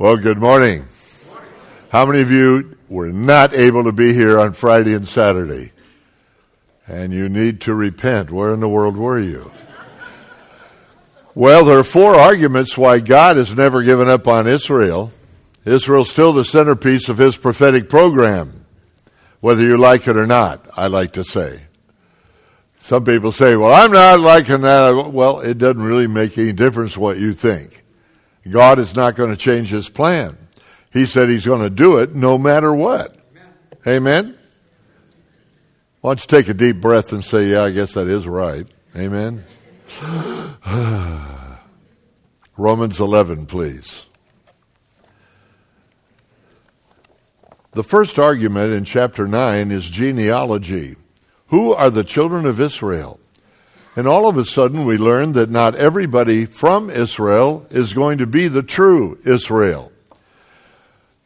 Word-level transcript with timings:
Well, 0.00 0.16
good 0.16 0.38
morning. 0.38 0.86
How 1.88 2.06
many 2.06 2.20
of 2.20 2.30
you 2.30 2.78
were 2.88 3.10
not 3.10 3.52
able 3.52 3.82
to 3.82 3.90
be 3.90 4.14
here 4.14 4.38
on 4.38 4.52
Friday 4.52 4.94
and 4.94 5.08
Saturday? 5.08 5.72
And 6.86 7.12
you 7.12 7.28
need 7.28 7.62
to 7.62 7.74
repent. 7.74 8.30
Where 8.30 8.54
in 8.54 8.60
the 8.60 8.68
world 8.68 8.96
were 8.96 9.18
you? 9.18 9.50
Well, 11.34 11.64
there 11.64 11.80
are 11.80 11.82
four 11.82 12.14
arguments 12.14 12.78
why 12.78 13.00
God 13.00 13.38
has 13.38 13.52
never 13.52 13.82
given 13.82 14.08
up 14.08 14.28
on 14.28 14.46
Israel. 14.46 15.10
Israel's 15.64 16.10
still 16.10 16.32
the 16.32 16.44
centerpiece 16.44 17.08
of 17.08 17.18
his 17.18 17.36
prophetic 17.36 17.88
program, 17.88 18.66
whether 19.40 19.62
you 19.62 19.78
like 19.78 20.06
it 20.06 20.16
or 20.16 20.28
not, 20.28 20.64
I 20.76 20.86
like 20.86 21.14
to 21.14 21.24
say. 21.24 21.62
Some 22.78 23.04
people 23.04 23.32
say, 23.32 23.56
well, 23.56 23.74
I'm 23.74 23.90
not 23.90 24.20
liking 24.20 24.60
that. 24.60 25.10
Well, 25.12 25.40
it 25.40 25.58
doesn't 25.58 25.82
really 25.82 26.06
make 26.06 26.38
any 26.38 26.52
difference 26.52 26.96
what 26.96 27.18
you 27.18 27.34
think. 27.34 27.82
God 28.48 28.78
is 28.78 28.94
not 28.94 29.16
going 29.16 29.30
to 29.30 29.36
change 29.36 29.68
his 29.70 29.88
plan. 29.88 30.36
He 30.92 31.06
said 31.06 31.28
he's 31.28 31.46
going 31.46 31.62
to 31.62 31.70
do 31.70 31.98
it 31.98 32.14
no 32.14 32.38
matter 32.38 32.74
what. 32.74 33.16
Amen. 33.86 33.96
Amen? 33.96 34.38
Why 36.00 36.10
don't 36.10 36.20
you 36.20 36.28
take 36.28 36.48
a 36.48 36.54
deep 36.54 36.80
breath 36.80 37.12
and 37.12 37.24
say, 37.24 37.48
Yeah, 37.48 37.64
I 37.64 37.70
guess 37.70 37.94
that 37.94 38.06
is 38.06 38.26
right. 38.26 38.66
Amen. 38.96 39.44
Romans 42.56 43.00
11, 43.00 43.46
please. 43.46 44.06
The 47.72 47.84
first 47.84 48.18
argument 48.18 48.72
in 48.72 48.84
chapter 48.84 49.28
9 49.28 49.70
is 49.70 49.88
genealogy. 49.88 50.96
Who 51.48 51.72
are 51.72 51.90
the 51.90 52.04
children 52.04 52.46
of 52.46 52.60
Israel? 52.60 53.20
And 53.96 54.06
all 54.06 54.28
of 54.28 54.36
a 54.36 54.44
sudden, 54.44 54.84
we 54.84 54.96
learn 54.96 55.32
that 55.32 55.50
not 55.50 55.74
everybody 55.74 56.44
from 56.44 56.90
Israel 56.90 57.66
is 57.70 57.94
going 57.94 58.18
to 58.18 58.26
be 58.26 58.48
the 58.48 58.62
true 58.62 59.18
Israel. 59.24 59.90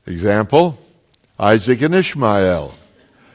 Example 0.07 0.79
Isaac 1.39 1.83
and 1.83 1.95
Ishmael. 1.95 2.75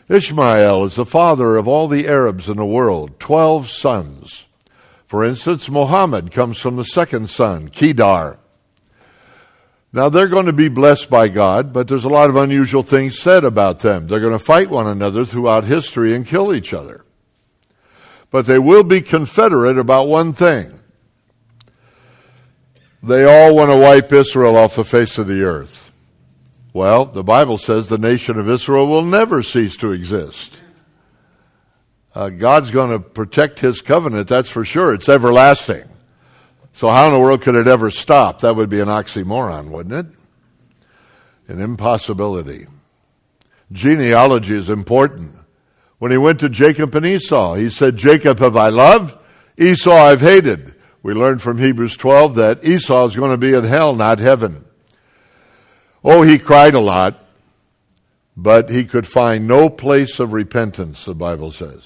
Ishmael 0.09 0.85
is 0.85 0.95
the 0.95 1.05
father 1.05 1.57
of 1.57 1.67
all 1.67 1.87
the 1.87 2.07
Arabs 2.07 2.47
in 2.47 2.57
the 2.57 2.65
world, 2.65 3.19
12 3.19 3.69
sons. 3.69 4.45
For 5.07 5.23
instance, 5.23 5.69
Muhammad 5.69 6.31
comes 6.31 6.57
from 6.57 6.77
the 6.77 6.85
second 6.85 7.29
son, 7.29 7.67
Kedar. 7.69 8.39
Now 9.93 10.09
they're 10.09 10.27
going 10.27 10.45
to 10.45 10.53
be 10.53 10.67
blessed 10.67 11.09
by 11.09 11.27
God, 11.27 11.73
but 11.73 11.87
there's 11.87 12.05
a 12.05 12.09
lot 12.09 12.29
of 12.29 12.35
unusual 12.35 12.83
things 12.83 13.19
said 13.19 13.43
about 13.43 13.79
them. 13.79 14.07
They're 14.07 14.19
going 14.19 14.31
to 14.31 14.39
fight 14.39 14.69
one 14.69 14.87
another 14.87 15.25
throughout 15.25 15.65
history 15.65 16.13
and 16.15 16.25
kill 16.25 16.53
each 16.53 16.73
other 16.73 17.03
but 18.31 18.45
they 18.45 18.59
will 18.59 18.83
be 18.83 19.01
confederate 19.01 19.77
about 19.77 20.07
one 20.07 20.33
thing. 20.33 20.79
They 23.01 23.23
all 23.23 23.55
want 23.55 23.71
to 23.71 23.77
wipe 23.77 24.11
Israel 24.11 24.57
off 24.57 24.75
the 24.75 24.83
face 24.83 25.17
of 25.17 25.27
the 25.27 25.43
earth. 25.43 25.91
Well, 26.73 27.05
the 27.05 27.23
Bible 27.23 27.57
says 27.57 27.87
the 27.87 27.97
nation 27.97 28.37
of 28.37 28.49
Israel 28.49 28.87
will 28.87 29.03
never 29.03 29.41
cease 29.43 29.77
to 29.77 29.91
exist. 29.91 30.59
Uh, 32.13 32.29
God's 32.29 32.71
going 32.71 32.91
to 32.91 32.99
protect 32.99 33.59
his 33.59 33.79
covenant, 33.81 34.27
that's 34.27 34.49
for 34.49 34.65
sure. 34.65 34.93
It's 34.93 35.07
everlasting. 35.07 35.85
So, 36.73 36.89
how 36.89 37.07
in 37.07 37.13
the 37.13 37.19
world 37.19 37.41
could 37.41 37.55
it 37.55 37.67
ever 37.67 37.89
stop? 37.91 38.41
That 38.41 38.55
would 38.55 38.69
be 38.69 38.79
an 38.79 38.87
oxymoron, 38.87 39.69
wouldn't 39.69 40.07
it? 40.07 40.13
An 41.47 41.61
impossibility. 41.61 42.67
Genealogy 43.71 44.55
is 44.55 44.69
important 44.69 45.36
when 45.99 46.11
he 46.11 46.17
went 46.17 46.39
to 46.39 46.49
Jacob 46.49 46.93
and 46.95 47.05
Esau. 47.05 47.55
He 47.55 47.69
said, 47.69 47.97
Jacob 47.97 48.39
have 48.39 48.55
I 48.55 48.69
loved, 48.69 49.15
Esau 49.57 49.91
I've 49.91 50.21
hated. 50.21 50.75
We 51.03 51.13
learned 51.13 51.41
from 51.41 51.57
Hebrews 51.57 51.97
12 51.97 52.35
that 52.35 52.63
Esau 52.63 53.05
is 53.05 53.15
going 53.15 53.31
to 53.31 53.37
be 53.37 53.53
in 53.53 53.63
hell, 53.63 53.95
not 53.95 54.19
heaven. 54.19 54.65
Oh, 56.03 56.21
he 56.21 56.37
cried 56.37 56.75
a 56.75 56.79
lot, 56.79 57.23
but 58.35 58.69
he 58.69 58.85
could 58.85 59.07
find 59.07 59.47
no 59.47 59.69
place 59.69 60.19
of 60.19 60.33
repentance, 60.33 61.05
the 61.05 61.15
Bible 61.15 61.51
says. 61.51 61.83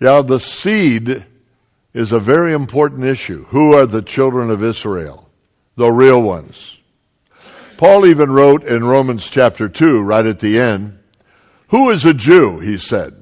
Yeah, 0.00 0.22
the 0.22 0.40
seed 0.40 1.24
is 1.92 2.12
a 2.12 2.20
very 2.20 2.52
important 2.52 3.04
issue. 3.04 3.44
Who 3.46 3.74
are 3.74 3.86
the 3.86 4.02
children 4.02 4.50
of 4.50 4.62
Israel? 4.62 5.28
The 5.76 5.90
real 5.90 6.22
ones. 6.22 6.78
Paul 7.76 8.06
even 8.06 8.30
wrote 8.30 8.64
in 8.64 8.84
Romans 8.84 9.28
chapter 9.28 9.68
2, 9.68 10.00
right 10.02 10.26
at 10.26 10.40
the 10.40 10.60
end, 10.60 10.98
who 11.74 11.90
is 11.90 12.04
a 12.04 12.14
Jew? 12.14 12.60
He 12.60 12.78
said. 12.78 13.16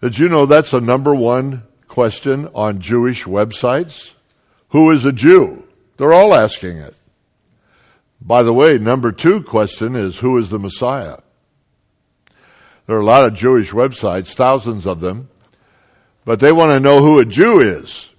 Did 0.00 0.20
you 0.20 0.28
know 0.28 0.46
that's 0.46 0.72
a 0.72 0.80
number 0.80 1.12
one 1.12 1.64
question 1.88 2.48
on 2.54 2.78
Jewish 2.78 3.24
websites? 3.24 4.12
Who 4.68 4.92
is 4.92 5.04
a 5.04 5.10
Jew? 5.10 5.64
They're 5.96 6.12
all 6.12 6.32
asking 6.32 6.76
it. 6.76 6.94
By 8.20 8.44
the 8.44 8.52
way, 8.52 8.78
number 8.78 9.10
two 9.10 9.42
question 9.42 9.96
is 9.96 10.18
who 10.18 10.38
is 10.38 10.50
the 10.50 10.60
Messiah? 10.60 11.16
There 12.86 12.94
are 12.94 13.00
a 13.00 13.04
lot 13.04 13.24
of 13.24 13.34
Jewish 13.34 13.72
websites, 13.72 14.32
thousands 14.32 14.86
of 14.86 15.00
them, 15.00 15.28
but 16.24 16.38
they 16.38 16.52
want 16.52 16.70
to 16.70 16.78
know 16.78 17.02
who 17.02 17.18
a 17.18 17.24
Jew 17.24 17.58
is. 17.58 18.10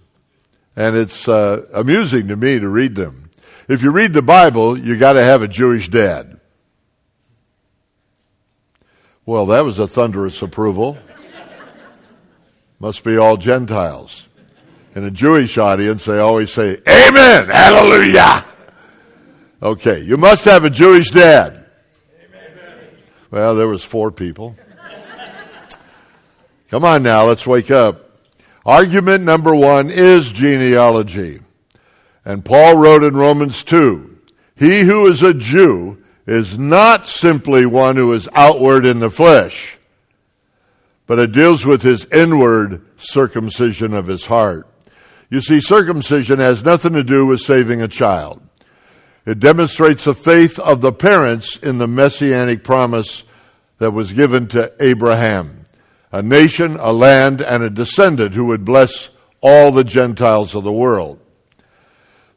And 0.76 0.94
it's 0.94 1.30
uh, 1.30 1.66
amusing 1.74 2.28
to 2.28 2.36
me 2.36 2.60
to 2.60 2.68
read 2.68 2.96
them. 2.96 3.30
If 3.70 3.82
you 3.82 3.92
read 3.92 4.12
the 4.12 4.22
Bible, 4.22 4.78
you 4.78 4.98
got 4.98 5.14
to 5.14 5.24
have 5.24 5.42
a 5.42 5.48
Jewish 5.48 5.88
dad. 5.88 6.42
Well, 9.26 9.48
that 9.48 9.62
was 9.62 9.80
a 9.80 9.88
thunderous 9.88 10.42
approval. 10.42 10.98
Must 12.80 13.04
be 13.04 13.18
all 13.18 13.38
Gentiles. 13.38 14.28
In 14.94 15.04
a 15.04 15.12
Jewish 15.12 15.58
audience, 15.58 16.06
they 16.06 16.20
always 16.20 16.52
say, 16.52 16.78
Amen, 16.88 17.50
hallelujah. 17.50 18.46
Okay, 19.64 20.02
you 20.02 20.16
must 20.16 20.46
have 20.46 20.64
a 20.64 20.70
Jewish 20.70 21.10
dad. 21.10 21.66
Amen. 22.24 22.90
Well, 23.32 23.56
there 23.56 23.68
was 23.68 23.84
four 23.84 24.12
people. 24.12 24.56
Come 26.70 26.86
on 26.86 27.02
now, 27.02 27.26
let's 27.26 27.48
wake 27.48 27.72
up. 27.72 28.20
Argument 28.66 29.24
number 29.24 29.56
one 29.56 29.90
is 29.90 30.32
genealogy. 30.32 31.40
And 32.24 32.46
Paul 32.46 32.78
wrote 32.78 33.04
in 33.04 33.16
Romans 33.16 33.64
2, 33.64 34.18
He 34.56 34.82
who 34.82 35.08
is 35.08 35.22
a 35.24 35.34
Jew 35.34 36.04
is 36.26 36.58
not 36.58 37.08
simply 37.08 37.66
one 37.66 37.96
who 37.96 38.14
is 38.14 38.30
outward 38.34 38.86
in 38.86 39.00
the 39.00 39.10
flesh, 39.10 39.78
but 41.08 41.20
it 41.20 41.32
deals 41.32 41.66
with 41.66 41.82
his 41.82 42.06
inward 42.06 42.84
circumcision 42.98 43.94
of 43.94 44.08
his 44.08 44.26
heart. 44.26 44.68
You 45.30 45.42
see, 45.42 45.62
circumcision 45.62 46.40
has 46.40 46.64
nothing 46.64 46.94
to 46.94 47.04
do 47.04 47.26
with 47.26 47.42
saving 47.42 47.82
a 47.82 47.88
child. 47.88 48.42
It 49.26 49.40
demonstrates 49.40 50.04
the 50.04 50.14
faith 50.14 50.60
of 50.60 50.82
the 50.82 50.92
parents 50.92 51.58
in 51.58 51.78
the 51.78 51.88
messianic 51.88 52.64
promise 52.64 53.24
that 53.78 53.92
was 53.92 54.14
given 54.14 54.48
to 54.50 54.72
Abraham 54.80 55.66
a 56.12 56.22
nation, 56.22 56.78
a 56.80 56.94
land, 56.94 57.42
and 57.42 57.62
a 57.62 57.70
descendant 57.70 58.34
who 58.34 58.46
would 58.46 58.64
bless 58.64 59.10
all 59.42 59.72
the 59.72 59.84
Gentiles 59.84 60.56
of 60.56 60.64
the 60.64 60.72
world. 60.72 61.20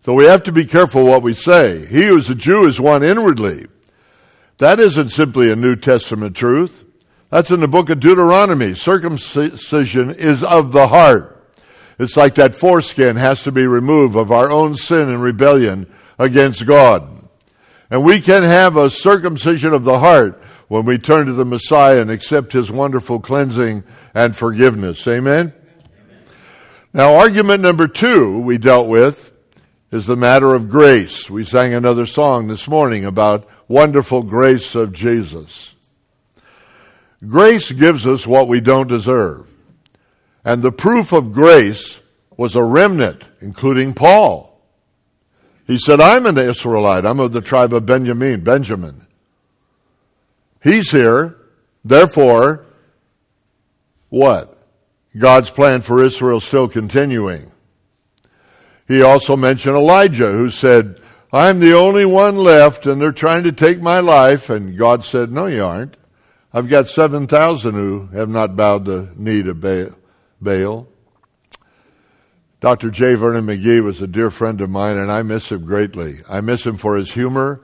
So 0.04 0.14
we 0.14 0.24
have 0.24 0.42
to 0.44 0.52
be 0.52 0.64
careful 0.64 1.04
what 1.04 1.22
we 1.22 1.32
say. 1.32 1.86
He 1.86 2.06
who's 2.06 2.28
a 2.28 2.34
Jew 2.34 2.66
is 2.66 2.80
one 2.80 3.04
inwardly, 3.04 3.66
that 4.58 4.78
isn't 4.80 5.10
simply 5.10 5.50
a 5.50 5.56
New 5.56 5.76
Testament 5.76 6.36
truth. 6.36 6.84
That's 7.30 7.50
in 7.50 7.60
the 7.60 7.68
book 7.68 7.90
of 7.90 8.00
Deuteronomy. 8.00 8.74
Circumcision 8.74 10.10
is 10.10 10.42
of 10.42 10.72
the 10.72 10.88
heart. 10.88 11.34
It's 11.98 12.16
like 12.16 12.36
that 12.36 12.54
foreskin 12.54 13.16
has 13.16 13.42
to 13.42 13.52
be 13.52 13.66
removed 13.66 14.16
of 14.16 14.30
our 14.30 14.50
own 14.50 14.76
sin 14.76 15.08
and 15.08 15.22
rebellion 15.22 15.92
against 16.18 16.64
God. 16.64 17.28
And 17.90 18.04
we 18.04 18.20
can 18.20 18.42
have 18.42 18.76
a 18.76 18.90
circumcision 18.90 19.72
of 19.72 19.84
the 19.84 19.98
heart 19.98 20.40
when 20.68 20.84
we 20.84 20.98
turn 20.98 21.26
to 21.26 21.32
the 21.32 21.44
Messiah 21.44 22.00
and 22.00 22.10
accept 22.10 22.52
his 22.52 22.70
wonderful 22.70 23.18
cleansing 23.20 23.84
and 24.14 24.36
forgiveness. 24.36 25.06
Amen? 25.06 25.52
Amen? 25.52 25.52
Now, 26.92 27.14
argument 27.14 27.62
number 27.62 27.88
two 27.88 28.38
we 28.40 28.58
dealt 28.58 28.86
with 28.86 29.32
is 29.90 30.06
the 30.06 30.16
matter 30.16 30.54
of 30.54 30.68
grace. 30.68 31.30
We 31.30 31.44
sang 31.44 31.72
another 31.72 32.06
song 32.06 32.48
this 32.48 32.68
morning 32.68 33.04
about 33.04 33.48
wonderful 33.68 34.22
grace 34.22 34.74
of 34.74 34.92
Jesus. 34.92 35.74
Grace 37.26 37.72
gives 37.72 38.06
us 38.06 38.26
what 38.26 38.48
we 38.48 38.60
don't 38.60 38.88
deserve. 38.88 39.46
And 40.44 40.62
the 40.62 40.72
proof 40.72 41.12
of 41.12 41.32
grace 41.32 41.98
was 42.36 42.54
a 42.54 42.62
remnant, 42.62 43.22
including 43.40 43.94
Paul. 43.94 44.60
He 45.66 45.78
said, 45.78 46.00
I'm 46.00 46.26
an 46.26 46.38
Israelite. 46.38 47.04
I'm 47.04 47.20
of 47.20 47.32
the 47.32 47.40
tribe 47.40 47.74
of 47.74 47.84
Benjamin, 47.84 48.42
Benjamin. 48.42 49.06
He's 50.62 50.90
here. 50.90 51.36
Therefore, 51.84 52.64
what? 54.08 54.56
God's 55.16 55.50
plan 55.50 55.80
for 55.80 56.02
Israel 56.02 56.40
still 56.40 56.68
continuing. 56.68 57.50
He 58.88 59.02
also 59.02 59.36
mentioned 59.36 59.76
Elijah, 59.76 60.32
who 60.32 60.50
said, 60.50 61.00
I'm 61.30 61.60
the 61.60 61.74
only 61.74 62.06
one 62.06 62.38
left 62.38 62.86
and 62.86 63.00
they're 63.00 63.12
trying 63.12 63.44
to 63.44 63.52
take 63.52 63.80
my 63.80 64.00
life. 64.00 64.48
And 64.48 64.78
God 64.78 65.04
said, 65.04 65.30
No, 65.30 65.46
you 65.46 65.62
aren't. 65.62 65.96
I've 66.52 66.68
got 66.68 66.88
7,000 66.88 67.74
who 67.74 68.06
have 68.14 68.30
not 68.30 68.56
bowed 68.56 68.86
the 68.86 69.12
knee 69.14 69.42
to 69.42 69.92
Baal. 70.40 70.88
Dr. 72.60 72.90
J. 72.90 73.14
Vernon 73.14 73.46
McGee 73.46 73.84
was 73.84 74.00
a 74.00 74.06
dear 74.06 74.30
friend 74.30 74.60
of 74.62 74.70
mine, 74.70 74.96
and 74.96 75.12
I 75.12 75.22
miss 75.22 75.52
him 75.52 75.64
greatly. 75.64 76.22
I 76.28 76.40
miss 76.40 76.66
him 76.66 76.76
for 76.76 76.96
his 76.96 77.12
humor 77.12 77.60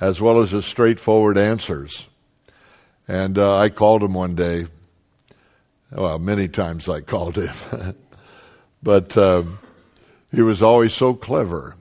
as 0.00 0.20
well 0.20 0.40
as 0.40 0.50
his 0.50 0.64
straightforward 0.64 1.36
answers. 1.36 2.06
And 3.06 3.38
uh, 3.38 3.56
I 3.56 3.68
called 3.68 4.02
him 4.02 4.14
one 4.14 4.34
day. 4.34 4.66
Well, 5.92 6.18
many 6.18 6.48
times 6.48 6.88
I 6.88 7.00
called 7.00 7.36
him. 7.36 7.94
but 8.82 9.16
uh, 9.16 9.44
he 10.30 10.42
was 10.42 10.62
always 10.62 10.92
so 10.94 11.14
clever. 11.14 11.76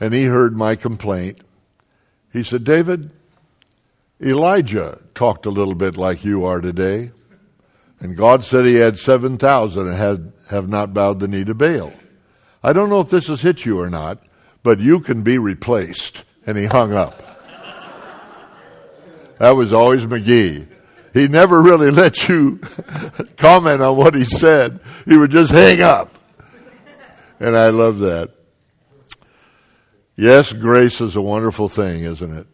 And 0.00 0.12
he 0.12 0.24
heard 0.24 0.56
my 0.56 0.74
complaint. 0.74 1.40
He 2.32 2.42
said, 2.42 2.64
David, 2.64 3.10
Elijah 4.20 5.00
talked 5.14 5.46
a 5.46 5.50
little 5.50 5.74
bit 5.74 5.96
like 5.96 6.24
you 6.24 6.44
are 6.44 6.60
today. 6.60 7.12
And 8.00 8.16
God 8.16 8.44
said 8.44 8.64
he 8.64 8.74
had 8.74 8.98
7,000 8.98 9.86
and 9.86 9.96
had, 9.96 10.32
have 10.48 10.68
not 10.68 10.92
bowed 10.92 11.20
the 11.20 11.28
knee 11.28 11.44
to 11.44 11.54
Baal. 11.54 11.92
I 12.62 12.72
don't 12.72 12.90
know 12.90 13.00
if 13.00 13.08
this 13.08 13.28
has 13.28 13.42
hit 13.42 13.64
you 13.64 13.78
or 13.80 13.88
not, 13.88 14.18
but 14.62 14.80
you 14.80 15.00
can 15.00 15.22
be 15.22 15.38
replaced. 15.38 16.24
And 16.46 16.58
he 16.58 16.64
hung 16.64 16.92
up. 16.92 17.22
That 19.38 19.52
was 19.52 19.72
always 19.72 20.06
McGee. 20.06 20.68
He 21.12 21.28
never 21.28 21.62
really 21.62 21.90
let 21.92 22.28
you 22.28 22.58
comment 23.36 23.80
on 23.82 23.96
what 23.96 24.14
he 24.14 24.24
said. 24.24 24.80
He 25.06 25.16
would 25.16 25.30
just 25.30 25.50
hang 25.50 25.80
up. 25.80 26.18
And 27.44 27.58
I 27.58 27.68
love 27.68 27.98
that. 27.98 28.30
Yes, 30.16 30.50
grace 30.50 31.02
is 31.02 31.14
a 31.14 31.20
wonderful 31.20 31.68
thing, 31.68 32.04
isn't 32.04 32.34
it? 32.34 32.46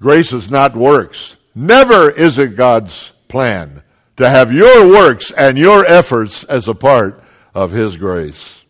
Grace 0.00 0.32
is 0.32 0.48
not 0.48 0.76
works. 0.76 1.34
Never 1.56 2.08
is 2.08 2.38
it 2.38 2.54
God's 2.54 3.10
plan 3.26 3.82
to 4.16 4.30
have 4.30 4.52
your 4.52 4.86
works 4.86 5.32
and 5.32 5.58
your 5.58 5.84
efforts 5.84 6.44
as 6.44 6.68
a 6.68 6.74
part 6.74 7.20
of 7.52 7.72
His 7.72 7.96
grace. 7.96 8.62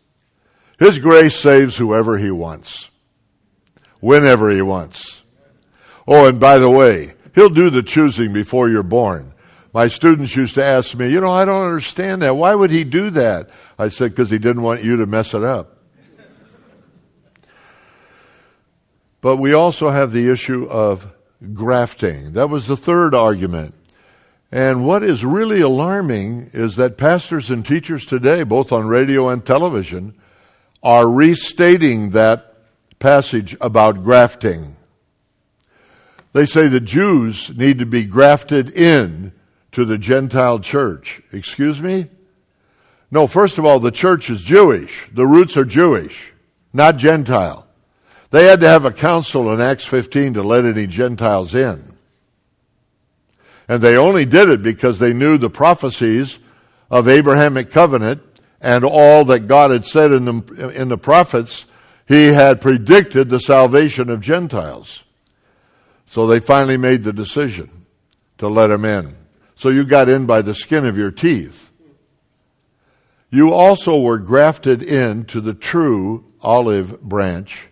His 0.79 0.99
grace 0.99 1.37
saves 1.37 1.76
whoever 1.76 2.17
He 2.17 2.31
wants, 2.31 2.88
whenever 4.00 4.49
He 4.49 4.62
wants. 4.62 5.20
Oh, 6.06 6.26
and 6.26 6.40
by 6.40 6.58
the 6.58 6.70
way, 6.70 7.12
He'll 7.35 7.50
do 7.50 7.69
the 7.69 7.82
choosing 7.82 8.32
before 8.32 8.70
you're 8.70 8.82
born. 8.82 9.35
My 9.72 9.88
students 9.88 10.34
used 10.34 10.54
to 10.54 10.64
ask 10.64 10.94
me, 10.94 11.10
you 11.10 11.20
know, 11.20 11.30
I 11.30 11.44
don't 11.44 11.66
understand 11.66 12.22
that. 12.22 12.34
Why 12.34 12.54
would 12.54 12.70
He 12.70 12.84
do 12.84 13.10
that? 13.10 13.50
I 13.78 13.88
said, 13.88 14.12
because 14.12 14.30
He 14.30 14.38
didn't 14.38 14.62
want 14.62 14.82
you 14.82 14.96
to 14.96 15.06
mess 15.06 15.34
it 15.34 15.44
up. 15.44 15.76
But 19.20 19.36
we 19.36 19.52
also 19.52 19.90
have 19.90 20.12
the 20.12 20.30
issue 20.30 20.66
of 20.68 21.12
grafting. 21.52 22.32
That 22.32 22.48
was 22.48 22.66
the 22.66 22.76
third 22.76 23.14
argument. 23.14 23.74
And 24.50 24.86
what 24.86 25.02
is 25.02 25.24
really 25.24 25.60
alarming 25.60 26.50
is 26.54 26.76
that 26.76 26.96
pastors 26.96 27.50
and 27.50 27.66
teachers 27.66 28.06
today, 28.06 28.44
both 28.44 28.72
on 28.72 28.86
radio 28.86 29.28
and 29.28 29.44
television, 29.44 30.14
are 30.82 31.10
restating 31.10 32.10
that 32.10 32.54
passage 32.98 33.56
about 33.60 34.02
grafting. 34.02 34.76
They 36.32 36.46
say 36.46 36.68
the 36.68 36.80
Jews 36.80 37.50
need 37.56 37.78
to 37.80 37.86
be 37.86 38.04
grafted 38.04 38.70
in 38.70 39.32
to 39.78 39.84
the 39.84 39.96
Gentile 39.96 40.58
church. 40.58 41.22
Excuse 41.30 41.80
me? 41.80 42.08
No, 43.12 43.28
first 43.28 43.58
of 43.58 43.64
all, 43.64 43.78
the 43.78 43.92
church 43.92 44.28
is 44.28 44.42
Jewish. 44.42 45.08
The 45.12 45.25
roots 45.25 45.56
are 45.56 45.64
Jewish, 45.64 46.32
not 46.72 46.96
Gentile. 46.96 47.64
They 48.30 48.46
had 48.46 48.60
to 48.62 48.69
have 48.69 48.84
a 48.84 48.90
council 48.90 49.52
in 49.52 49.60
Acts 49.60 49.84
15 49.84 50.34
to 50.34 50.42
let 50.42 50.64
any 50.64 50.88
Gentiles 50.88 51.54
in. 51.54 51.94
And 53.69 53.80
they 53.80 53.96
only 53.96 54.25
did 54.25 54.48
it 54.48 54.64
because 54.64 54.98
they 54.98 55.12
knew 55.12 55.38
the 55.38 55.48
prophecies 55.48 56.40
of 56.90 57.06
Abrahamic 57.06 57.70
covenant 57.70 58.20
and 58.60 58.84
all 58.84 59.25
that 59.26 59.46
God 59.46 59.70
had 59.70 59.84
said 59.84 60.10
in 60.10 60.25
the, 60.25 60.70
in 60.70 60.88
the 60.88 60.98
prophets. 60.98 61.66
He 62.08 62.26
had 62.26 62.60
predicted 62.60 63.28
the 63.28 63.38
salvation 63.38 64.10
of 64.10 64.22
Gentiles. 64.22 65.04
So 66.08 66.26
they 66.26 66.40
finally 66.40 66.78
made 66.78 67.04
the 67.04 67.12
decision 67.12 67.86
to 68.38 68.48
let 68.48 68.70
him 68.70 68.84
in. 68.84 69.17
So 69.58 69.70
you 69.70 69.82
got 69.82 70.08
in 70.08 70.25
by 70.25 70.43
the 70.43 70.55
skin 70.55 70.87
of 70.87 70.96
your 70.96 71.10
teeth. 71.10 71.72
You 73.28 73.52
also 73.52 74.00
were 74.00 74.19
grafted 74.19 74.84
into 74.84 75.40
the 75.40 75.52
true 75.52 76.25
olive 76.40 77.02
branch 77.02 77.66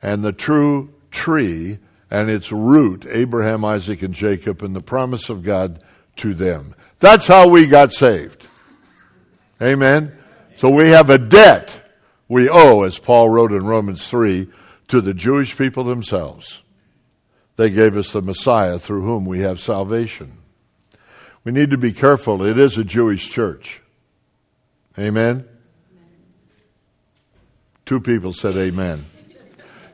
and 0.00 0.22
the 0.22 0.32
true 0.32 0.94
tree 1.10 1.80
and 2.12 2.30
its 2.30 2.52
root, 2.52 3.06
Abraham, 3.10 3.64
Isaac, 3.64 4.02
and 4.02 4.14
Jacob, 4.14 4.62
and 4.62 4.74
the 4.74 4.80
promise 4.80 5.30
of 5.30 5.42
God 5.42 5.82
to 6.18 6.32
them. 6.32 6.76
That's 7.00 7.26
how 7.26 7.48
we 7.48 7.66
got 7.66 7.92
saved. 7.92 8.46
Amen. 9.60 10.16
So 10.54 10.70
we 10.70 10.90
have 10.90 11.10
a 11.10 11.18
debt 11.18 11.82
we 12.28 12.48
owe, 12.48 12.82
as 12.82 13.00
Paul 13.00 13.30
wrote 13.30 13.50
in 13.50 13.66
Romans 13.66 14.06
3, 14.06 14.46
to 14.88 15.00
the 15.00 15.12
Jewish 15.12 15.58
people 15.58 15.82
themselves. 15.82 16.62
They 17.56 17.70
gave 17.70 17.96
us 17.96 18.12
the 18.12 18.22
Messiah 18.22 18.78
through 18.78 19.02
whom 19.02 19.24
we 19.24 19.40
have 19.40 19.58
salvation. 19.58 20.38
We 21.44 21.52
need 21.52 21.70
to 21.70 21.78
be 21.78 21.92
careful. 21.92 22.42
It 22.42 22.58
is 22.58 22.78
a 22.78 22.84
Jewish 22.84 23.28
church. 23.28 23.82
Amen. 24.98 25.46
Two 27.84 28.00
people 28.00 28.32
said 28.32 28.56
amen. 28.56 29.04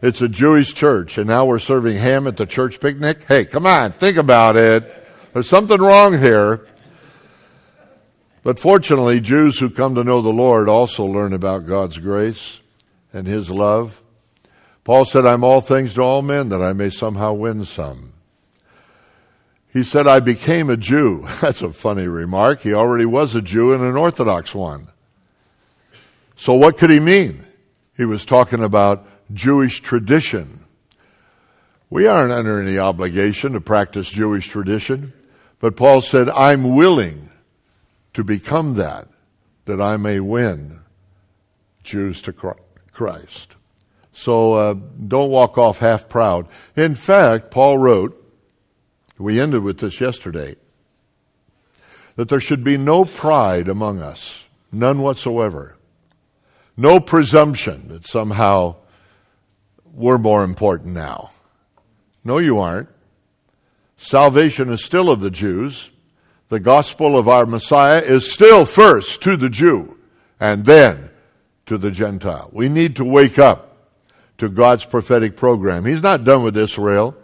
It's 0.00 0.22
a 0.22 0.28
Jewish 0.28 0.72
church, 0.72 1.18
and 1.18 1.26
now 1.26 1.44
we're 1.44 1.58
serving 1.58 1.98
ham 1.98 2.26
at 2.26 2.36
the 2.36 2.46
church 2.46 2.80
picnic. 2.80 3.24
Hey, 3.24 3.44
come 3.44 3.66
on, 3.66 3.92
think 3.92 4.16
about 4.16 4.56
it. 4.56 4.84
There's 5.32 5.48
something 5.48 5.80
wrong 5.80 6.18
here. 6.18 6.66
But 8.42 8.58
fortunately, 8.58 9.20
Jews 9.20 9.58
who 9.58 9.68
come 9.68 9.96
to 9.96 10.04
know 10.04 10.22
the 10.22 10.30
Lord 10.30 10.68
also 10.68 11.04
learn 11.04 11.32
about 11.32 11.66
God's 11.66 11.98
grace 11.98 12.60
and 13.12 13.26
His 13.26 13.50
love. 13.50 14.00
Paul 14.84 15.04
said, 15.04 15.26
I'm 15.26 15.44
all 15.44 15.60
things 15.60 15.94
to 15.94 16.00
all 16.00 16.22
men 16.22 16.48
that 16.48 16.62
I 16.62 16.72
may 16.72 16.88
somehow 16.88 17.34
win 17.34 17.66
some. 17.66 18.14
He 19.72 19.84
said, 19.84 20.06
I 20.06 20.20
became 20.20 20.68
a 20.68 20.76
Jew. 20.76 21.26
That's 21.40 21.62
a 21.62 21.72
funny 21.72 22.06
remark. 22.06 22.60
He 22.62 22.74
already 22.74 23.06
was 23.06 23.34
a 23.34 23.42
Jew 23.42 23.72
and 23.72 23.82
an 23.82 23.96
Orthodox 23.96 24.54
one. 24.54 24.88
So 26.36 26.54
what 26.54 26.78
could 26.78 26.90
he 26.90 27.00
mean? 27.00 27.44
He 27.96 28.04
was 28.04 28.24
talking 28.24 28.64
about 28.64 29.06
Jewish 29.32 29.80
tradition. 29.80 30.64
We 31.90 32.06
aren't 32.06 32.32
under 32.32 32.60
any 32.60 32.78
obligation 32.78 33.52
to 33.52 33.60
practice 33.60 34.08
Jewish 34.08 34.48
tradition, 34.48 35.12
but 35.58 35.76
Paul 35.76 36.00
said, 36.00 36.30
I'm 36.30 36.74
willing 36.74 37.30
to 38.14 38.24
become 38.24 38.74
that, 38.74 39.08
that 39.66 39.80
I 39.80 39.96
may 39.96 40.18
win 40.18 40.80
Jews 41.84 42.22
to 42.22 42.32
Christ. 42.32 43.54
So 44.12 44.54
uh, 44.54 44.74
don't 44.74 45.30
walk 45.30 45.58
off 45.58 45.78
half 45.78 46.08
proud. 46.08 46.48
In 46.76 46.94
fact, 46.94 47.50
Paul 47.50 47.78
wrote, 47.78 48.19
we 49.20 49.40
ended 49.40 49.62
with 49.62 49.78
this 49.78 50.00
yesterday, 50.00 50.56
that 52.16 52.28
there 52.28 52.40
should 52.40 52.64
be 52.64 52.76
no 52.76 53.04
pride 53.04 53.68
among 53.68 54.00
us, 54.00 54.44
none 54.72 55.02
whatsoever. 55.02 55.76
No 56.76 56.98
presumption 56.98 57.88
that 57.88 58.06
somehow 58.06 58.76
we're 59.92 60.18
more 60.18 60.42
important 60.42 60.94
now. 60.94 61.30
No, 62.24 62.38
you 62.38 62.58
aren't. 62.58 62.88
Salvation 63.96 64.70
is 64.70 64.82
still 64.82 65.10
of 65.10 65.20
the 65.20 65.30
Jews. 65.30 65.90
The 66.48 66.60
gospel 66.60 67.18
of 67.18 67.28
our 67.28 67.44
Messiah 67.44 68.00
is 68.00 68.32
still 68.32 68.64
first 68.64 69.22
to 69.22 69.36
the 69.36 69.50
Jew 69.50 69.98
and 70.40 70.64
then 70.64 71.10
to 71.66 71.76
the 71.76 71.90
Gentile. 71.90 72.48
We 72.52 72.68
need 72.68 72.96
to 72.96 73.04
wake 73.04 73.38
up 73.38 73.76
to 74.38 74.48
God's 74.48 74.84
prophetic 74.84 75.36
program. 75.36 75.84
He's 75.84 76.02
not 76.02 76.24
done 76.24 76.42
with 76.42 76.56
Israel. 76.56 77.14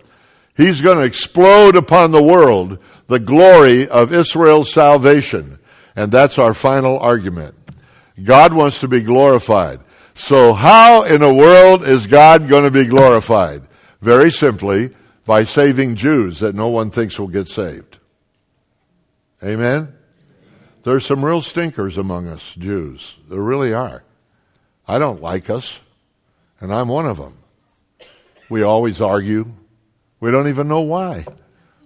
He's 0.57 0.81
going 0.81 0.99
to 0.99 1.05
explode 1.05 1.77
upon 1.77 2.11
the 2.11 2.23
world 2.23 2.79
the 3.07 3.19
glory 3.19 3.89
of 3.89 4.13
Israel's 4.13 4.73
salvation. 4.73 5.59
And 5.95 6.11
that's 6.11 6.39
our 6.39 6.55
final 6.55 6.99
argument. 6.99 7.55
God 8.23 8.53
wants 8.53 8.81
to 8.81 8.89
be 8.89 9.03
glorified. 9.03 9.81
So 10.15 10.55
how 10.55 11.03
in 11.03 11.21
the 11.21 11.33
world 11.33 11.83
is 11.87 12.07
God 12.07 12.49
going 12.49 12.65
to 12.65 12.71
be 12.71 12.87
glorified? 12.87 13.63
Very 14.01 14.31
simply, 14.31 14.95
by 15.27 15.45
saving 15.45 15.97
Jews 15.97 16.39
that 16.41 16.55
no 16.55 16.69
one 16.69 16.91
thinks 16.91 17.19
will 17.19 17.29
get 17.29 17.49
saved. 17.49 17.99
Amen? 19.43 19.93
There's 20.85 21.05
some 21.05 21.25
real 21.25 21.43
stinkers 21.43 21.99
among 21.99 22.29
us, 22.29 22.55
Jews. 22.57 23.17
There 23.29 23.41
really 23.41 23.75
are. 23.75 24.05
I 24.87 24.99
don't 24.99 25.21
like 25.21 25.51
us, 25.51 25.81
and 26.61 26.73
I'm 26.73 26.89
one 26.89 27.07
of 27.07 27.17
them. 27.17 27.37
We 28.49 28.63
always 28.63 29.01
argue. 29.01 29.53
We 30.21 30.31
don't 30.31 30.49
even 30.49 30.69
know 30.69 30.81
why. 30.81 31.27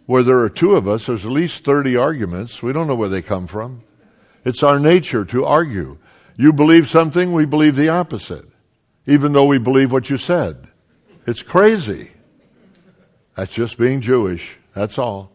Where 0.07 0.23
there 0.23 0.39
are 0.39 0.51
two 0.51 0.77
of 0.77 0.89
us, 0.89 1.07
there's 1.07 1.25
at 1.25 1.31
least 1.31 1.65
30 1.65 1.97
arguments. 1.97 2.63
We 2.63 2.73
don't 2.73 2.87
know 2.87 2.95
where 2.95 3.09
they 3.09 3.23
come 3.23 3.47
from. 3.47 3.83
It's 4.45 4.63
our 4.63 4.79
nature 4.79 5.25
to 5.27 5.45
argue. 5.45 5.99
You 6.37 6.53
believe 6.53 6.89
something, 6.89 7.33
we 7.33 7.45
believe 7.45 7.77
the 7.77 7.91
opposite, 7.91 8.47
even 9.07 9.33
though 9.33 9.45
we 9.45 9.59
believe 9.59 9.93
what 9.93 10.09
you 10.09 10.17
said. 10.17 10.69
It's 11.27 11.43
crazy. 11.43 12.11
That's 13.37 13.53
just 13.53 13.79
being 13.79 14.01
Jewish. 14.01 14.57
That's 14.75 14.99
all. 14.99 15.31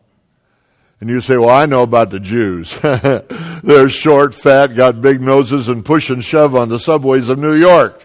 And 0.99 1.09
you 1.09 1.21
say, 1.21 1.37
well, 1.37 1.49
I 1.49 1.65
know 1.65 1.83
about 1.83 2.09
the 2.09 2.19
Jews. 2.19 2.77
They're 3.63 3.89
short, 3.89 4.33
fat, 4.33 4.75
got 4.75 5.01
big 5.01 5.21
noses, 5.21 5.67
and 5.69 5.85
push 5.85 6.09
and 6.09 6.23
shove 6.23 6.55
on 6.55 6.69
the 6.69 6.79
subways 6.79 7.29
of 7.29 7.37
New 7.37 7.53
York. 7.53 8.03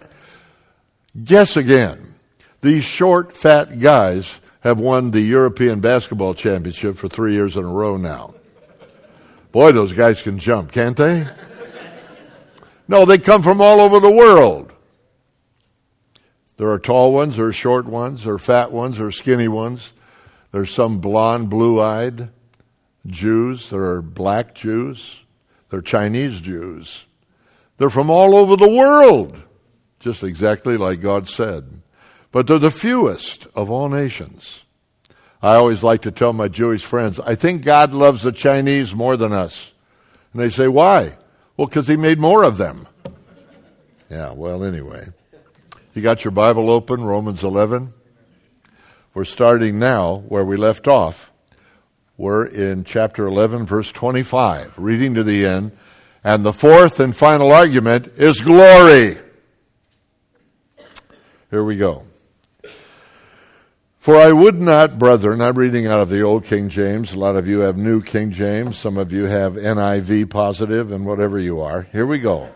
Guess 1.23 1.57
again. 1.57 2.13
These 2.61 2.83
short, 2.83 3.35
fat 3.35 3.79
guys 3.79 4.39
have 4.61 4.79
won 4.79 5.11
the 5.11 5.21
European 5.21 5.79
Basketball 5.79 6.33
Championship 6.33 6.97
for 6.97 7.07
three 7.07 7.33
years 7.33 7.57
in 7.57 7.63
a 7.63 7.67
row 7.67 7.97
now. 7.97 8.33
Boy, 9.51 9.71
those 9.73 9.91
guys 9.91 10.21
can 10.21 10.39
jump, 10.39 10.71
can't 10.71 10.95
they? 10.95 11.27
No, 12.87 13.05
they 13.05 13.17
come 13.17 13.43
from 13.43 13.61
all 13.61 13.79
over 13.79 13.99
the 13.99 14.11
world. 14.11 14.71
There 16.57 16.69
are 16.69 16.79
tall 16.79 17.13
ones, 17.13 17.37
there 17.37 17.47
are 17.47 17.53
short 17.53 17.85
ones, 17.85 18.23
there 18.23 18.35
are 18.35 18.39
fat 18.39 18.71
ones, 18.71 18.97
there 18.97 19.07
are 19.07 19.11
skinny 19.11 19.47
ones. 19.47 19.93
There's 20.51 20.73
some 20.73 20.99
blonde, 20.99 21.49
blue 21.49 21.81
eyed 21.81 22.29
Jews, 23.07 23.69
there 23.69 23.83
are 23.83 24.01
black 24.01 24.53
Jews, 24.53 25.23
there 25.69 25.79
are 25.79 25.81
Chinese 25.81 26.39
Jews. 26.39 27.05
They're 27.77 27.89
from 27.89 28.11
all 28.11 28.35
over 28.35 28.55
the 28.55 28.69
world, 28.69 29.41
just 29.99 30.23
exactly 30.23 30.77
like 30.77 31.01
God 31.01 31.27
said. 31.27 31.80
But 32.31 32.47
they're 32.47 32.59
the 32.59 32.71
fewest 32.71 33.47
of 33.55 33.69
all 33.69 33.89
nations. 33.89 34.63
I 35.41 35.55
always 35.55 35.83
like 35.83 36.01
to 36.03 36.11
tell 36.11 36.33
my 36.33 36.47
Jewish 36.47 36.85
friends, 36.85 37.19
I 37.19 37.35
think 37.35 37.63
God 37.63 37.93
loves 37.93 38.21
the 38.21 38.31
Chinese 38.31 38.93
more 38.93 39.17
than 39.17 39.33
us. 39.33 39.71
And 40.33 40.41
they 40.41 40.49
say, 40.49 40.67
why? 40.67 41.17
Well, 41.57 41.67
because 41.67 41.87
he 41.87 41.97
made 41.97 42.19
more 42.19 42.43
of 42.43 42.57
them. 42.57 42.87
Yeah, 44.09 44.31
well, 44.31 44.63
anyway. 44.63 45.07
You 45.93 46.01
got 46.01 46.23
your 46.23 46.31
Bible 46.31 46.69
open, 46.69 47.03
Romans 47.03 47.43
11? 47.43 47.93
We're 49.13 49.25
starting 49.25 49.77
now 49.77 50.17
where 50.27 50.45
we 50.45 50.55
left 50.55 50.87
off. 50.87 51.31
We're 52.17 52.45
in 52.45 52.83
chapter 52.83 53.25
11, 53.25 53.65
verse 53.65 53.91
25, 53.91 54.73
reading 54.77 55.15
to 55.15 55.23
the 55.23 55.45
end. 55.45 55.71
And 56.23 56.45
the 56.45 56.53
fourth 56.53 56.99
and 56.99 57.15
final 57.15 57.51
argument 57.51 58.13
is 58.15 58.39
glory. 58.41 59.17
Here 61.49 61.63
we 61.63 61.77
go. 61.77 62.05
For 64.01 64.15
I 64.15 64.31
would 64.31 64.59
not, 64.59 64.97
brethren, 64.97 65.41
I'm 65.41 65.55
reading 65.55 65.85
out 65.85 65.99
of 65.99 66.09
the 66.09 66.23
Old 66.23 66.43
King 66.43 66.69
James. 66.69 67.13
A 67.13 67.19
lot 67.19 67.35
of 67.35 67.47
you 67.47 67.59
have 67.59 67.77
New 67.77 68.01
King 68.01 68.31
James. 68.31 68.79
Some 68.79 68.97
of 68.97 69.11
you 69.11 69.25
have 69.25 69.53
NIV 69.53 70.27
positive 70.31 70.91
and 70.91 71.05
whatever 71.05 71.37
you 71.37 71.61
are. 71.61 71.83
Here 71.91 72.07
we 72.07 72.17
go. 72.17 72.49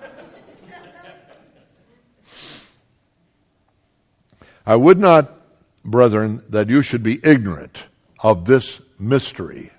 I 4.66 4.76
would 4.76 4.98
not, 4.98 5.34
brethren, 5.84 6.42
that 6.50 6.68
you 6.68 6.82
should 6.82 7.04
be 7.04 7.20
ignorant 7.24 7.84
of 8.22 8.46
this 8.46 8.82
mystery, 8.98 9.72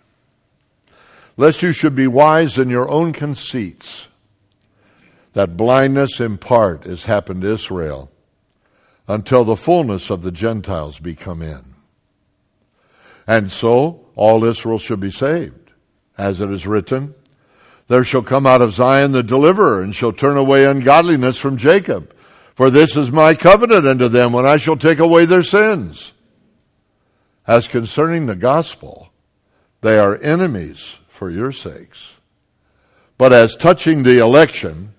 lest 1.36 1.62
you 1.62 1.72
should 1.72 1.96
be 1.96 2.06
wise 2.06 2.58
in 2.58 2.70
your 2.70 2.88
own 2.88 3.12
conceits, 3.12 4.06
that 5.32 5.56
blindness 5.56 6.20
in 6.20 6.38
part 6.38 6.84
has 6.84 7.06
happened 7.06 7.42
to 7.42 7.52
Israel 7.52 8.12
until 9.08 9.44
the 9.44 9.56
fullness 9.56 10.10
of 10.10 10.22
the 10.22 10.32
Gentiles 10.32 10.98
be 10.98 11.14
come 11.14 11.42
in. 11.42 11.76
And 13.26 13.50
so 13.50 14.06
all 14.14 14.44
Israel 14.44 14.78
shall 14.78 14.96
be 14.96 15.10
saved, 15.10 15.72
as 16.16 16.40
it 16.40 16.50
is 16.50 16.66
written, 16.66 17.14
There 17.88 18.04
shall 18.04 18.22
come 18.22 18.46
out 18.46 18.62
of 18.62 18.74
Zion 18.74 19.12
the 19.12 19.22
deliverer, 19.22 19.82
and 19.82 19.94
shall 19.94 20.12
turn 20.12 20.36
away 20.36 20.64
ungodliness 20.64 21.38
from 21.38 21.56
Jacob. 21.56 22.14
For 22.54 22.70
this 22.70 22.96
is 22.96 23.12
my 23.12 23.34
covenant 23.34 23.86
unto 23.86 24.08
them 24.08 24.32
when 24.32 24.46
I 24.46 24.56
shall 24.56 24.76
take 24.76 24.98
away 24.98 25.26
their 25.26 25.42
sins. 25.42 26.12
As 27.46 27.68
concerning 27.68 28.26
the 28.26 28.34
gospel, 28.34 29.10
they 29.82 29.98
are 29.98 30.16
enemies 30.16 30.96
for 31.08 31.30
your 31.30 31.52
sakes. 31.52 32.14
But 33.18 33.32
as 33.32 33.56
touching 33.56 34.02
the 34.02 34.18
election, 34.18 34.94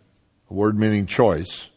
a 0.49 0.53
word 0.53 0.79
meaning 0.79 1.07
choice, 1.07 1.69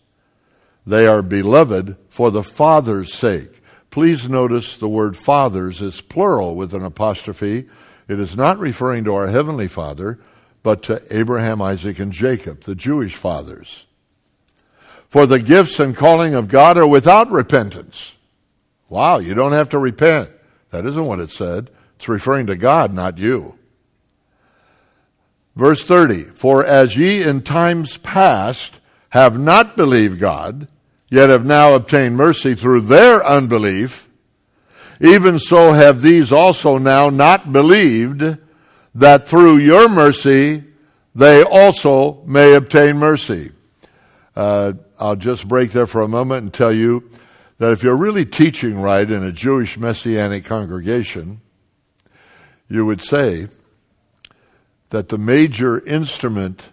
they 0.86 1.06
are 1.06 1.22
beloved 1.22 1.96
for 2.08 2.30
the 2.30 2.42
Father's 2.42 3.12
sake. 3.12 3.60
Please 3.90 4.28
notice 4.28 4.76
the 4.76 4.88
word 4.88 5.16
fathers 5.16 5.80
is 5.80 6.00
plural 6.00 6.54
with 6.54 6.74
an 6.74 6.84
apostrophe. 6.84 7.68
It 8.08 8.20
is 8.20 8.36
not 8.36 8.58
referring 8.58 9.04
to 9.04 9.14
our 9.14 9.28
Heavenly 9.28 9.68
Father, 9.68 10.18
but 10.62 10.82
to 10.84 11.02
Abraham, 11.10 11.60
Isaac, 11.60 11.98
and 11.98 12.12
Jacob, 12.12 12.62
the 12.62 12.74
Jewish 12.74 13.16
fathers. 13.16 13.86
For 15.08 15.26
the 15.26 15.40
gifts 15.40 15.80
and 15.80 15.96
calling 15.96 16.34
of 16.34 16.48
God 16.48 16.78
are 16.78 16.86
without 16.86 17.30
repentance. 17.30 18.12
Wow, 18.88 19.18
you 19.18 19.34
don't 19.34 19.52
have 19.52 19.68
to 19.70 19.78
repent. 19.78 20.30
That 20.70 20.86
isn't 20.86 21.06
what 21.06 21.20
it 21.20 21.30
said. 21.30 21.70
It's 21.96 22.08
referring 22.08 22.46
to 22.46 22.56
God, 22.56 22.92
not 22.92 23.18
you. 23.18 23.56
Verse 25.56 25.84
30 25.84 26.24
For 26.24 26.64
as 26.64 26.96
ye 26.96 27.22
in 27.22 27.42
times 27.42 27.96
past 27.98 28.79
have 29.10 29.38
not 29.38 29.76
believed 29.76 30.18
God, 30.18 30.68
yet 31.10 31.30
have 31.30 31.44
now 31.44 31.74
obtained 31.74 32.16
mercy 32.16 32.54
through 32.54 32.82
their 32.82 33.24
unbelief, 33.24 34.08
even 35.00 35.38
so 35.38 35.72
have 35.72 36.02
these 36.02 36.32
also 36.32 36.78
now 36.78 37.10
not 37.10 37.52
believed, 37.52 38.38
that 38.94 39.28
through 39.28 39.58
your 39.58 39.88
mercy 39.88 40.64
they 41.14 41.42
also 41.42 42.22
may 42.24 42.54
obtain 42.54 42.96
mercy. 42.96 43.52
Uh, 44.36 44.72
I'll 44.98 45.16
just 45.16 45.48
break 45.48 45.72
there 45.72 45.86
for 45.86 46.02
a 46.02 46.08
moment 46.08 46.42
and 46.44 46.54
tell 46.54 46.72
you 46.72 47.10
that 47.58 47.72
if 47.72 47.82
you're 47.82 47.96
really 47.96 48.24
teaching 48.24 48.80
right 48.80 49.08
in 49.10 49.24
a 49.24 49.32
Jewish 49.32 49.76
Messianic 49.76 50.44
congregation, 50.44 51.40
you 52.68 52.86
would 52.86 53.00
say 53.00 53.48
that 54.90 55.08
the 55.08 55.18
major 55.18 55.84
instrument 55.84 56.70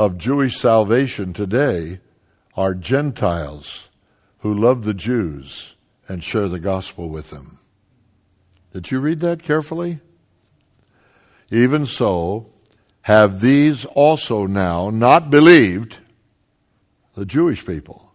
of 0.00 0.16
Jewish 0.16 0.56
salvation 0.58 1.34
today 1.34 2.00
are 2.56 2.72
Gentiles 2.72 3.90
who 4.38 4.54
love 4.54 4.84
the 4.84 4.94
Jews 4.94 5.74
and 6.08 6.24
share 6.24 6.48
the 6.48 6.58
gospel 6.58 7.10
with 7.10 7.28
them. 7.28 7.58
Did 8.72 8.90
you 8.90 8.98
read 8.98 9.20
that 9.20 9.42
carefully? 9.42 10.00
Even 11.50 11.84
so, 11.84 12.46
have 13.02 13.42
these 13.42 13.84
also 13.84 14.46
now 14.46 14.88
not 14.88 15.28
believed 15.28 15.98
the 17.14 17.26
Jewish 17.26 17.66
people, 17.66 18.14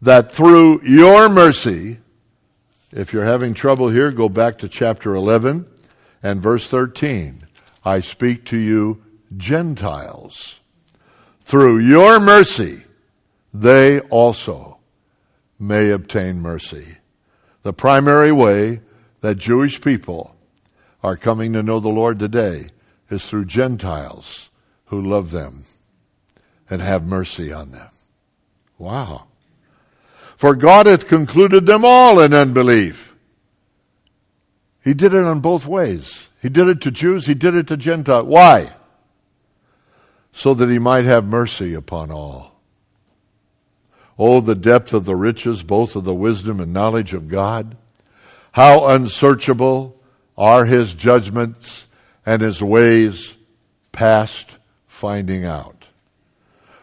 that 0.00 0.32
through 0.32 0.80
your 0.84 1.28
mercy, 1.28 1.98
if 2.92 3.12
you're 3.12 3.26
having 3.26 3.52
trouble 3.52 3.90
here, 3.90 4.10
go 4.10 4.30
back 4.30 4.56
to 4.60 4.70
chapter 4.70 5.14
11 5.14 5.66
and 6.22 6.40
verse 6.40 6.66
13. 6.66 7.42
I 7.84 8.00
speak 8.00 8.46
to 8.46 8.56
you, 8.56 9.04
Gentiles. 9.36 10.60
Through 11.44 11.78
your 11.80 12.20
mercy, 12.20 12.84
they 13.52 14.00
also 14.00 14.78
may 15.58 15.90
obtain 15.90 16.40
mercy. 16.40 16.98
The 17.62 17.72
primary 17.72 18.32
way 18.32 18.80
that 19.20 19.36
Jewish 19.36 19.80
people 19.80 20.36
are 21.02 21.16
coming 21.16 21.52
to 21.52 21.62
know 21.62 21.80
the 21.80 21.88
Lord 21.88 22.18
today 22.18 22.70
is 23.10 23.24
through 23.24 23.44
Gentiles 23.44 24.50
who 24.86 25.00
love 25.00 25.30
them 25.30 25.64
and 26.68 26.80
have 26.80 27.06
mercy 27.06 27.52
on 27.52 27.72
them. 27.72 27.90
Wow. 28.78 29.24
For 30.36 30.54
God 30.54 30.86
hath 30.86 31.06
concluded 31.06 31.66
them 31.66 31.84
all 31.84 32.20
in 32.20 32.34
unbelief. 32.34 33.14
He 34.82 34.94
did 34.94 35.14
it 35.14 35.24
on 35.24 35.40
both 35.40 35.66
ways. 35.66 36.28
He 36.42 36.48
did 36.48 36.68
it 36.68 36.80
to 36.82 36.90
Jews, 36.90 37.26
he 37.26 37.34
did 37.34 37.54
it 37.54 37.66
to 37.68 37.76
Gentiles. 37.76 38.24
Why? 38.24 38.72
So 40.36 40.52
that 40.54 40.68
he 40.68 40.78
might 40.78 41.04
have 41.04 41.24
mercy 41.24 41.74
upon 41.74 42.10
all. 42.10 42.60
Oh, 44.18 44.40
the 44.40 44.54
depth 44.54 44.92
of 44.92 45.04
the 45.04 45.16
riches, 45.16 45.62
both 45.62 45.96
of 45.96 46.04
the 46.04 46.14
wisdom 46.14 46.60
and 46.60 46.72
knowledge 46.72 47.14
of 47.14 47.28
God. 47.28 47.76
How 48.52 48.86
unsearchable 48.88 49.96
are 50.36 50.64
his 50.64 50.94
judgments 50.94 51.86
and 52.26 52.42
his 52.42 52.62
ways 52.62 53.34
past 53.92 54.56
finding 54.86 55.44
out. 55.44 55.86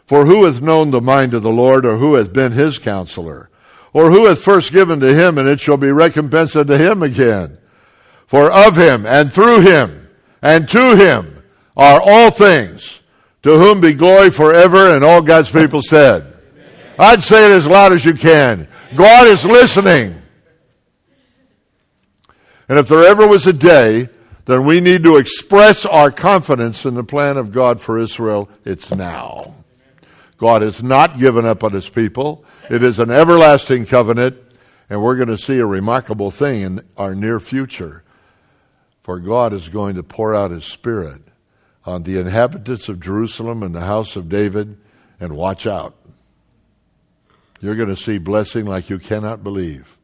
For 0.06 0.26
who 0.26 0.46
hath 0.46 0.62
known 0.62 0.92
the 0.92 1.02
mind 1.02 1.34
of 1.34 1.44
the 1.44 1.50
Lord, 1.50 1.86
or 1.86 1.98
who 1.98 2.16
hath 2.16 2.34
been 2.34 2.54
his 2.54 2.78
counselor? 2.78 3.50
Or 3.94 4.12
who 4.12 4.28
hath 4.28 4.42
first 4.42 4.72
given 4.72 5.00
to 5.02 5.14
him, 5.14 5.38
and 5.38 5.48
it 5.48 5.60
shall 5.60 5.78
be 5.78 5.92
recompensed 5.92 6.56
unto 6.56 6.74
him 6.74 7.04
again? 7.04 7.58
For 8.28 8.50
of 8.52 8.78
him, 8.78 9.06
and 9.06 9.32
through 9.32 9.62
him, 9.62 10.10
and 10.42 10.68
to 10.70 10.96
him 10.96 11.44
are 11.76 12.02
all 12.02 12.32
things, 12.32 13.01
to 13.44 13.58
whom 13.58 13.82
be 13.82 13.94
glory 13.94 14.30
forever, 14.30 14.96
and 14.96 15.04
all 15.04 15.22
God's 15.22 15.50
people 15.50 15.82
said. 15.82 16.22
Amen. 16.24 16.96
I'd 17.00 17.24
say 17.24 17.46
it 17.46 17.52
as 17.52 17.68
loud 17.68 17.94
as 17.94 18.06
you 18.06 18.14
can. 18.14 18.68
God 18.96 19.28
is 19.28 19.46
listening. 19.46 20.22
And 22.70 22.80
if 22.80 22.88
there 22.88 23.04
ever 23.04 23.28
was 23.28 23.48
a 23.48 23.54
day 23.54 24.08
then 24.46 24.66
we 24.66 24.82
need 24.82 25.04
to 25.04 25.18
express 25.18 25.86
our 25.86 26.12
confidence 26.12 26.86
in 26.86 26.96
the 26.96 27.04
plan 27.04 27.38
of 27.38 27.52
God 27.52 27.80
for 27.80 28.00
Israel, 28.00 28.50
it's 28.66 28.92
now. 28.94 29.56
God 30.38 30.62
has 30.62 30.82
not 30.82 31.20
given 31.20 31.46
up 31.46 31.64
on 31.64 31.72
his 31.72 31.88
people. 31.88 32.44
It 32.70 32.82
is 32.82 33.00
an 33.00 33.12
everlasting 33.12 33.86
covenant, 33.86 34.38
and 34.90 35.02
we're 35.02 35.16
going 35.16 35.28
to 35.28 35.38
see 35.38 35.60
a 35.60 35.66
remarkable 35.66 36.32
thing 36.32 36.62
in 36.62 36.82
our 36.98 37.14
near 37.14 37.40
future. 37.40 38.04
For 39.04 39.20
God 39.20 39.54
is 39.54 39.70
going 39.70 39.96
to 39.96 40.04
pour 40.04 40.36
out 40.36 40.52
his 40.52 40.66
Spirit 40.66 41.22
on 41.86 42.04
the 42.04 42.20
inhabitants 42.20 42.90
of 42.90 43.00
Jerusalem 43.00 43.64
and 43.64 43.74
the 43.74 43.82
house 43.82 44.16
of 44.16 44.30
David, 44.30 44.78
and 45.20 45.36
watch 45.36 45.66
out. 45.66 45.96
You're 47.60 47.76
going 47.76 47.90
to 47.90 47.96
see 47.96 48.18
blessing 48.18 48.66
like 48.66 48.90
you 48.90 49.00
cannot 49.00 49.44
believe. 49.44 49.98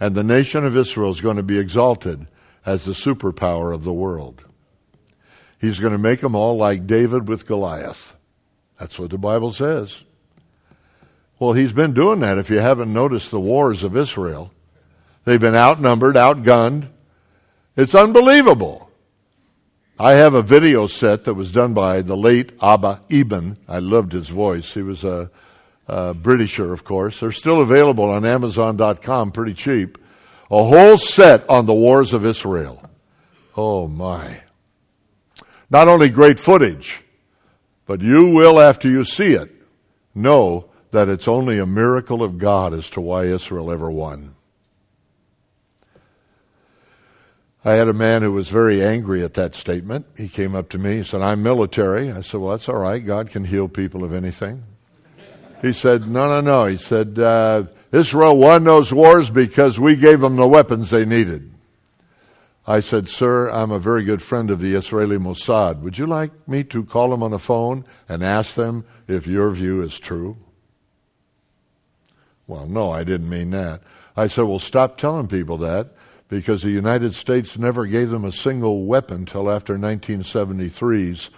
And 0.00 0.14
the 0.14 0.24
nation 0.24 0.64
of 0.64 0.76
Israel 0.76 1.10
is 1.10 1.20
going 1.20 1.36
to 1.36 1.42
be 1.42 1.58
exalted 1.58 2.26
as 2.66 2.84
the 2.84 2.92
superpower 2.92 3.74
of 3.74 3.84
the 3.84 3.92
world. 3.92 4.42
He's 5.60 5.80
going 5.80 5.92
to 5.92 5.98
make 5.98 6.20
them 6.20 6.34
all 6.34 6.56
like 6.56 6.86
David 6.86 7.28
with 7.28 7.46
Goliath. 7.46 8.14
That's 8.78 8.98
what 8.98 9.10
the 9.10 9.18
Bible 9.18 9.52
says. 9.52 10.04
Well, 11.38 11.52
he's 11.52 11.72
been 11.72 11.94
doing 11.94 12.20
that 12.20 12.38
if 12.38 12.50
you 12.50 12.58
haven't 12.58 12.92
noticed 12.92 13.30
the 13.30 13.40
wars 13.40 13.82
of 13.82 13.96
Israel. 13.96 14.52
They've 15.24 15.40
been 15.40 15.56
outnumbered, 15.56 16.16
outgunned. 16.16 16.88
It's 17.76 17.94
unbelievable. 17.94 18.83
I 19.98 20.14
have 20.14 20.34
a 20.34 20.42
video 20.42 20.88
set 20.88 21.24
that 21.24 21.34
was 21.34 21.52
done 21.52 21.72
by 21.72 22.02
the 22.02 22.16
late 22.16 22.50
Abba 22.60 23.00
Eban. 23.08 23.58
I 23.68 23.78
loved 23.78 24.12
his 24.12 24.28
voice. 24.28 24.74
He 24.74 24.82
was 24.82 25.04
a, 25.04 25.30
a 25.86 26.14
Britisher, 26.14 26.72
of 26.72 26.82
course. 26.82 27.20
They're 27.20 27.30
still 27.30 27.60
available 27.60 28.10
on 28.10 28.24
Amazon.com 28.24 29.30
pretty 29.30 29.54
cheap. 29.54 29.98
A 30.50 30.64
whole 30.64 30.98
set 30.98 31.48
on 31.48 31.66
the 31.66 31.74
wars 31.74 32.12
of 32.12 32.26
Israel. 32.26 32.82
Oh 33.56 33.86
my. 33.86 34.40
Not 35.70 35.86
only 35.86 36.08
great 36.08 36.40
footage, 36.40 37.02
but 37.86 38.00
you 38.00 38.30
will, 38.30 38.58
after 38.60 38.88
you 38.88 39.04
see 39.04 39.34
it, 39.34 39.50
know 40.12 40.70
that 40.90 41.08
it's 41.08 41.28
only 41.28 41.60
a 41.60 41.66
miracle 41.66 42.22
of 42.22 42.38
God 42.38 42.74
as 42.74 42.90
to 42.90 43.00
why 43.00 43.24
Israel 43.24 43.70
ever 43.70 43.90
won. 43.90 44.33
I 47.66 47.72
had 47.72 47.88
a 47.88 47.94
man 47.94 48.20
who 48.20 48.32
was 48.32 48.48
very 48.48 48.84
angry 48.84 49.22
at 49.22 49.34
that 49.34 49.54
statement. 49.54 50.04
He 50.18 50.28
came 50.28 50.54
up 50.54 50.68
to 50.70 50.78
me. 50.78 50.98
He 50.98 51.04
said, 51.04 51.22
I'm 51.22 51.42
military. 51.42 52.12
I 52.12 52.20
said, 52.20 52.40
Well, 52.40 52.50
that's 52.50 52.68
all 52.68 52.76
right. 52.76 53.04
God 53.04 53.30
can 53.30 53.44
heal 53.44 53.68
people 53.68 54.04
of 54.04 54.12
anything. 54.12 54.62
He 55.62 55.72
said, 55.72 56.06
No, 56.06 56.28
no, 56.28 56.42
no. 56.42 56.66
He 56.66 56.76
said, 56.76 57.18
uh, 57.18 57.64
Israel 57.90 58.36
won 58.36 58.64
those 58.64 58.92
wars 58.92 59.30
because 59.30 59.80
we 59.80 59.96
gave 59.96 60.20
them 60.20 60.36
the 60.36 60.46
weapons 60.46 60.90
they 60.90 61.06
needed. 61.06 61.50
I 62.66 62.80
said, 62.80 63.08
Sir, 63.08 63.48
I'm 63.48 63.70
a 63.70 63.78
very 63.78 64.04
good 64.04 64.20
friend 64.20 64.50
of 64.50 64.60
the 64.60 64.74
Israeli 64.74 65.16
Mossad. 65.16 65.80
Would 65.80 65.96
you 65.96 66.06
like 66.06 66.32
me 66.46 66.64
to 66.64 66.84
call 66.84 67.08
them 67.08 67.22
on 67.22 67.30
the 67.30 67.38
phone 67.38 67.86
and 68.10 68.22
ask 68.22 68.54
them 68.54 68.84
if 69.08 69.26
your 69.26 69.50
view 69.50 69.80
is 69.80 69.98
true? 69.98 70.36
Well, 72.46 72.66
no, 72.66 72.90
I 72.90 73.04
didn't 73.04 73.30
mean 73.30 73.50
that. 73.52 73.80
I 74.18 74.26
said, 74.26 74.42
well, 74.42 74.58
stop 74.58 74.98
telling 74.98 75.28
people 75.28 75.56
that 75.58 75.94
because 76.34 76.62
the 76.62 76.70
United 76.70 77.14
States 77.14 77.56
never 77.56 77.86
gave 77.86 78.10
them 78.10 78.24
a 78.24 78.32
single 78.32 78.86
weapon 78.86 79.24
till 79.24 79.48
after 79.48 79.76
1973's 79.76 81.30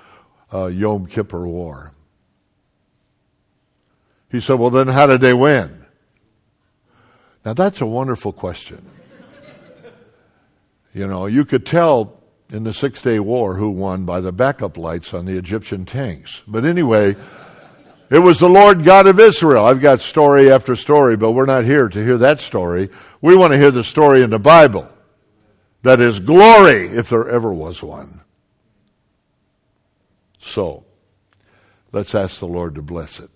uh, 0.55 0.69
Yom 0.69 1.07
Kippur 1.07 1.47
War. 1.47 1.93
He 4.31 4.41
said, 4.41 4.55
well, 4.55 4.71
then 4.71 4.89
how 4.89 5.07
did 5.07 5.21
they 5.21 5.35
win? 5.35 5.85
Now, 7.45 7.53
that's 7.53 7.83
a 7.83 7.87
wonderful 7.87 8.33
question. 8.33 8.89
you 10.95 11.07
know, 11.07 11.27
you 11.27 11.45
could 11.45 11.67
tell 11.67 12.19
in 12.51 12.65
the 12.65 12.73
Six 12.73 13.03
Day 13.03 13.21
War 13.21 13.55
who 13.55 13.69
won 13.69 14.07
by 14.07 14.23
the 14.23 14.33
backup 14.33 14.79
lights 14.79 15.13
on 15.13 15.27
the 15.27 15.37
Egyptian 15.37 15.85
tanks. 15.85 16.43
But 16.47 16.65
anyway, 16.65 17.17
it 18.11 18.19
was 18.19 18.39
the 18.39 18.49
Lord 18.49 18.85
God 18.85 19.07
of 19.07 19.19
Israel. 19.19 19.65
I've 19.65 19.81
got 19.81 20.01
story 20.01 20.51
after 20.51 20.77
story, 20.77 21.17
but 21.17 21.33
we're 21.33 21.47
not 21.47 21.65
here 21.65 21.89
to 21.89 22.05
hear 22.05 22.19
that 22.19 22.41
story. 22.41 22.91
We 23.21 23.37
want 23.37 23.53
to 23.53 23.59
hear 23.59 23.71
the 23.71 23.85
story 23.85 24.23
in 24.23 24.31
the 24.31 24.39
Bible. 24.39 24.89
That 25.83 26.01
is 26.01 26.21
glory, 26.21 26.87
if 26.89 27.09
there 27.09 27.29
ever 27.29 27.53
was 27.53 27.83
one. 27.83 28.21
So, 30.39 30.85
let's 31.93 32.15
ask 32.15 32.39
the 32.39 32.47
Lord 32.47 32.77
to 32.77 32.83
bless 32.83 33.19
it. 33.19 33.31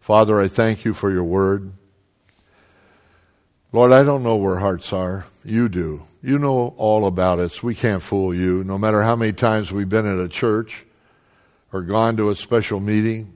Father, 0.00 0.40
I 0.40 0.48
thank 0.48 0.84
you 0.84 0.94
for 0.94 1.10
your 1.10 1.24
word. 1.24 1.72
Lord, 3.72 3.92
I 3.92 4.02
don't 4.04 4.22
know 4.22 4.36
where 4.36 4.58
hearts 4.58 4.92
are. 4.94 5.26
You 5.44 5.68
do. 5.68 6.02
You 6.22 6.38
know 6.38 6.74
all 6.78 7.06
about 7.06 7.38
us. 7.38 7.62
We 7.62 7.74
can't 7.74 8.02
fool 8.02 8.34
you. 8.34 8.64
No 8.64 8.78
matter 8.78 9.02
how 9.02 9.14
many 9.14 9.34
times 9.34 9.70
we've 9.70 9.88
been 9.88 10.06
at 10.06 10.18
a 10.18 10.28
church 10.28 10.86
or 11.72 11.82
gone 11.82 12.16
to 12.16 12.30
a 12.30 12.34
special 12.34 12.80
meeting, 12.80 13.34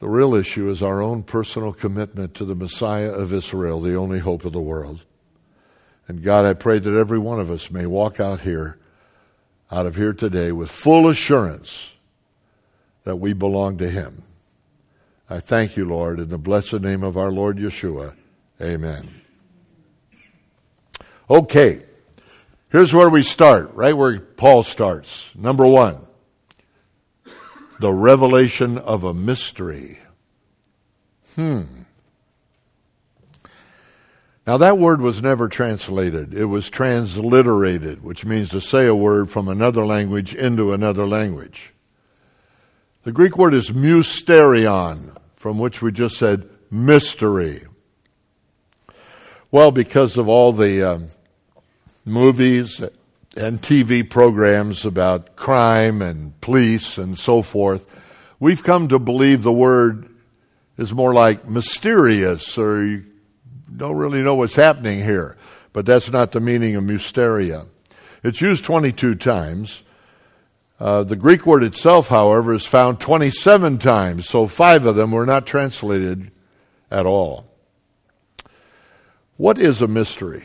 the 0.00 0.08
real 0.08 0.34
issue 0.34 0.70
is 0.70 0.82
our 0.82 1.02
own 1.02 1.22
personal 1.24 1.72
commitment 1.72 2.34
to 2.34 2.44
the 2.44 2.54
Messiah 2.54 3.10
of 3.10 3.32
Israel, 3.32 3.80
the 3.80 3.96
only 3.96 4.20
hope 4.20 4.44
of 4.44 4.52
the 4.52 4.60
world. 4.60 5.04
And 6.06 6.22
God, 6.22 6.44
I 6.44 6.54
pray 6.54 6.78
that 6.78 6.98
every 6.98 7.18
one 7.18 7.40
of 7.40 7.50
us 7.50 7.70
may 7.70 7.84
walk 7.84 8.20
out 8.20 8.40
here, 8.40 8.78
out 9.70 9.86
of 9.86 9.96
here 9.96 10.12
today, 10.12 10.52
with 10.52 10.70
full 10.70 11.08
assurance 11.08 11.92
that 13.04 13.16
we 13.16 13.32
belong 13.32 13.78
to 13.78 13.90
Him. 13.90 14.22
I 15.28 15.40
thank 15.40 15.76
you, 15.76 15.84
Lord, 15.84 16.20
in 16.20 16.28
the 16.28 16.38
blessed 16.38 16.80
name 16.80 17.02
of 17.02 17.16
our 17.16 17.30
Lord 17.30 17.58
Yeshua. 17.58 18.14
Amen. 18.62 19.08
Okay, 21.28 21.82
here's 22.70 22.94
where 22.94 23.10
we 23.10 23.22
start, 23.22 23.74
right 23.74 23.94
where 23.94 24.18
Paul 24.18 24.62
starts. 24.62 25.28
Number 25.34 25.66
one 25.66 26.07
the 27.78 27.92
revelation 27.92 28.78
of 28.78 29.04
a 29.04 29.14
mystery. 29.14 29.98
Hmm. 31.34 31.62
Now, 34.46 34.56
that 34.56 34.78
word 34.78 35.02
was 35.02 35.20
never 35.20 35.48
translated. 35.48 36.32
It 36.32 36.46
was 36.46 36.70
transliterated, 36.70 38.02
which 38.02 38.24
means 38.24 38.48
to 38.50 38.60
say 38.60 38.86
a 38.86 38.94
word 38.94 39.30
from 39.30 39.46
another 39.46 39.84
language 39.84 40.34
into 40.34 40.72
another 40.72 41.06
language. 41.06 41.74
The 43.04 43.12
Greek 43.12 43.36
word 43.36 43.54
is 43.54 43.70
mysterion, 43.70 45.16
from 45.36 45.58
which 45.58 45.82
we 45.82 45.92
just 45.92 46.16
said 46.16 46.48
mystery. 46.70 47.66
Well, 49.50 49.70
because 49.70 50.16
of 50.16 50.28
all 50.28 50.52
the 50.52 50.82
um, 50.82 51.08
movies 52.04 52.80
and 53.38 53.62
TV 53.62 54.08
programs 54.08 54.84
about 54.84 55.36
crime 55.36 56.02
and 56.02 56.38
police 56.40 56.98
and 56.98 57.16
so 57.16 57.42
forth, 57.42 57.86
we've 58.40 58.62
come 58.62 58.88
to 58.88 58.98
believe 58.98 59.42
the 59.42 59.52
word 59.52 60.08
is 60.76 60.92
more 60.92 61.14
like 61.14 61.48
mysterious 61.48 62.58
or 62.58 62.84
you 62.84 63.04
don't 63.74 63.96
really 63.96 64.22
know 64.22 64.34
what's 64.34 64.56
happening 64.56 65.02
here. 65.02 65.36
But 65.72 65.86
that's 65.86 66.10
not 66.10 66.32
the 66.32 66.40
meaning 66.40 66.74
of 66.74 66.84
mysteria. 66.84 67.66
It's 68.24 68.40
used 68.40 68.64
22 68.64 69.14
times. 69.14 69.82
Uh, 70.80 71.04
the 71.04 71.16
Greek 71.16 71.46
word 71.46 71.62
itself, 71.62 72.08
however, 72.08 72.54
is 72.54 72.66
found 72.66 73.00
27 73.00 73.78
times, 73.78 74.28
so 74.28 74.46
five 74.46 74.86
of 74.86 74.96
them 74.96 75.12
were 75.12 75.26
not 75.26 75.46
translated 75.46 76.30
at 76.90 77.06
all. 77.06 77.46
What 79.36 79.58
is 79.58 79.82
a 79.82 79.88
mystery? 79.88 80.44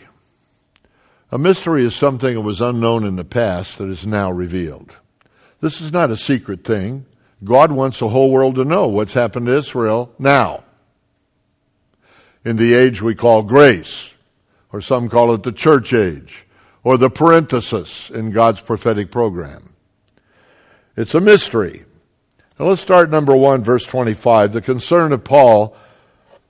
A 1.33 1.37
mystery 1.39 1.83
is 1.83 1.95
something 1.95 2.35
that 2.35 2.41
was 2.41 2.61
unknown 2.61 3.05
in 3.05 3.15
the 3.15 3.23
past 3.23 3.79
that 3.79 3.89
is 3.89 4.05
now 4.05 4.31
revealed. 4.31 4.95
This 5.61 5.81
is 5.81 5.91
not 5.91 6.11
a 6.11 6.15
secret 6.15 6.63
thing. 6.63 7.07
God 7.43 7.71
wants 7.71 7.97
the 7.97 8.09
whole 8.09 8.29
world 8.29 8.53
to 8.53 8.65
know 8.65 8.87
what's 8.87 9.13
happened 9.13 9.47
to 9.47 9.57
Israel 9.57 10.13
now. 10.19 10.63
In 12.45 12.57
the 12.57 12.75
age 12.75 13.01
we 13.01 13.15
call 13.15 13.41
grace, 13.41 14.13
or 14.71 14.79
some 14.79 15.09
call 15.09 15.33
it 15.33 15.41
the 15.41 15.51
church 15.51 15.91
age, 15.91 16.45
or 16.83 16.97
the 16.97 17.09
parenthesis 17.09 18.11
in 18.11 18.29
God's 18.29 18.61
prophetic 18.61 19.09
program. 19.09 19.73
It's 20.95 21.15
a 21.15 21.19
mystery. 21.19 21.83
Now 22.59 22.67
let's 22.67 22.83
start 22.83 23.09
number 23.09 23.35
one, 23.35 23.63
verse 23.63 23.87
25, 23.87 24.53
the 24.53 24.61
concern 24.61 25.11
of 25.11 25.23
Paul 25.23 25.75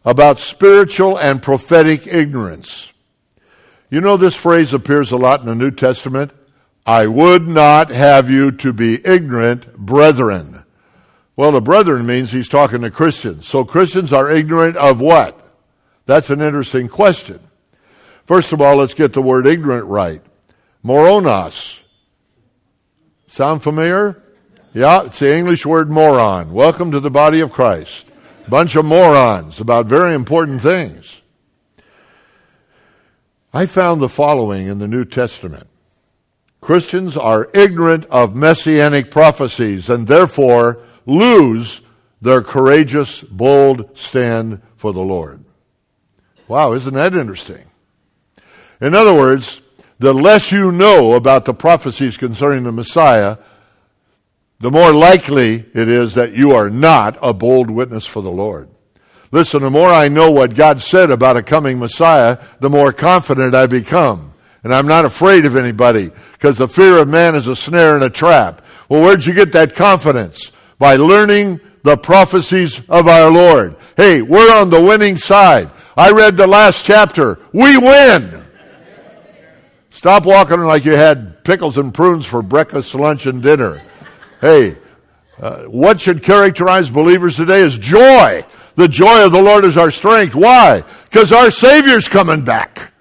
about 0.03 0.39
spiritual 0.39 1.17
and 1.17 1.41
prophetic 1.41 2.05
ignorance. 2.05 2.91
You 3.93 4.01
know, 4.01 4.17
this 4.17 4.34
phrase 4.34 4.73
appears 4.73 5.12
a 5.12 5.17
lot 5.17 5.41
in 5.41 5.45
the 5.45 5.53
New 5.53 5.69
Testament. 5.69 6.32
I 6.84 7.06
would 7.06 7.47
not 7.47 7.91
have 7.91 8.27
you 8.27 8.49
to 8.49 8.73
be 8.73 8.99
ignorant, 9.06 9.77
brethren. 9.77 10.65
Well, 11.36 11.51
the 11.51 11.62
brethren 11.62 12.08
means 12.08 12.32
he's 12.32 12.49
talking 12.49 12.82
to 12.82 12.89
Christians. 12.89 13.47
So 13.47 13.63
Christians 13.63 14.12
are 14.12 14.32
ignorant 14.32 14.77
of 14.77 14.99
what? 14.99 15.39
That's 16.08 16.32
an 16.32 16.41
interesting 16.41 16.88
question. 16.88 17.39
First 18.25 18.51
of 18.51 18.62
all, 18.62 18.77
let's 18.77 18.95
get 18.95 19.13
the 19.13 19.21
word 19.21 19.45
ignorant 19.45 19.86
right. 19.86 20.23
Moronos. 20.84 21.77
Sound 23.27 23.62
familiar? 23.62 24.23
Yeah, 24.73 25.03
it's 25.03 25.19
the 25.19 25.38
English 25.38 25.67
word 25.67 25.91
moron. 25.91 26.51
Welcome 26.51 26.93
to 26.93 26.99
the 26.99 27.12
body 27.12 27.41
of 27.41 27.51
Christ. 27.51 28.08
Bunch 28.49 28.75
of 28.75 28.86
morons 28.86 29.60
about 29.60 29.86
very 29.86 30.15
important 30.15 30.63
things. 30.63 31.21
I 33.55 33.67
found 33.67 34.01
the 34.01 34.09
following 34.09 34.67
in 34.67 34.79
the 34.79 34.87
New 34.87 35.05
Testament. 35.05 35.67
Christians 36.59 37.15
are 37.15 37.51
ignorant 37.53 38.05
of 38.05 38.35
messianic 38.35 39.11
prophecies 39.11 39.89
and 39.89 40.07
therefore 40.07 40.79
lose 41.05 41.81
their 42.19 42.41
courageous, 42.41 43.21
bold 43.21 43.95
stand 43.95 44.59
for 44.75 44.91
the 44.91 45.01
Lord. 45.01 45.43
Wow, 46.47 46.73
isn't 46.73 46.95
that 46.95 47.13
interesting? 47.13 47.69
In 48.81 48.95
other 48.95 49.13
words, 49.13 49.61
the 49.99 50.13
less 50.13 50.51
you 50.51 50.71
know 50.71 51.13
about 51.13 51.45
the 51.45 51.53
prophecies 51.53 52.17
concerning 52.17 52.63
the 52.63 52.71
Messiah, 52.71 53.37
the 54.59 54.71
more 54.71 54.93
likely 54.93 55.65
it 55.75 55.89
is 55.89 56.15
that 56.15 56.33
you 56.33 56.53
are 56.53 56.71
not 56.71 57.19
a 57.21 57.33
bold 57.33 57.69
witness 57.69 58.07
for 58.07 58.23
the 58.23 58.31
Lord. 58.31 58.72
Listen, 59.33 59.63
the 59.63 59.69
more 59.71 59.89
I 59.89 60.09
know 60.09 60.29
what 60.29 60.53
God 60.53 60.79
said 60.79 61.09
about 61.09 61.37
a 61.37 61.41
coming 61.41 61.79
Messiah, 61.79 62.37
the 62.59 62.69
more 62.69 62.93
confident 62.93 63.55
I 63.55 63.65
become. 63.65 64.31
And 64.63 64.71
I'm 64.71 64.87
not 64.87 65.05
afraid 65.05 65.47
of 65.47 65.55
anybody 65.55 66.11
because 66.33 66.59
the 66.59 66.67
fear 66.67 66.99
of 66.99 67.07
man 67.07 67.33
is 67.33 67.47
a 67.47 67.55
snare 67.55 67.95
and 67.95 68.03
a 68.03 68.11
trap. 68.11 68.63
Well, 68.89 69.01
where'd 69.01 69.25
you 69.25 69.33
get 69.33 69.51
that 69.53 69.73
confidence? 69.73 70.51
By 70.77 70.97
learning 70.97 71.61
the 71.81 71.97
prophecies 71.97 72.79
of 72.87 73.07
our 73.07 73.31
Lord. 73.31 73.75
Hey, 73.97 74.21
we're 74.21 74.53
on 74.55 74.69
the 74.69 74.79
winning 74.79 75.17
side. 75.17 75.71
I 75.97 76.11
read 76.11 76.37
the 76.37 76.45
last 76.45 76.85
chapter. 76.85 77.39
We 77.53 77.75
win. 77.75 78.45
Stop 79.89 80.27
walking 80.27 80.59
like 80.59 80.85
you 80.85 80.93
had 80.93 81.43
pickles 81.43 81.79
and 81.79 81.91
prunes 81.91 82.27
for 82.27 82.43
breakfast, 82.43 82.93
lunch, 82.93 83.25
and 83.25 83.41
dinner. 83.41 83.81
Hey, 84.41 84.77
uh, 85.39 85.63
what 85.63 85.99
should 85.99 86.21
characterize 86.21 86.91
believers 86.91 87.35
today 87.35 87.61
is 87.61 87.79
joy. 87.79 88.45
The 88.75 88.88
joy 88.88 89.25
of 89.25 89.31
the 89.31 89.41
Lord 89.41 89.65
is 89.65 89.77
our 89.77 89.91
strength. 89.91 90.33
Why? 90.33 90.83
Because 91.03 91.31
our 91.31 91.51
Savior's 91.51 92.07
coming 92.07 92.43
back. 92.43 92.91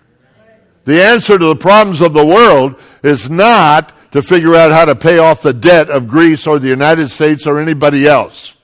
The 0.84 1.02
answer 1.02 1.38
to 1.38 1.46
the 1.46 1.56
problems 1.56 2.00
of 2.00 2.12
the 2.12 2.26
world 2.26 2.76
is 3.02 3.30
not 3.30 3.94
to 4.12 4.22
figure 4.22 4.54
out 4.54 4.72
how 4.72 4.84
to 4.84 4.94
pay 4.94 5.18
off 5.18 5.42
the 5.42 5.52
debt 5.52 5.88
of 5.88 6.08
Greece 6.08 6.46
or 6.46 6.58
the 6.58 6.68
United 6.68 7.08
States 7.10 7.46
or 7.46 7.58
anybody 7.58 8.06
else. 8.06 8.54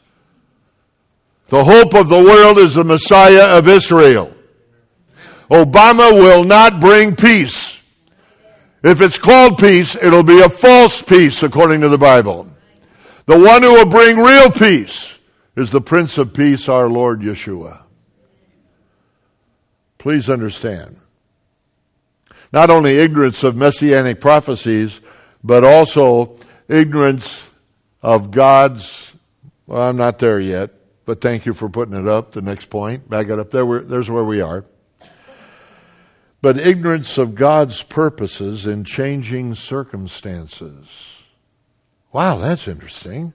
The 1.48 1.64
hope 1.64 1.94
of 1.94 2.08
the 2.08 2.22
world 2.22 2.58
is 2.58 2.74
the 2.74 2.84
Messiah 2.84 3.56
of 3.56 3.68
Israel. 3.68 4.34
Obama 5.50 6.12
will 6.12 6.44
not 6.44 6.78
bring 6.78 7.16
peace. 7.16 7.78
If 8.82 9.00
it's 9.00 9.18
called 9.18 9.56
peace, 9.58 9.96
it'll 9.96 10.22
be 10.22 10.40
a 10.40 10.48
false 10.50 11.00
peace 11.00 11.42
according 11.42 11.80
to 11.80 11.88
the 11.88 11.98
Bible. 11.98 12.48
The 13.24 13.38
one 13.38 13.62
who 13.62 13.72
will 13.72 13.86
bring 13.86 14.18
real 14.18 14.50
peace 14.50 15.14
is 15.58 15.72
the 15.72 15.80
Prince 15.80 16.18
of 16.18 16.32
Peace, 16.32 16.68
our 16.68 16.88
Lord 16.88 17.20
Yeshua. 17.20 17.82
Please 19.98 20.30
understand. 20.30 20.96
Not 22.52 22.70
only 22.70 22.98
ignorance 22.98 23.42
of 23.42 23.56
messianic 23.56 24.20
prophecies, 24.20 25.00
but 25.42 25.64
also 25.64 26.36
ignorance 26.68 27.42
of 28.02 28.30
God's, 28.30 29.12
well, 29.66 29.82
I'm 29.82 29.96
not 29.96 30.20
there 30.20 30.38
yet, 30.38 30.70
but 31.04 31.20
thank 31.20 31.44
you 31.44 31.54
for 31.54 31.68
putting 31.68 31.96
it 31.96 32.06
up. 32.06 32.30
The 32.30 32.42
next 32.42 32.70
point, 32.70 33.10
back 33.10 33.26
it 33.26 33.40
up 33.40 33.50
there. 33.50 33.80
There's 33.80 34.08
where 34.08 34.22
we 34.22 34.40
are. 34.40 34.64
But 36.40 36.56
ignorance 36.56 37.18
of 37.18 37.34
God's 37.34 37.82
purposes 37.82 38.64
in 38.64 38.84
changing 38.84 39.56
circumstances. 39.56 40.86
Wow, 42.12 42.36
that's 42.36 42.68
interesting. 42.68 43.32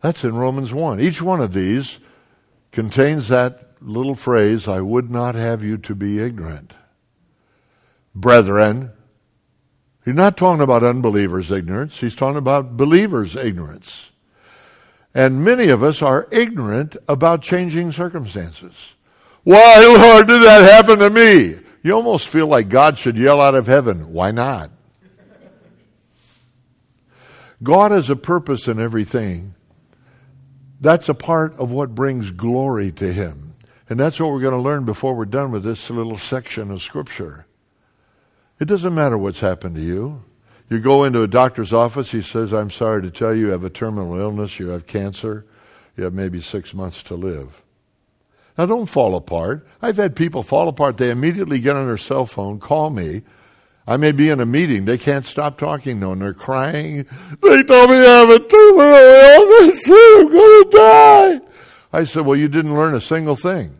That's 0.00 0.24
in 0.24 0.36
Romans 0.36 0.72
1. 0.72 1.00
Each 1.00 1.20
one 1.22 1.40
of 1.40 1.52
these 1.52 1.98
contains 2.70 3.28
that 3.28 3.72
little 3.80 4.14
phrase, 4.14 4.68
I 4.68 4.80
would 4.80 5.10
not 5.10 5.34
have 5.34 5.62
you 5.62 5.78
to 5.78 5.94
be 5.94 6.20
ignorant. 6.20 6.74
Brethren, 8.14 8.90
he's 10.04 10.14
not 10.14 10.36
talking 10.36 10.62
about 10.62 10.84
unbelievers' 10.84 11.50
ignorance, 11.50 11.98
he's 11.98 12.14
talking 12.14 12.38
about 12.38 12.76
believers' 12.76 13.36
ignorance. 13.36 14.10
And 15.14 15.42
many 15.42 15.68
of 15.68 15.82
us 15.82 16.02
are 16.02 16.28
ignorant 16.30 16.96
about 17.08 17.40
changing 17.40 17.92
circumstances. 17.92 18.94
Why, 19.44 19.86
Lord, 19.86 20.28
did 20.28 20.42
that 20.42 20.70
happen 20.70 20.98
to 20.98 21.08
me? 21.08 21.58
You 21.82 21.92
almost 21.92 22.28
feel 22.28 22.48
like 22.48 22.68
God 22.68 22.98
should 22.98 23.16
yell 23.16 23.40
out 23.40 23.54
of 23.54 23.66
heaven, 23.66 24.12
Why 24.12 24.30
not? 24.30 24.70
God 27.62 27.92
has 27.92 28.10
a 28.10 28.16
purpose 28.16 28.68
in 28.68 28.78
everything. 28.78 29.55
That's 30.80 31.08
a 31.08 31.14
part 31.14 31.54
of 31.58 31.72
what 31.72 31.94
brings 31.94 32.30
glory 32.30 32.92
to 32.92 33.12
Him. 33.12 33.54
And 33.88 33.98
that's 33.98 34.18
what 34.18 34.30
we're 34.30 34.40
going 34.40 34.52
to 34.52 34.60
learn 34.60 34.84
before 34.84 35.14
we're 35.14 35.24
done 35.24 35.52
with 35.52 35.62
this 35.62 35.90
little 35.90 36.18
section 36.18 36.70
of 36.70 36.82
Scripture. 36.82 37.46
It 38.58 38.64
doesn't 38.66 38.94
matter 38.94 39.16
what's 39.16 39.40
happened 39.40 39.76
to 39.76 39.82
you. 39.82 40.22
You 40.68 40.80
go 40.80 41.04
into 41.04 41.22
a 41.22 41.28
doctor's 41.28 41.72
office, 41.72 42.10
he 42.10 42.22
says, 42.22 42.52
I'm 42.52 42.70
sorry 42.70 43.02
to 43.02 43.10
tell 43.10 43.34
you, 43.34 43.46
you 43.46 43.52
have 43.52 43.62
a 43.62 43.70
terminal 43.70 44.18
illness, 44.18 44.58
you 44.58 44.68
have 44.68 44.86
cancer, 44.86 45.46
you 45.96 46.04
have 46.04 46.12
maybe 46.12 46.40
six 46.40 46.74
months 46.74 47.04
to 47.04 47.14
live. 47.14 47.62
Now, 48.58 48.66
don't 48.66 48.86
fall 48.86 49.14
apart. 49.14 49.66
I've 49.80 49.98
had 49.98 50.16
people 50.16 50.42
fall 50.42 50.68
apart. 50.68 50.96
They 50.96 51.10
immediately 51.10 51.60
get 51.60 51.76
on 51.76 51.86
their 51.86 51.98
cell 51.98 52.26
phone, 52.26 52.58
call 52.58 52.90
me. 52.90 53.22
I 53.86 53.96
may 53.96 54.12
be 54.12 54.30
in 54.30 54.40
a 54.40 54.46
meeting. 54.46 54.84
They 54.84 54.98
can't 54.98 55.24
stop 55.24 55.58
talking, 55.58 56.00
though, 56.00 56.12
and 56.12 56.20
they're 56.20 56.34
crying. 56.34 57.06
They 57.42 57.62
told 57.62 57.90
me 57.90 57.96
I 57.96 58.24
have 58.24 58.30
a 58.30 58.40
terminal 58.40 58.94
illness. 58.94 59.82
I'm 59.88 60.32
going 60.32 60.64
to 60.64 60.70
die. 60.72 61.40
I 61.92 62.04
said, 62.04 62.26
Well, 62.26 62.36
you 62.36 62.48
didn't 62.48 62.74
learn 62.74 62.94
a 62.94 63.00
single 63.00 63.36
thing. 63.36 63.78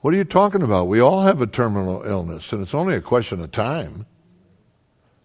What 0.00 0.14
are 0.14 0.16
you 0.16 0.24
talking 0.24 0.62
about? 0.62 0.88
We 0.88 1.00
all 1.00 1.22
have 1.22 1.40
a 1.40 1.46
terminal 1.46 2.02
illness, 2.02 2.52
and 2.52 2.62
it's 2.62 2.74
only 2.74 2.94
a 2.94 3.00
question 3.00 3.40
of 3.40 3.50
time. 3.50 4.06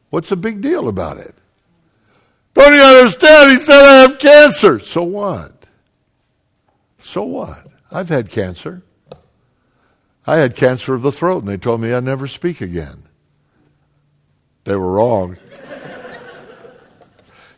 What's 0.10 0.30
the 0.30 0.36
big 0.36 0.62
deal 0.62 0.88
about 0.88 1.18
it? 1.18 1.36
Don't 2.54 2.74
you 2.74 2.82
understand? 2.82 3.52
He 3.52 3.60
said 3.60 3.84
I 3.84 4.02
have 4.02 4.20
cancer. 4.20 4.80
So 4.80 5.04
what? 5.04 5.66
So 7.00 7.24
what? 7.24 7.68
I've 7.92 8.10
had 8.10 8.30
cancer. 8.30 8.84
I 10.26 10.38
had 10.38 10.56
cancer 10.56 10.94
of 10.94 11.02
the 11.02 11.12
throat, 11.12 11.40
and 11.40 11.48
they 11.48 11.58
told 11.58 11.82
me 11.82 11.94
I'd 11.94 12.04
never 12.04 12.28
speak 12.28 12.62
again. 12.62 13.08
They 14.64 14.76
were 14.76 14.94
wrong. 14.94 15.38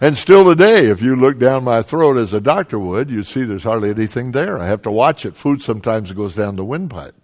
and 0.02 0.18
still 0.18 0.44
today, 0.46 0.88
if 0.88 1.02
you 1.02 1.16
look 1.16 1.38
down 1.38 1.64
my 1.64 1.84
throat 1.84 2.18
as 2.18 2.34
a 2.34 2.42
doctor 2.42 2.80
would, 2.80 3.12
you'd 3.12 3.28
see 3.28 3.44
there's 3.44 3.64
hardly 3.64 3.92
anything 3.92 4.32
there. 4.32 4.58
I 4.58 4.66
have 4.66 4.82
to 4.84 4.92
watch 4.92 5.26
it. 5.26 5.38
Food 5.38 5.62
sometimes 5.62 6.12
goes 6.12 6.34
down 6.34 6.56
the 6.56 6.66
windpipe. 6.66 7.16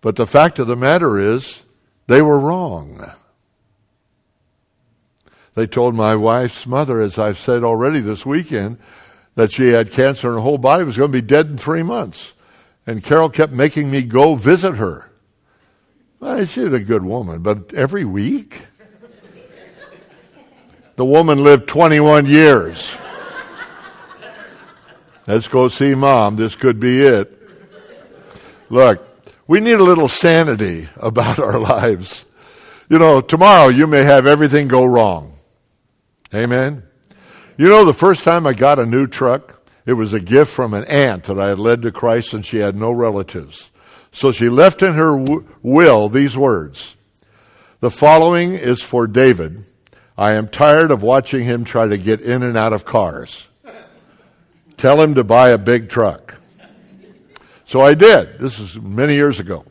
But 0.00 0.16
the 0.16 0.26
fact 0.26 0.58
of 0.58 0.66
the 0.66 0.76
matter 0.76 1.18
is, 1.18 1.62
they 2.06 2.22
were 2.22 2.38
wrong. 2.38 3.04
They 5.54 5.66
told 5.66 5.94
my 5.94 6.14
wife's 6.16 6.66
mother, 6.66 7.00
as 7.00 7.18
I've 7.18 7.38
said 7.38 7.64
already 7.64 8.00
this 8.00 8.24
weekend, 8.24 8.78
that 9.34 9.52
she 9.52 9.68
had 9.68 9.90
cancer 9.90 10.28
and 10.28 10.36
her 10.36 10.42
whole 10.42 10.58
body 10.58 10.84
was 10.84 10.96
going 10.96 11.10
to 11.10 11.20
be 11.20 11.26
dead 11.26 11.46
in 11.46 11.58
three 11.58 11.82
months. 11.82 12.32
And 12.86 13.02
Carol 13.02 13.30
kept 13.30 13.52
making 13.52 13.90
me 13.90 14.02
go 14.02 14.36
visit 14.36 14.76
her. 14.76 15.10
Well, 16.20 16.44
she's 16.46 16.72
a 16.72 16.80
good 16.80 17.04
woman, 17.04 17.42
but 17.42 17.74
every 17.74 18.04
week? 18.04 18.66
The 20.96 21.04
woman 21.04 21.44
lived 21.44 21.68
21 21.68 22.26
years. 22.26 22.90
Let's 25.26 25.48
go 25.48 25.68
see 25.68 25.94
mom. 25.94 26.36
This 26.36 26.54
could 26.54 26.80
be 26.80 27.02
it. 27.02 27.32
Look, 28.70 29.06
we 29.46 29.60
need 29.60 29.74
a 29.74 29.84
little 29.84 30.08
sanity 30.08 30.88
about 30.96 31.38
our 31.40 31.58
lives. 31.58 32.24
You 32.88 32.98
know, 32.98 33.20
tomorrow 33.20 33.68
you 33.68 33.86
may 33.86 34.04
have 34.04 34.26
everything 34.26 34.68
go 34.68 34.84
wrong. 34.84 35.36
Amen. 36.34 36.84
You 37.56 37.68
know, 37.68 37.84
the 37.84 37.92
first 37.92 38.24
time 38.24 38.46
I 38.46 38.52
got 38.52 38.78
a 38.78 38.86
new 38.86 39.06
truck, 39.06 39.55
it 39.86 39.92
was 39.92 40.12
a 40.12 40.20
gift 40.20 40.52
from 40.52 40.74
an 40.74 40.84
aunt 40.84 41.24
that 41.24 41.38
I 41.38 41.48
had 41.48 41.60
led 41.60 41.82
to 41.82 41.92
Christ 41.92 42.34
and 42.34 42.44
she 42.44 42.58
had 42.58 42.76
no 42.76 42.90
relatives. 42.90 43.70
So 44.12 44.32
she 44.32 44.48
left 44.48 44.82
in 44.82 44.94
her 44.94 45.16
will 45.62 46.08
these 46.08 46.36
words. 46.36 46.96
The 47.80 47.90
following 47.90 48.54
is 48.54 48.82
for 48.82 49.06
David. 49.06 49.64
I 50.18 50.32
am 50.32 50.48
tired 50.48 50.90
of 50.90 51.02
watching 51.02 51.44
him 51.44 51.64
try 51.64 51.86
to 51.86 51.98
get 51.98 52.20
in 52.20 52.42
and 52.42 52.56
out 52.56 52.72
of 52.72 52.84
cars. 52.84 53.46
Tell 54.76 55.00
him 55.00 55.14
to 55.14 55.24
buy 55.24 55.50
a 55.50 55.58
big 55.58 55.88
truck. 55.88 56.36
So 57.66 57.80
I 57.80 57.94
did. 57.94 58.38
This 58.38 58.58
is 58.58 58.76
many 58.76 59.14
years 59.14 59.40
ago. 59.40 59.64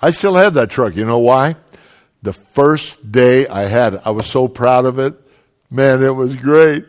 I 0.00 0.10
still 0.10 0.34
have 0.34 0.54
that 0.54 0.70
truck. 0.70 0.96
You 0.96 1.04
know 1.04 1.18
why? 1.18 1.56
The 2.22 2.32
first 2.32 3.12
day 3.12 3.46
I 3.46 3.62
had 3.62 3.94
it, 3.94 4.00
I 4.04 4.10
was 4.10 4.26
so 4.26 4.48
proud 4.48 4.84
of 4.84 4.98
it. 4.98 5.14
Man, 5.70 6.02
it 6.02 6.14
was 6.14 6.36
great. 6.36 6.84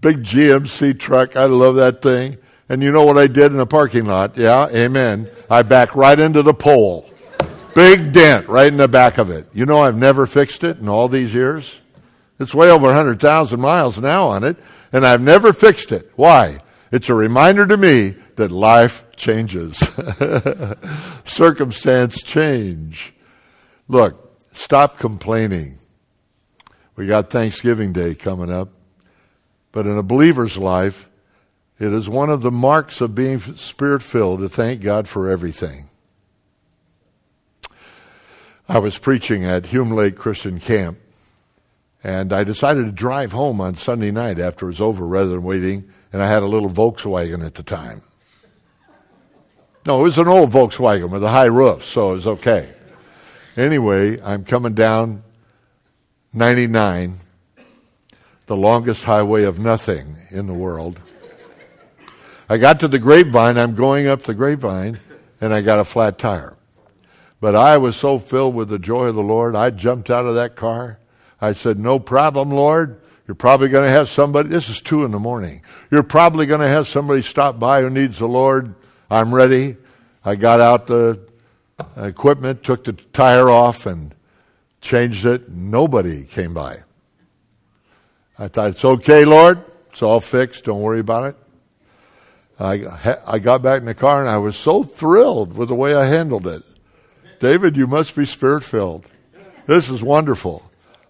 Big 0.00 0.22
GMC 0.24 0.98
truck. 0.98 1.36
I 1.36 1.44
love 1.44 1.76
that 1.76 2.02
thing. 2.02 2.38
And 2.68 2.82
you 2.82 2.90
know 2.90 3.04
what 3.04 3.18
I 3.18 3.26
did 3.26 3.52
in 3.52 3.58
the 3.58 3.66
parking 3.66 4.06
lot? 4.06 4.36
Yeah, 4.36 4.66
amen. 4.68 5.28
I 5.50 5.62
backed 5.62 5.94
right 5.94 6.18
into 6.18 6.42
the 6.42 6.54
pole. 6.54 7.08
Big 7.74 8.12
dent 8.12 8.48
right 8.48 8.68
in 8.68 8.76
the 8.76 8.88
back 8.88 9.18
of 9.18 9.30
it. 9.30 9.46
You 9.52 9.66
know 9.66 9.82
I've 9.82 9.96
never 9.96 10.26
fixed 10.26 10.64
it 10.64 10.78
in 10.78 10.88
all 10.88 11.08
these 11.08 11.32
years? 11.32 11.80
It's 12.38 12.54
way 12.54 12.70
over 12.70 12.86
100,000 12.86 13.60
miles 13.60 13.98
now 13.98 14.28
on 14.28 14.44
it, 14.44 14.56
and 14.92 15.06
I've 15.06 15.20
never 15.20 15.52
fixed 15.52 15.92
it. 15.92 16.10
Why? 16.16 16.58
It's 16.90 17.08
a 17.08 17.14
reminder 17.14 17.66
to 17.66 17.76
me 17.76 18.16
that 18.36 18.50
life 18.50 19.06
changes. 19.16 19.78
Circumstance 21.24 22.22
change. 22.22 23.14
Look, 23.88 24.38
stop 24.52 24.98
complaining. 24.98 25.78
We 26.96 27.06
got 27.06 27.30
Thanksgiving 27.30 27.92
Day 27.92 28.14
coming 28.14 28.50
up. 28.50 28.70
But 29.72 29.86
in 29.86 29.96
a 29.96 30.02
believer's 30.02 30.58
life, 30.58 31.08
it 31.78 31.92
is 31.92 32.08
one 32.08 32.30
of 32.30 32.42
the 32.42 32.50
marks 32.50 33.00
of 33.00 33.14
being 33.14 33.40
spirit 33.56 34.02
filled 34.02 34.40
to 34.40 34.48
thank 34.48 34.82
God 34.82 35.08
for 35.08 35.28
everything. 35.28 35.88
I 38.68 38.78
was 38.78 38.98
preaching 38.98 39.44
at 39.44 39.66
Hume 39.66 39.90
Lake 39.90 40.16
Christian 40.16 40.60
Camp, 40.60 40.98
and 42.04 42.32
I 42.32 42.44
decided 42.44 42.84
to 42.86 42.92
drive 42.92 43.32
home 43.32 43.60
on 43.60 43.74
Sunday 43.74 44.10
night 44.10 44.38
after 44.38 44.66
it 44.66 44.70
was 44.70 44.80
over 44.80 45.04
rather 45.06 45.30
than 45.30 45.42
waiting, 45.42 45.90
and 46.12 46.22
I 46.22 46.28
had 46.28 46.42
a 46.42 46.46
little 46.46 46.70
Volkswagen 46.70 47.44
at 47.44 47.54
the 47.54 47.62
time. 47.62 48.02
No, 49.84 50.00
it 50.00 50.04
was 50.04 50.18
an 50.18 50.28
old 50.28 50.52
Volkswagen 50.52 51.10
with 51.10 51.24
a 51.24 51.30
high 51.30 51.46
roof, 51.46 51.84
so 51.84 52.12
it 52.12 52.14
was 52.14 52.26
okay. 52.26 52.68
Anyway, 53.56 54.20
I'm 54.22 54.44
coming 54.44 54.74
down 54.74 55.24
99, 56.32 57.18
the 58.52 58.56
longest 58.56 59.04
highway 59.04 59.44
of 59.44 59.58
nothing 59.58 60.14
in 60.30 60.46
the 60.46 60.52
world. 60.52 61.00
I 62.50 62.58
got 62.58 62.80
to 62.80 62.88
the 62.88 62.98
grapevine, 62.98 63.56
I'm 63.56 63.74
going 63.74 64.08
up 64.08 64.24
the 64.24 64.34
grapevine, 64.34 65.00
and 65.40 65.54
I 65.54 65.62
got 65.62 65.78
a 65.78 65.84
flat 65.84 66.18
tire. 66.18 66.58
But 67.40 67.56
I 67.56 67.78
was 67.78 67.96
so 67.96 68.18
filled 68.18 68.54
with 68.54 68.68
the 68.68 68.78
joy 68.78 69.06
of 69.06 69.14
the 69.14 69.22
Lord, 69.22 69.56
I 69.56 69.70
jumped 69.70 70.10
out 70.10 70.26
of 70.26 70.34
that 70.34 70.54
car. 70.54 70.98
I 71.40 71.54
said, 71.54 71.78
No 71.78 71.98
problem, 71.98 72.50
Lord. 72.50 73.00
You're 73.26 73.36
probably 73.36 73.70
going 73.70 73.84
to 73.84 73.90
have 73.90 74.10
somebody, 74.10 74.50
this 74.50 74.68
is 74.68 74.82
two 74.82 75.06
in 75.06 75.12
the 75.12 75.18
morning. 75.18 75.62
You're 75.90 76.02
probably 76.02 76.44
going 76.44 76.60
to 76.60 76.68
have 76.68 76.86
somebody 76.86 77.22
stop 77.22 77.58
by 77.58 77.80
who 77.80 77.88
needs 77.88 78.18
the 78.18 78.28
Lord. 78.28 78.74
I'm 79.10 79.34
ready. 79.34 79.78
I 80.26 80.36
got 80.36 80.60
out 80.60 80.86
the 80.86 81.20
equipment, 81.96 82.62
took 82.62 82.84
the 82.84 82.92
tire 82.92 83.48
off, 83.48 83.86
and 83.86 84.14
changed 84.82 85.24
it. 85.24 85.48
Nobody 85.48 86.24
came 86.24 86.52
by. 86.52 86.82
I 88.38 88.48
thought, 88.48 88.70
it's 88.70 88.84
okay, 88.84 89.24
Lord. 89.24 89.64
It's 89.90 90.02
all 90.02 90.20
fixed. 90.20 90.64
Don't 90.64 90.80
worry 90.80 91.00
about 91.00 91.24
it. 91.24 91.36
I, 92.58 93.16
I 93.26 93.38
got 93.38 93.62
back 93.62 93.80
in 93.80 93.86
the 93.86 93.94
car 93.94 94.20
and 94.20 94.28
I 94.28 94.38
was 94.38 94.56
so 94.56 94.82
thrilled 94.82 95.56
with 95.56 95.68
the 95.68 95.74
way 95.74 95.94
I 95.94 96.06
handled 96.06 96.46
it. 96.46 96.62
David, 97.40 97.76
you 97.76 97.86
must 97.86 98.14
be 98.14 98.24
spirit 98.24 98.62
filled. 98.62 99.06
This 99.66 99.90
is 99.90 100.02
wonderful. 100.02 100.62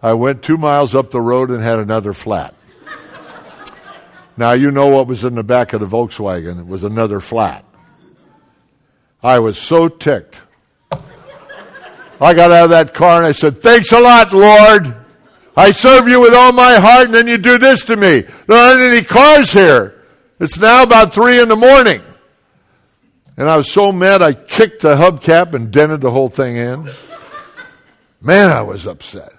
I 0.02 0.14
went 0.14 0.42
two 0.42 0.56
miles 0.56 0.94
up 0.94 1.10
the 1.10 1.20
road 1.20 1.50
and 1.50 1.62
had 1.62 1.78
another 1.78 2.14
flat. 2.14 2.54
Now 4.36 4.52
you 4.52 4.70
know 4.70 4.86
what 4.86 5.06
was 5.06 5.24
in 5.24 5.34
the 5.34 5.44
back 5.44 5.74
of 5.74 5.80
the 5.80 5.86
Volkswagen. 5.86 6.58
It 6.58 6.66
was 6.66 6.84
another 6.84 7.20
flat. 7.20 7.64
I 9.22 9.38
was 9.38 9.58
so 9.58 9.88
ticked. 9.88 10.40
I 10.90 12.34
got 12.34 12.50
out 12.50 12.64
of 12.64 12.70
that 12.70 12.94
car 12.94 13.18
and 13.18 13.26
I 13.26 13.32
said, 13.32 13.62
Thanks 13.62 13.92
a 13.92 14.00
lot, 14.00 14.32
Lord. 14.32 15.01
I 15.56 15.70
serve 15.70 16.08
you 16.08 16.20
with 16.20 16.34
all 16.34 16.52
my 16.52 16.74
heart, 16.74 17.06
and 17.06 17.14
then 17.14 17.26
you 17.26 17.38
do 17.38 17.58
this 17.58 17.84
to 17.86 17.96
me. 17.96 18.22
There 18.46 18.56
aren't 18.56 18.80
any 18.80 19.02
cars 19.02 19.52
here. 19.52 20.02
It's 20.40 20.58
now 20.58 20.82
about 20.82 21.12
three 21.12 21.40
in 21.40 21.48
the 21.48 21.56
morning. 21.56 22.00
And 23.36 23.48
I 23.48 23.56
was 23.56 23.70
so 23.70 23.92
mad 23.92 24.22
I 24.22 24.32
kicked 24.32 24.82
the 24.82 24.96
hubcap 24.96 25.54
and 25.54 25.70
dented 25.70 26.00
the 26.00 26.10
whole 26.10 26.28
thing 26.28 26.56
in. 26.56 26.90
Man, 28.20 28.50
I 28.50 28.62
was 28.62 28.86
upset. 28.86 29.32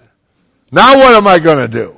Now 0.70 0.96
what 0.96 1.14
am 1.14 1.26
I 1.26 1.38
going 1.38 1.58
to 1.58 1.68
do? 1.68 1.96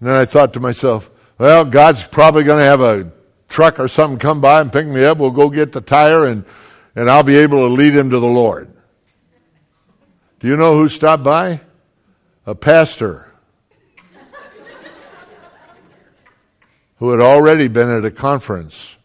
And 0.00 0.08
then 0.08 0.16
I 0.16 0.24
thought 0.24 0.52
to 0.54 0.60
myself, 0.60 1.10
well, 1.38 1.64
God's 1.64 2.04
probably 2.04 2.44
going 2.44 2.60
to 2.60 2.64
have 2.64 2.80
a 2.80 3.10
truck 3.48 3.80
or 3.80 3.88
something 3.88 4.18
come 4.18 4.40
by 4.40 4.60
and 4.60 4.72
pick 4.72 4.86
me 4.86 5.04
up. 5.04 5.18
We'll 5.18 5.30
go 5.30 5.50
get 5.50 5.72
the 5.72 5.80
tire 5.80 6.26
and, 6.26 6.44
and 6.94 7.10
I'll 7.10 7.22
be 7.22 7.36
able 7.38 7.68
to 7.68 7.74
lead 7.74 7.94
him 7.94 8.10
to 8.10 8.20
the 8.20 8.26
Lord. 8.26 8.72
Do 10.40 10.48
you 10.48 10.56
know 10.56 10.78
who 10.78 10.88
stopped 10.88 11.24
by? 11.24 11.60
A 12.48 12.54
pastor 12.54 13.30
who 16.96 17.10
had 17.10 17.20
already 17.20 17.68
been 17.68 17.90
at 17.90 18.06
a 18.06 18.10
conference, 18.10 18.96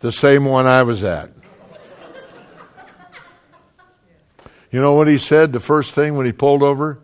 the 0.00 0.10
same 0.10 0.46
one 0.46 0.66
I 0.66 0.82
was 0.82 1.04
at. 1.04 1.30
You 4.72 4.80
know 4.80 4.94
what 4.94 5.06
he 5.06 5.16
said 5.16 5.52
the 5.52 5.60
first 5.60 5.92
thing 5.92 6.16
when 6.16 6.26
he 6.26 6.32
pulled 6.32 6.64
over? 6.64 6.98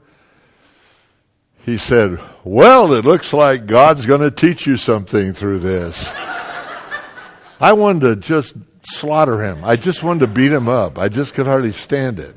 He 1.64 1.76
said, 1.76 2.18
Well, 2.42 2.92
it 2.92 3.04
looks 3.04 3.32
like 3.32 3.66
God's 3.66 4.04
going 4.04 4.22
to 4.22 4.32
teach 4.32 4.66
you 4.66 4.76
something 4.76 5.32
through 5.32 5.60
this. 5.60 6.12
I 7.60 7.72
wanted 7.74 8.00
to 8.00 8.16
just 8.16 8.56
slaughter 8.82 9.44
him. 9.44 9.62
I 9.64 9.76
just 9.76 10.02
wanted 10.02 10.26
to 10.26 10.26
beat 10.26 10.50
him 10.50 10.68
up. 10.68 10.98
I 10.98 11.08
just 11.08 11.34
could 11.34 11.46
hardly 11.46 11.70
stand 11.70 12.18
it. 12.18 12.34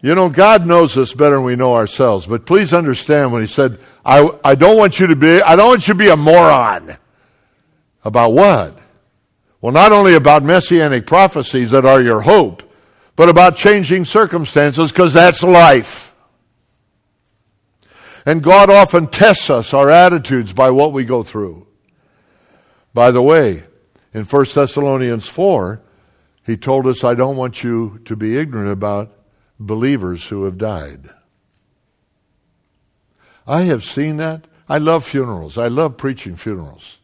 You 0.00 0.14
know, 0.14 0.28
God 0.28 0.66
knows 0.66 0.96
us 0.96 1.12
better 1.12 1.36
than 1.36 1.44
we 1.44 1.56
know 1.56 1.74
ourselves. 1.74 2.26
But 2.26 2.46
please 2.46 2.72
understand 2.72 3.32
when 3.32 3.42
he 3.42 3.48
said, 3.48 3.78
I, 4.04 4.30
I 4.44 4.54
don't 4.54 4.76
want 4.76 5.00
you 5.00 5.08
to 5.08 5.16
be, 5.16 5.42
I 5.42 5.56
don't 5.56 5.68
want 5.68 5.88
you 5.88 5.94
to 5.94 5.98
be 5.98 6.08
a 6.08 6.16
moron. 6.16 6.96
About 8.04 8.32
what? 8.32 8.78
Well, 9.60 9.72
not 9.72 9.90
only 9.90 10.14
about 10.14 10.44
messianic 10.44 11.06
prophecies 11.06 11.72
that 11.72 11.84
are 11.84 12.00
your 12.00 12.20
hope, 12.20 12.62
but 13.16 13.28
about 13.28 13.56
changing 13.56 14.04
circumstances 14.04 14.92
because 14.92 15.12
that's 15.12 15.42
life. 15.42 16.14
And 18.24 18.42
God 18.42 18.70
often 18.70 19.06
tests 19.08 19.50
us, 19.50 19.74
our 19.74 19.90
attitudes, 19.90 20.52
by 20.52 20.70
what 20.70 20.92
we 20.92 21.04
go 21.04 21.24
through. 21.24 21.66
By 22.94 23.10
the 23.10 23.22
way, 23.22 23.64
in 24.14 24.24
1 24.24 24.46
Thessalonians 24.54 25.26
4, 25.26 25.80
he 26.44 26.56
told 26.56 26.86
us, 26.86 27.02
I 27.02 27.14
don't 27.14 27.36
want 27.36 27.64
you 27.64 28.00
to 28.04 28.14
be 28.14 28.38
ignorant 28.38 28.70
about 28.70 29.17
believers 29.58 30.26
who 30.28 30.44
have 30.44 30.58
died. 30.58 31.10
I 33.46 33.62
have 33.62 33.84
seen 33.84 34.18
that. 34.18 34.46
I 34.68 34.78
love 34.78 35.04
funerals. 35.04 35.56
I 35.56 35.68
love 35.68 35.96
preaching 35.96 36.36
funerals. 36.36 36.98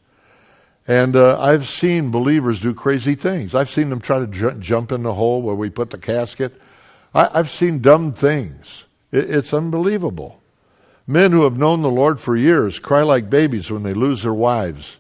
And 0.86 1.16
uh, 1.16 1.40
I've 1.40 1.66
seen 1.66 2.10
believers 2.10 2.60
do 2.60 2.74
crazy 2.74 3.14
things. 3.14 3.54
I've 3.54 3.70
seen 3.70 3.88
them 3.88 4.00
try 4.00 4.18
to 4.18 4.26
ju- 4.26 4.58
jump 4.58 4.92
in 4.92 5.02
the 5.02 5.14
hole 5.14 5.40
where 5.40 5.54
we 5.54 5.70
put 5.70 5.88
the 5.90 5.98
casket. 5.98 6.60
I- 7.14 7.30
have 7.38 7.50
seen 7.50 7.78
dumb 7.80 8.12
things. 8.12 8.84
It- 9.10 9.30
it's 9.30 9.54
unbelievable. 9.54 10.42
Men 11.06 11.32
who 11.32 11.44
have 11.44 11.58
known 11.58 11.80
the 11.80 11.90
Lord 11.90 12.20
for 12.20 12.36
years 12.36 12.78
cry 12.78 13.02
like 13.02 13.30
babies 13.30 13.70
when 13.70 13.82
they 13.82 13.94
lose 13.94 14.22
their 14.22 14.34
wives 14.34 14.98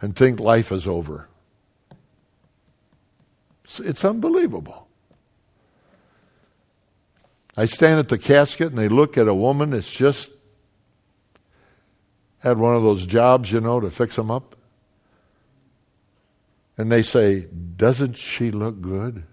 and 0.00 0.16
think 0.16 0.40
life 0.40 0.72
is 0.72 0.86
over. 0.86 1.28
It's, 3.64 3.80
it's 3.80 4.04
unbelievable. 4.04 4.81
I 7.56 7.66
stand 7.66 7.98
at 7.98 8.08
the 8.08 8.18
casket 8.18 8.68
and 8.68 8.78
they 8.78 8.88
look 8.88 9.18
at 9.18 9.28
a 9.28 9.34
woman 9.34 9.70
that's 9.70 9.90
just 9.90 10.30
had 12.38 12.58
one 12.58 12.74
of 12.74 12.82
those 12.82 13.06
jobs, 13.06 13.52
you 13.52 13.60
know, 13.60 13.80
to 13.80 13.90
fix 13.90 14.16
them 14.16 14.30
up 14.30 14.56
and 16.78 16.90
they 16.90 17.02
say, 17.02 17.46
Doesn't 17.76 18.16
she 18.16 18.50
look 18.50 18.80
good? 18.80 19.24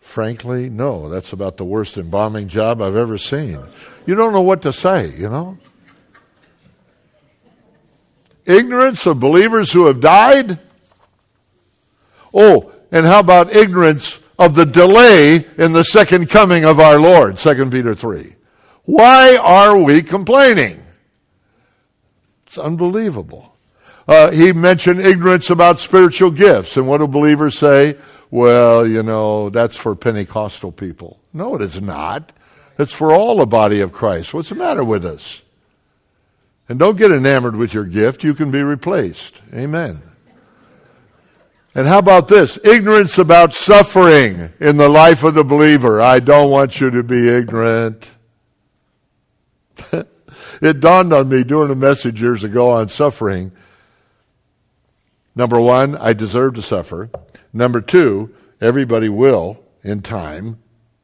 Frankly, 0.00 0.68
no. 0.68 1.08
That's 1.08 1.32
about 1.32 1.56
the 1.56 1.64
worst 1.64 1.96
embalming 1.96 2.48
job 2.48 2.82
I've 2.82 2.96
ever 2.96 3.16
seen. 3.16 3.58
You 4.04 4.14
don't 4.14 4.32
know 4.32 4.42
what 4.42 4.62
to 4.62 4.72
say, 4.72 5.10
you 5.10 5.28
know? 5.28 5.56
Ignorance 8.44 9.06
of 9.06 9.20
believers 9.20 9.72
who 9.72 9.86
have 9.86 10.00
died? 10.00 10.58
Oh, 12.34 12.72
and 12.90 13.06
how 13.06 13.20
about 13.20 13.54
ignorance 13.54 14.18
of 14.44 14.54
the 14.54 14.66
delay 14.66 15.46
in 15.56 15.72
the 15.72 15.84
second 15.84 16.28
coming 16.28 16.64
of 16.64 16.80
our 16.80 17.00
Lord, 17.00 17.36
2 17.36 17.70
Peter 17.70 17.94
3? 17.94 18.34
Why 18.84 19.36
are 19.36 19.78
we 19.78 20.02
complaining? 20.02 20.82
It's 22.46 22.58
unbelievable. 22.58 23.54
Uh, 24.08 24.30
he 24.32 24.52
mentioned 24.52 25.00
ignorance 25.00 25.50
about 25.50 25.78
spiritual 25.78 26.30
gifts. 26.30 26.76
And 26.76 26.88
what 26.88 26.98
do 26.98 27.06
believers 27.06 27.56
say? 27.56 27.96
Well, 28.30 28.86
you 28.86 29.02
know, 29.02 29.50
that's 29.50 29.76
for 29.76 29.94
Pentecostal 29.94 30.72
people. 30.72 31.20
No, 31.32 31.54
it 31.54 31.62
is 31.62 31.80
not. 31.80 32.32
It's 32.78 32.92
for 32.92 33.12
all 33.12 33.36
the 33.36 33.46
body 33.46 33.80
of 33.80 33.92
Christ. 33.92 34.34
What's 34.34 34.48
the 34.48 34.54
matter 34.54 34.82
with 34.82 35.06
us? 35.06 35.42
And 36.68 36.78
don't 36.78 36.96
get 36.96 37.12
enamored 37.12 37.56
with 37.56 37.74
your 37.74 37.84
gift. 37.84 38.24
You 38.24 38.34
can 38.34 38.50
be 38.50 38.62
replaced. 38.62 39.40
Amen. 39.54 40.02
And 41.74 41.86
how 41.86 41.98
about 41.98 42.28
this? 42.28 42.58
Ignorance 42.64 43.16
about 43.18 43.54
suffering 43.54 44.50
in 44.60 44.76
the 44.76 44.88
life 44.88 45.24
of 45.24 45.34
the 45.34 45.44
believer. 45.44 46.00
I 46.00 46.20
don't 46.20 46.50
want 46.50 46.80
you 46.80 46.90
to 46.90 47.02
be 47.02 47.28
ignorant. 47.28 48.10
it 50.60 50.80
dawned 50.80 51.12
on 51.12 51.28
me 51.28 51.44
during 51.44 51.70
a 51.70 51.74
message 51.74 52.20
years 52.20 52.44
ago 52.44 52.70
on 52.70 52.88
suffering 52.88 53.52
Number 55.34 55.60
one, 55.60 55.96
I 55.96 56.12
deserve 56.12 56.54
to 56.54 56.62
suffer. 56.62 57.10
Number 57.52 57.80
two, 57.80 58.34
everybody 58.60 59.08
will 59.08 59.62
in 59.82 60.02
time 60.02 60.58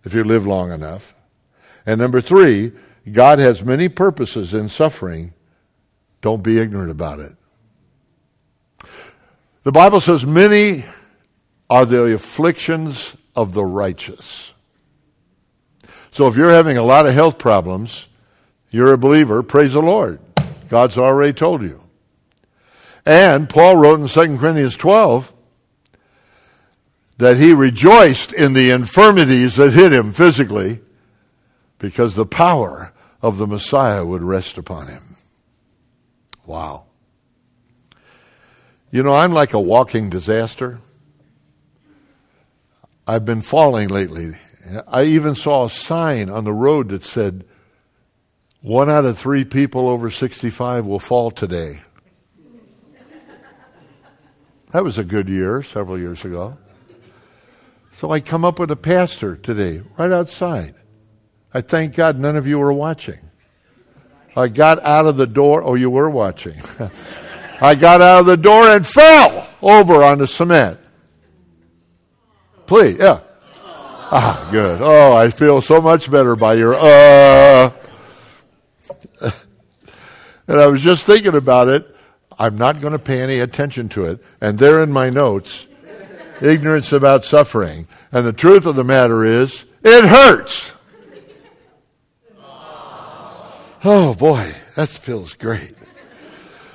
if 0.04 0.14
you 0.14 0.22
live 0.22 0.46
long 0.46 0.70
enough. 0.70 1.14
And 1.87 1.98
number 1.98 2.20
three, 2.20 2.72
God 3.11 3.38
has 3.38 3.64
many 3.64 3.88
purposes 3.88 4.52
in 4.52 4.68
suffering. 4.68 5.33
Don't 6.20 6.42
be 6.42 6.59
ignorant 6.59 6.90
about 6.90 7.20
it. 7.20 7.35
The 9.62 9.72
Bible 9.72 10.00
says, 10.00 10.24
Many 10.24 10.84
are 11.68 11.84
the 11.84 12.14
afflictions 12.14 13.16
of 13.36 13.54
the 13.54 13.64
righteous. 13.64 14.52
So 16.10 16.26
if 16.26 16.36
you're 16.36 16.50
having 16.50 16.76
a 16.76 16.82
lot 16.82 17.06
of 17.06 17.14
health 17.14 17.38
problems, 17.38 18.06
you're 18.70 18.92
a 18.92 18.98
believer, 18.98 19.42
praise 19.42 19.72
the 19.72 19.82
Lord. 19.82 20.20
God's 20.68 20.98
already 20.98 21.32
told 21.32 21.62
you. 21.62 21.80
And 23.06 23.48
Paul 23.48 23.76
wrote 23.76 24.00
in 24.00 24.08
2 24.08 24.38
Corinthians 24.38 24.76
12 24.76 25.32
that 27.18 27.36
he 27.36 27.52
rejoiced 27.52 28.32
in 28.32 28.52
the 28.52 28.70
infirmities 28.70 29.56
that 29.56 29.72
hit 29.72 29.92
him 29.92 30.12
physically 30.12 30.80
because 31.78 32.14
the 32.14 32.26
power 32.26 32.92
of 33.22 33.38
the 33.38 33.46
Messiah 33.46 34.04
would 34.04 34.22
rest 34.22 34.58
upon 34.58 34.88
him. 34.88 35.16
Wow. 36.44 36.88
You 38.90 39.03
know, 39.03 39.14
I'm 39.14 39.33
like 39.33 39.53
a 39.53 39.61
walking 39.61 40.09
disaster. 40.09 40.81
I've 43.07 43.24
been 43.24 43.42
falling 43.42 43.88
lately. 43.88 44.33
I 44.87 45.05
even 45.05 45.35
saw 45.35 45.66
a 45.66 45.70
sign 45.70 46.31
on 46.31 46.44
the 46.44 46.53
road 46.53 46.90
that 46.90 47.03
said, 47.03 47.44
one 48.61 48.90
out 48.90 49.05
of 49.05 49.18
three 49.18 49.44
people 49.44 49.88
over 49.88 50.11
65 50.11 50.87
will 50.87 50.98
fall 50.98 51.31
today. 51.31 51.83
That 54.72 54.85
was 54.85 54.98
a 54.98 55.05
good 55.05 55.29
year 55.29 55.62
several 55.62 55.98
years 55.98 56.24
ago. 56.24 56.59
So 57.98 58.11
I 58.11 58.20
come 58.20 58.44
up 58.44 58.59
with 58.59 58.70
a 58.70 58.77
pastor 58.77 59.37
today, 59.37 59.83
right 59.96 60.12
outside. 60.12 60.74
I 61.53 61.62
thank 61.62 61.94
God 61.94 62.18
none 62.18 62.37
of 62.37 62.46
you 62.46 62.59
were 62.59 62.72
watching. 62.72 63.18
I 64.37 64.48
got 64.48 64.83
out 64.83 65.07
of 65.07 65.16
the 65.16 65.27
door. 65.27 65.62
Oh, 65.62 65.74
you 65.74 65.90
were 65.90 66.11
watching. 66.11 66.61
I 67.60 67.74
got 67.74 68.00
out 68.00 68.20
of 68.20 68.26
the 68.26 68.36
door 68.36 68.68
and 68.68 68.86
fell 68.86 69.48
over 69.62 70.02
on 70.04 70.18
the 70.18 70.26
cement. 70.26 70.78
Please, 72.66 72.98
yeah. 72.98 73.20
Ah, 74.10 74.48
good. 74.50 74.80
Oh, 74.80 75.14
I 75.14 75.30
feel 75.30 75.60
so 75.60 75.80
much 75.80 76.10
better 76.10 76.36
by 76.36 76.54
your 76.54 76.74
uh. 76.74 77.70
and 80.46 80.60
I 80.60 80.66
was 80.66 80.80
just 80.80 81.04
thinking 81.04 81.34
about 81.34 81.68
it. 81.68 81.94
I'm 82.38 82.56
not 82.56 82.80
going 82.80 82.92
to 82.92 82.98
pay 82.98 83.20
any 83.20 83.40
attention 83.40 83.88
to 83.90 84.04
it. 84.06 84.22
And 84.40 84.58
there 84.58 84.82
in 84.82 84.92
my 84.92 85.10
notes, 85.10 85.66
ignorance 86.40 86.92
about 86.92 87.24
suffering. 87.24 87.88
And 88.12 88.24
the 88.26 88.32
truth 88.32 88.64
of 88.64 88.76
the 88.76 88.84
matter 88.84 89.24
is, 89.24 89.64
it 89.82 90.04
hurts. 90.04 90.72
Oh 93.84 94.14
boy, 94.14 94.54
that 94.76 94.88
feels 94.88 95.34
great. 95.34 95.77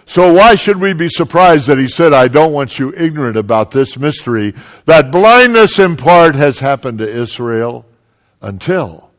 So 0.06 0.34
why 0.34 0.56
should 0.56 0.82
we 0.82 0.94
be 0.94 1.10
surprised 1.10 1.68
that 1.68 1.78
he 1.78 1.88
said, 1.88 2.14
I 2.14 2.28
don't 2.28 2.54
want 2.54 2.78
you 2.78 2.94
ignorant 2.96 3.38
about 3.38 3.72
this 3.72 3.98
mystery, 3.98 4.54
that 4.86 5.12
blindness 5.12 5.80
in 5.80 5.96
part 5.96 6.36
has 6.36 6.60
happened 6.60 7.00
to 7.00 7.10
Israel 7.10 7.86
until 8.42 9.10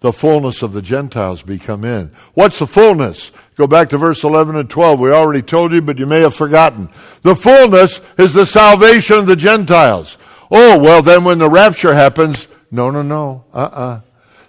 the 0.00 0.12
fullness 0.12 0.62
of 0.62 0.72
the 0.72 0.82
Gentiles 0.82 1.42
be 1.42 1.58
come 1.58 1.84
in. 1.84 2.10
What's 2.34 2.58
the 2.58 2.66
fullness? 2.66 3.30
Go 3.56 3.66
back 3.66 3.90
to 3.90 3.98
verse 3.98 4.24
11 4.24 4.56
and 4.56 4.70
12. 4.70 5.00
We 5.00 5.12
already 5.12 5.42
told 5.42 5.72
you, 5.72 5.82
but 5.82 5.98
you 5.98 6.06
may 6.06 6.20
have 6.20 6.34
forgotten. 6.34 6.88
The 7.22 7.36
fullness 7.36 8.00
is 8.16 8.32
the 8.32 8.46
salvation 8.46 9.18
of 9.18 9.26
the 9.26 9.36
Gentiles. 9.36 10.16
Oh, 10.50 10.78
well, 10.78 11.02
then 11.02 11.24
when 11.24 11.38
the 11.38 11.50
rapture 11.50 11.94
happens, 11.94 12.48
no, 12.70 12.90
no, 12.90 13.02
no, 13.02 13.44
uh-uh. 13.52 14.00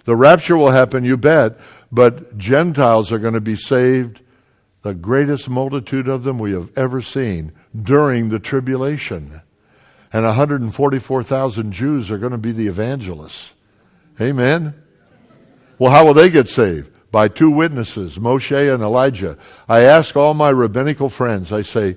The 0.04 0.16
rapture 0.16 0.56
will 0.56 0.70
happen, 0.70 1.04
you 1.04 1.16
bet, 1.16 1.60
but 1.92 2.36
Gentiles 2.38 3.12
are 3.12 3.18
going 3.18 3.34
to 3.34 3.40
be 3.40 3.56
saved, 3.56 4.20
the 4.82 4.94
greatest 4.94 5.48
multitude 5.48 6.08
of 6.08 6.24
them 6.24 6.38
we 6.38 6.52
have 6.52 6.76
ever 6.76 7.00
seen 7.00 7.52
during 7.80 8.28
the 8.28 8.38
tribulation. 8.38 9.42
And 10.12 10.24
144,000 10.24 11.72
Jews 11.72 12.10
are 12.10 12.18
going 12.18 12.32
to 12.32 12.38
be 12.38 12.52
the 12.52 12.66
evangelists. 12.66 13.54
Amen. 14.20 14.74
Well, 15.78 15.90
how 15.90 16.04
will 16.04 16.14
they 16.14 16.28
get 16.28 16.48
saved? 16.48 16.90
By 17.10 17.28
two 17.28 17.50
witnesses, 17.50 18.18
Moshe 18.18 18.72
and 18.72 18.82
Elijah. 18.82 19.38
I 19.68 19.80
ask 19.80 20.16
all 20.16 20.34
my 20.34 20.50
rabbinical 20.50 21.08
friends, 21.08 21.52
I 21.52 21.62
say, 21.62 21.96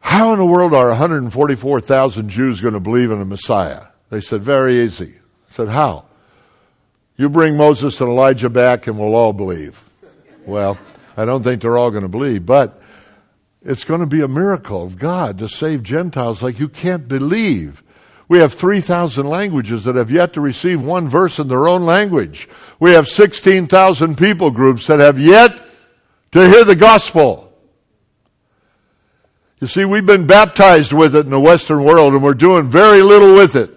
how 0.00 0.32
in 0.32 0.38
the 0.38 0.46
world 0.46 0.72
are 0.72 0.88
144,000 0.88 2.28
Jews 2.28 2.60
going 2.60 2.74
to 2.74 2.80
believe 2.80 3.10
in 3.10 3.20
a 3.20 3.24
Messiah? 3.24 3.86
They 4.08 4.20
said, 4.20 4.42
very 4.42 4.80
easy. 4.80 5.14
I 5.50 5.52
said, 5.52 5.68
how? 5.68 6.04
You 7.16 7.28
bring 7.28 7.56
Moses 7.56 8.00
and 8.00 8.08
Elijah 8.10 8.48
back 8.48 8.86
and 8.86 8.98
we'll 8.98 9.14
all 9.14 9.32
believe. 9.32 9.82
Well, 10.44 10.78
I 11.16 11.24
don't 11.24 11.42
think 11.42 11.62
they're 11.62 11.78
all 11.78 11.90
going 11.90 12.02
to 12.02 12.08
believe, 12.08 12.44
but 12.44 12.80
it's 13.62 13.84
going 13.84 14.00
to 14.00 14.06
be 14.06 14.20
a 14.20 14.28
miracle 14.28 14.82
of 14.82 14.98
God 14.98 15.38
to 15.38 15.48
save 15.48 15.82
Gentiles 15.82 16.42
like 16.42 16.58
you 16.58 16.68
can't 16.68 17.08
believe. 17.08 17.82
We 18.28 18.38
have 18.38 18.54
3,000 18.54 19.26
languages 19.26 19.84
that 19.84 19.96
have 19.96 20.10
yet 20.10 20.32
to 20.34 20.40
receive 20.40 20.84
one 20.84 21.08
verse 21.08 21.38
in 21.38 21.48
their 21.48 21.68
own 21.68 21.86
language. 21.86 22.48
We 22.80 22.92
have 22.92 23.08
16,000 23.08 24.18
people 24.18 24.50
groups 24.50 24.86
that 24.88 25.00
have 25.00 25.18
yet 25.18 25.62
to 26.32 26.48
hear 26.48 26.64
the 26.64 26.76
gospel. 26.76 27.52
You 29.60 29.68
see, 29.68 29.84
we've 29.84 30.04
been 30.04 30.26
baptized 30.26 30.92
with 30.92 31.14
it 31.14 31.24
in 31.24 31.30
the 31.30 31.40
Western 31.40 31.82
world 31.84 32.12
and 32.12 32.22
we're 32.22 32.34
doing 32.34 32.68
very 32.68 33.02
little 33.02 33.34
with 33.34 33.56
it. 33.56 33.75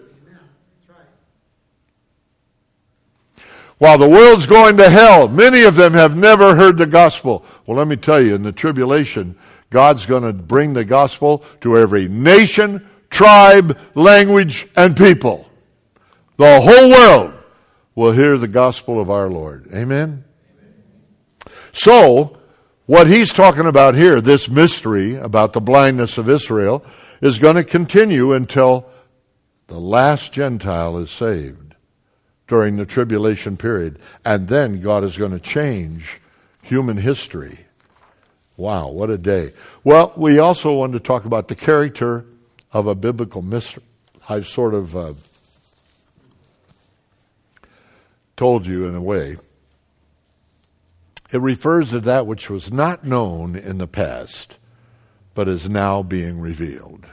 While 3.79 3.97
the 3.97 4.09
world's 4.09 4.45
going 4.45 4.75
to 4.77 4.89
hell, 4.89 5.29
many 5.29 5.63
of 5.63 5.75
them 5.75 5.93
have 5.93 6.15
never 6.15 6.53
heard 6.53 6.77
the 6.77 6.85
gospel. 6.85 7.45
Well, 7.65 7.77
let 7.77 7.87
me 7.87 7.95
tell 7.95 8.21
you, 8.23 8.35
in 8.35 8.43
the 8.43 8.51
tribulation, 8.51 9.37
God's 9.69 10.05
going 10.05 10.23
to 10.23 10.33
bring 10.33 10.73
the 10.73 10.83
gospel 10.83 11.45
to 11.61 11.77
every 11.77 12.09
nation, 12.09 12.85
tribe, 13.09 13.79
language, 13.95 14.67
and 14.75 14.97
people. 14.97 15.49
The 16.35 16.59
whole 16.59 16.89
world 16.89 17.33
will 17.95 18.11
hear 18.11 18.37
the 18.37 18.49
gospel 18.49 18.99
of 18.99 19.09
our 19.09 19.29
Lord. 19.29 19.73
Amen? 19.73 20.25
So, 21.71 22.37
what 22.85 23.07
he's 23.07 23.31
talking 23.31 23.65
about 23.65 23.95
here, 23.95 24.19
this 24.19 24.49
mystery 24.49 25.15
about 25.15 25.53
the 25.53 25.61
blindness 25.61 26.17
of 26.17 26.29
Israel, 26.29 26.83
is 27.21 27.39
going 27.39 27.55
to 27.55 27.63
continue 27.63 28.33
until 28.33 28.89
the 29.67 29.79
last 29.79 30.33
Gentile 30.33 30.97
is 30.97 31.09
saved 31.09 31.68
during 32.49 32.75
the 32.75 32.85
tribulation 32.85 33.55
period. 33.55 33.99
And 34.25 34.49
then 34.49 34.81
God 34.81 35.05
is 35.05 35.17
going 35.17 35.31
to 35.31 35.39
change 35.39 36.19
human 36.63 36.97
history. 36.97 37.59
Wow, 38.57 38.89
what 38.89 39.09
a 39.09 39.17
day. 39.17 39.53
Well, 39.85 40.11
we 40.17 40.39
also 40.39 40.73
want 40.73 40.91
to 40.93 40.99
talk 40.99 41.23
about 41.23 41.47
the 41.47 41.55
character 41.55 42.25
of 42.73 42.87
a 42.87 42.95
biblical 42.95 43.41
mystery. 43.41 43.83
I've 44.27 44.47
sort 44.47 44.73
of 44.73 44.95
uh, 44.95 45.13
told 48.35 48.67
you 48.67 48.85
in 48.85 48.95
a 48.95 49.01
way. 49.01 49.37
It 51.31 51.39
refers 51.39 51.91
to 51.91 51.99
that 52.01 52.25
which 52.25 52.49
was 52.49 52.73
not 52.73 53.05
known 53.05 53.55
in 53.55 53.77
the 53.77 53.87
past, 53.87 54.57
but 55.35 55.47
is 55.47 55.69
now 55.69 56.01
being 56.01 56.39
revealed. 56.39 57.05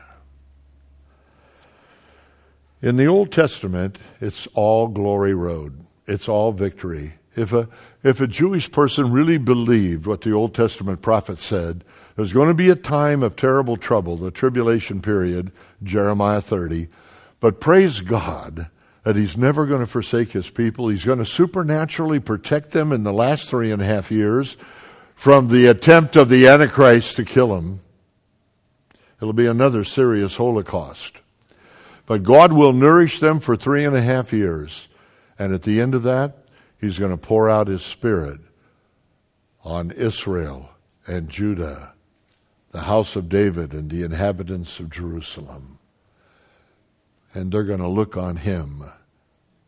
In 2.87 2.97
the 2.97 3.09
Old 3.09 3.33
Testament, 3.33 3.99
it's 4.21 4.47
all 4.55 4.87
glory 4.87 5.35
road. 5.35 5.85
It's 6.07 6.29
all 6.29 6.53
victory. 6.53 7.15
If 7.35 7.53
a, 7.53 7.69
if 8.05 8.21
a 8.21 8.29
Jewish 8.29 8.71
person 8.71 9.11
really 9.11 9.39
believed 9.39 10.07
what 10.07 10.21
the 10.21 10.31
Old 10.31 10.55
Testament 10.55 11.03
prophet 11.03 11.41
said, 11.41 11.83
there's 12.15 12.33
going 12.33 12.47
to 12.47 12.55
be 12.55 12.71
a 12.71 12.77
time 12.77 13.25
of 13.25 13.35
terrible 13.35 13.77
trouble, 13.77 14.17
the 14.17 14.31
tribulation 14.31 15.03
period, 15.03 15.51
Jeremiah 15.83 16.41
30. 16.41 16.87
But 17.41 17.59
praise 17.59 18.03
God 18.03 18.71
that 19.03 19.17
He's 19.17 19.37
never 19.37 19.67
going 19.67 19.81
to 19.81 19.89
forsake 19.89 20.31
His 20.31 20.49
people. 20.49 20.87
He's 20.87 21.05
going 21.05 21.19
to 21.19 21.27
supernaturally 21.27 22.21
protect 22.21 22.71
them 22.71 22.93
in 22.93 23.03
the 23.03 23.13
last 23.13 23.49
three 23.49 23.73
and 23.73 23.83
a 23.83 23.85
half 23.85 24.13
years 24.13 24.57
from 25.17 25.49
the 25.49 25.67
attempt 25.67 26.15
of 26.15 26.29
the 26.29 26.47
Antichrist 26.47 27.17
to 27.17 27.25
kill 27.25 27.53
them. 27.57 27.81
It'll 29.21 29.33
be 29.33 29.49
another 29.49 29.83
serious 29.83 30.37
Holocaust. 30.37 31.15
But 32.07 32.23
God 32.23 32.53
will 32.53 32.73
nourish 32.73 33.21
them 33.21 33.41
for 33.41 33.57
three 33.57 33.85
and 33.85 33.97
a 33.97 34.03
half 34.03 34.33
years. 34.33 34.89
And 35.39 35.53
at 35.53 35.63
the 35.63 35.81
end 35.81 35.95
of 35.95 36.05
that, 36.05 36.39
He's 36.81 36.99
going 36.99 37.11
to 37.11 37.17
pour 37.17 37.51
out 37.51 37.69
His 37.69 37.85
Spirit 37.85 38.41
on 39.65 39.91
Israel 39.91 40.71
and 41.07 41.29
Judah 41.29 41.93
the 42.77 42.83
house 42.83 43.17
of 43.17 43.31
David 43.31 43.73
and 43.73 43.91
the 43.91 44.03
inhabitants 44.03 44.81
of 44.81 44.91
Jerusalem. 44.91 45.79
And 47.33 47.51
they're 47.51 47.65
going 47.65 47.81
to 47.81 47.89
look 47.89 48.19
on 48.19 48.37
him 48.37 48.85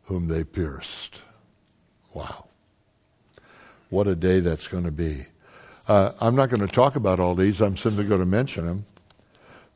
whom 0.03 0.27
they 0.27 0.43
pierced. 0.43 1.23
Wow. 2.13 2.45
What 3.89 4.05
a 4.05 4.13
day 4.15 4.41
that's 4.41 4.67
going 4.67 4.83
to 4.83 4.91
be. 4.91 5.25
Uh, 5.87 6.11
I'm 6.21 6.35
not 6.35 6.49
going 6.49 6.61
to 6.61 6.71
talk 6.71 6.95
about 6.95 7.19
all 7.19 7.33
these. 7.33 7.61
I'm 7.61 7.77
simply 7.77 8.03
going 8.03 8.19
to 8.19 8.27
mention 8.27 8.67
them. 8.67 8.85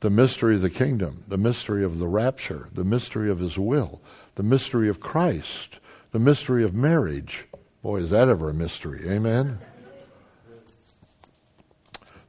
The 0.03 0.09
mystery 0.09 0.55
of 0.55 0.61
the 0.61 0.69
kingdom, 0.69 1.23
the 1.29 1.37
mystery 1.37 1.81
of 1.85 1.97
the 1.97 2.09
rapture, 2.09 2.67
the 2.73 2.83
mystery 2.83 3.31
of 3.31 3.39
his 3.39 3.57
will, 3.57 4.01
the 4.35 4.43
mystery 4.43 4.89
of 4.89 4.99
Christ, 4.99 5.79
the 6.11 6.19
mystery 6.19 6.65
of 6.65 6.73
marriage. 6.73 7.45
Boy, 7.81 8.01
is 8.01 8.09
that 8.09 8.27
ever 8.27 8.49
a 8.49 8.53
mystery. 8.53 9.09
Amen? 9.09 9.59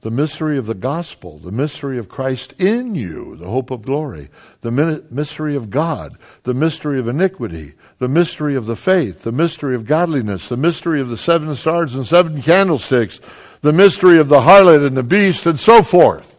the 0.03 0.11
mystery 0.13 0.57
of 0.57 0.67
the 0.67 0.75
gospel, 0.75 1.41
the 1.41 1.51
mystery 1.51 1.99
of 1.99 2.09
Christ 2.09 2.53
in 2.61 2.95
you, 2.95 3.35
the 3.35 3.49
hope 3.49 3.73
of 3.73 3.83
glory, 3.83 4.29
the 4.61 4.71
mystery 5.11 5.57
of 5.57 5.71
God, 5.71 6.17
the 6.45 6.55
mystery 6.55 7.01
of 7.01 7.09
iniquity, 7.09 7.73
the 7.99 8.07
mystery 8.07 8.55
of 8.55 8.67
the 8.67 8.77
faith, 8.77 9.23
the 9.23 9.33
mystery 9.33 9.75
of 9.75 9.85
godliness, 9.85 10.49
the 10.49 10.57
mystery 10.57 11.01
of 11.01 11.09
the 11.09 11.19
seven 11.19 11.57
stars 11.57 11.95
and 11.95 12.07
seven 12.07 12.41
candlesticks, 12.41 13.19
the 13.63 13.73
mystery 13.73 14.21
of 14.21 14.29
the 14.29 14.43
harlot 14.43 14.87
and 14.87 14.97
the 14.97 15.03
beast, 15.03 15.47
and 15.47 15.59
so 15.59 15.83
forth. 15.83 16.34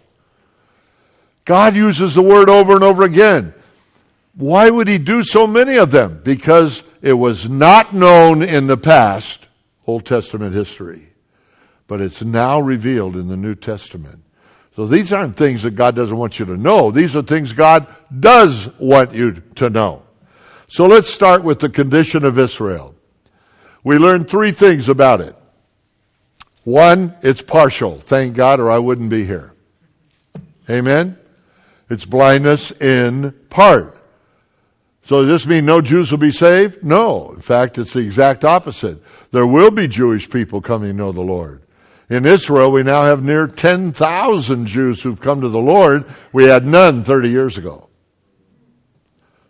God 1.45 1.75
uses 1.75 2.15
the 2.15 2.21
word 2.21 2.49
over 2.49 2.73
and 2.73 2.83
over 2.83 3.03
again. 3.03 3.53
Why 4.33 4.69
would 4.69 4.87
he 4.87 4.97
do 4.97 5.23
so 5.23 5.47
many 5.47 5.77
of 5.77 5.91
them? 5.91 6.21
Because 6.23 6.83
it 7.01 7.13
was 7.13 7.47
not 7.47 7.93
known 7.93 8.43
in 8.43 8.67
the 8.67 8.77
past, 8.77 9.47
Old 9.87 10.05
Testament 10.05 10.53
history, 10.53 11.09
but 11.87 12.01
it's 12.01 12.23
now 12.23 12.59
revealed 12.59 13.15
in 13.15 13.27
the 13.27 13.37
New 13.37 13.55
Testament. 13.55 14.23
So 14.75 14.85
these 14.85 15.13
aren't 15.13 15.37
things 15.37 15.63
that 15.63 15.71
God 15.71 15.95
doesn't 15.95 16.17
want 16.17 16.37
you 16.37 16.45
to 16.47 16.57
know. 16.57 16.91
These 16.91 17.15
are 17.15 17.21
things 17.21 17.53
God 17.53 17.87
does 18.19 18.67
want 18.77 19.13
you 19.13 19.41
to 19.55 19.69
know. 19.69 20.01
So 20.67 20.87
let's 20.87 21.07
start 21.07 21.43
with 21.43 21.59
the 21.59 21.69
condition 21.69 22.25
of 22.25 22.37
Israel. 22.37 22.93
We 23.83 23.97
learned 23.97 24.29
three 24.29 24.51
things 24.51 24.89
about 24.89 25.21
it. 25.21 25.35
One, 26.65 27.15
it's 27.21 27.41
partial. 27.41 27.99
Thank 27.99 28.35
God, 28.35 28.59
or 28.59 28.71
I 28.71 28.79
wouldn't 28.79 29.11
be 29.11 29.25
here. 29.25 29.53
Amen? 30.67 31.17
It's 31.89 32.05
blindness 32.05 32.71
in 32.71 33.31
part. 33.49 33.95
So 35.03 35.21
does 35.21 35.29
this 35.43 35.47
mean 35.47 35.65
no 35.65 35.81
Jews 35.81 36.09
will 36.09 36.17
be 36.17 36.31
saved? 36.31 36.83
No. 36.83 37.31
In 37.31 37.41
fact, 37.41 37.77
it's 37.77 37.93
the 37.93 37.99
exact 37.99 38.43
opposite. 38.43 39.03
There 39.31 39.45
will 39.45 39.69
be 39.69 39.87
Jewish 39.87 40.29
people 40.29 40.61
coming 40.61 40.89
to 40.91 40.97
know 40.97 41.11
the 41.11 41.21
Lord. 41.21 41.61
In 42.09 42.25
Israel, 42.25 42.71
we 42.71 42.83
now 42.83 43.03
have 43.03 43.23
near 43.23 43.47
10,000 43.47 44.65
Jews 44.65 45.01
who've 45.01 45.19
come 45.19 45.41
to 45.41 45.49
the 45.49 45.59
Lord. 45.59 46.05
We 46.33 46.45
had 46.45 46.65
none 46.65 47.03
30 47.03 47.29
years 47.29 47.57
ago. 47.57 47.89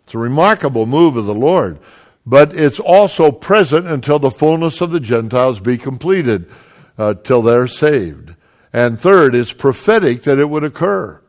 It's 0.04 0.14
a 0.14 0.18
remarkable 0.18 0.86
move 0.86 1.16
of 1.16 1.26
the 1.26 1.34
Lord. 1.34 1.78
But 2.26 2.54
it's 2.54 2.80
also 2.80 3.30
present 3.30 3.86
until 3.86 4.18
the 4.18 4.30
fullness 4.30 4.80
of 4.80 4.90
the 4.90 5.00
Gentiles 5.00 5.60
be 5.60 5.78
completed, 5.78 6.50
uh, 6.98 7.14
till 7.14 7.40
they're 7.40 7.68
saved. 7.68 8.34
And 8.72 9.00
third, 9.00 9.34
it's 9.34 9.52
prophetic 9.52 10.24
that 10.24 10.38
it 10.38 10.50
would 10.50 10.64
occur. 10.64 11.22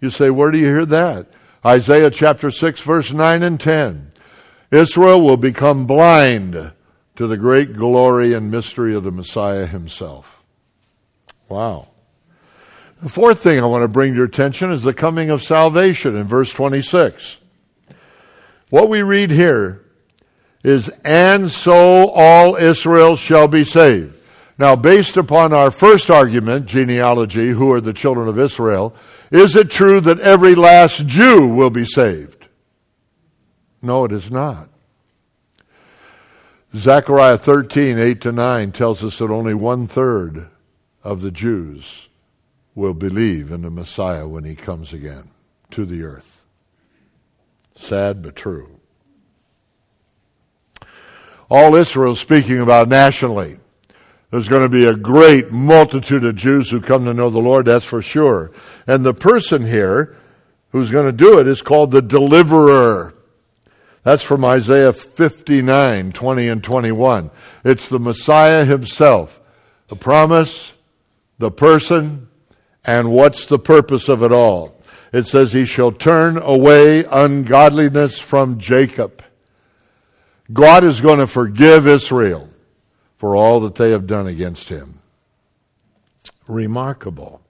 You 0.00 0.10
say, 0.10 0.30
where 0.30 0.50
do 0.50 0.58
you 0.58 0.66
hear 0.66 0.86
that? 0.86 1.26
Isaiah 1.64 2.10
chapter 2.10 2.50
6, 2.50 2.80
verse 2.80 3.12
9 3.12 3.42
and 3.42 3.60
10. 3.60 4.10
Israel 4.70 5.20
will 5.20 5.36
become 5.36 5.86
blind 5.86 6.72
to 7.16 7.26
the 7.26 7.36
great 7.36 7.74
glory 7.74 8.32
and 8.32 8.50
mystery 8.50 8.94
of 8.94 9.02
the 9.02 9.10
Messiah 9.10 9.66
himself. 9.66 10.42
Wow. 11.48 11.88
The 13.02 13.08
fourth 13.08 13.42
thing 13.42 13.58
I 13.60 13.66
want 13.66 13.82
to 13.82 13.88
bring 13.88 14.12
to 14.12 14.16
your 14.16 14.26
attention 14.26 14.70
is 14.70 14.82
the 14.82 14.94
coming 14.94 15.30
of 15.30 15.42
salvation 15.42 16.16
in 16.16 16.24
verse 16.26 16.52
26. 16.52 17.38
What 18.70 18.88
we 18.88 19.02
read 19.02 19.30
here 19.30 19.84
is, 20.62 20.88
and 21.04 21.50
so 21.50 22.10
all 22.10 22.56
Israel 22.56 23.16
shall 23.16 23.48
be 23.48 23.64
saved. 23.64 24.16
Now, 24.58 24.74
based 24.74 25.16
upon 25.16 25.52
our 25.52 25.70
first 25.70 26.10
argument, 26.10 26.66
genealogy, 26.66 27.50
who 27.50 27.72
are 27.72 27.80
the 27.80 27.92
children 27.92 28.28
of 28.28 28.38
Israel, 28.38 28.94
is 29.30 29.56
it 29.56 29.70
true 29.70 30.00
that 30.00 30.20
every 30.20 30.54
last 30.54 31.06
Jew 31.06 31.46
will 31.46 31.70
be 31.70 31.84
saved? 31.84 32.46
No, 33.82 34.04
it 34.04 34.12
is 34.12 34.30
not. 34.30 34.68
Zechariah 36.74 37.38
13, 37.38 37.98
8 37.98 38.20
to 38.22 38.32
9 38.32 38.72
tells 38.72 39.02
us 39.02 39.18
that 39.18 39.30
only 39.30 39.54
one 39.54 39.86
third 39.86 40.48
of 41.02 41.22
the 41.22 41.30
Jews 41.30 42.08
will 42.74 42.94
believe 42.94 43.50
in 43.50 43.62
the 43.62 43.70
Messiah 43.70 44.28
when 44.28 44.44
he 44.44 44.54
comes 44.54 44.92
again 44.92 45.30
to 45.70 45.86
the 45.86 46.02
earth. 46.02 46.44
Sad 47.76 48.22
but 48.22 48.36
true. 48.36 48.78
All 51.50 51.74
Israel 51.74 52.14
speaking 52.14 52.60
about 52.60 52.88
nationally. 52.88 53.58
There's 54.30 54.48
going 54.48 54.62
to 54.62 54.68
be 54.68 54.84
a 54.84 54.94
great 54.94 55.52
multitude 55.52 56.24
of 56.24 56.36
Jews 56.36 56.70
who 56.70 56.80
come 56.80 57.06
to 57.06 57.14
know 57.14 57.30
the 57.30 57.38
Lord, 57.38 57.66
that's 57.66 57.84
for 57.84 58.02
sure. 58.02 58.50
And 58.86 59.04
the 59.04 59.14
person 59.14 59.66
here 59.66 60.16
who's 60.70 60.90
going 60.90 61.06
to 61.06 61.12
do 61.12 61.38
it 61.38 61.46
is 61.46 61.62
called 61.62 61.90
the 61.90 62.02
deliverer. 62.02 63.14
That's 64.02 64.22
from 64.22 64.44
Isaiah 64.44 64.92
59, 64.92 66.12
20 66.12 66.48
and 66.48 66.62
21. 66.62 67.30
It's 67.64 67.88
the 67.88 67.98
Messiah 67.98 68.64
himself. 68.64 69.40
The 69.88 69.96
promise, 69.96 70.74
the 71.38 71.50
person, 71.50 72.28
and 72.84 73.10
what's 73.10 73.46
the 73.46 73.58
purpose 73.58 74.08
of 74.08 74.22
it 74.22 74.32
all. 74.32 74.82
It 75.10 75.26
says, 75.26 75.54
He 75.54 75.64
shall 75.64 75.92
turn 75.92 76.36
away 76.36 77.04
ungodliness 77.04 78.18
from 78.18 78.58
Jacob. 78.58 79.24
God 80.52 80.84
is 80.84 81.00
going 81.00 81.18
to 81.18 81.26
forgive 81.26 81.86
Israel 81.86 82.48
for 83.18 83.36
all 83.36 83.60
that 83.60 83.74
they 83.74 83.90
have 83.90 84.06
done 84.06 84.26
against 84.26 84.68
him. 84.68 85.00
Remarkable. 86.46 87.42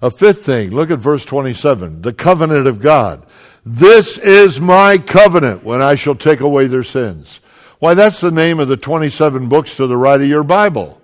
A 0.00 0.10
fifth 0.10 0.44
thing, 0.44 0.70
look 0.70 0.90
at 0.90 1.00
verse 1.00 1.24
27, 1.24 2.02
the 2.02 2.12
covenant 2.12 2.66
of 2.68 2.80
God. 2.80 3.26
This 3.66 4.16
is 4.16 4.60
my 4.60 4.96
covenant 4.96 5.64
when 5.64 5.82
I 5.82 5.96
shall 5.96 6.14
take 6.14 6.40
away 6.40 6.68
their 6.68 6.84
sins. 6.84 7.40
Why, 7.80 7.94
that's 7.94 8.20
the 8.20 8.30
name 8.30 8.60
of 8.60 8.68
the 8.68 8.76
27 8.76 9.48
books 9.48 9.76
to 9.76 9.86
the 9.86 9.96
right 9.96 10.20
of 10.20 10.26
your 10.26 10.44
Bible. 10.44 11.00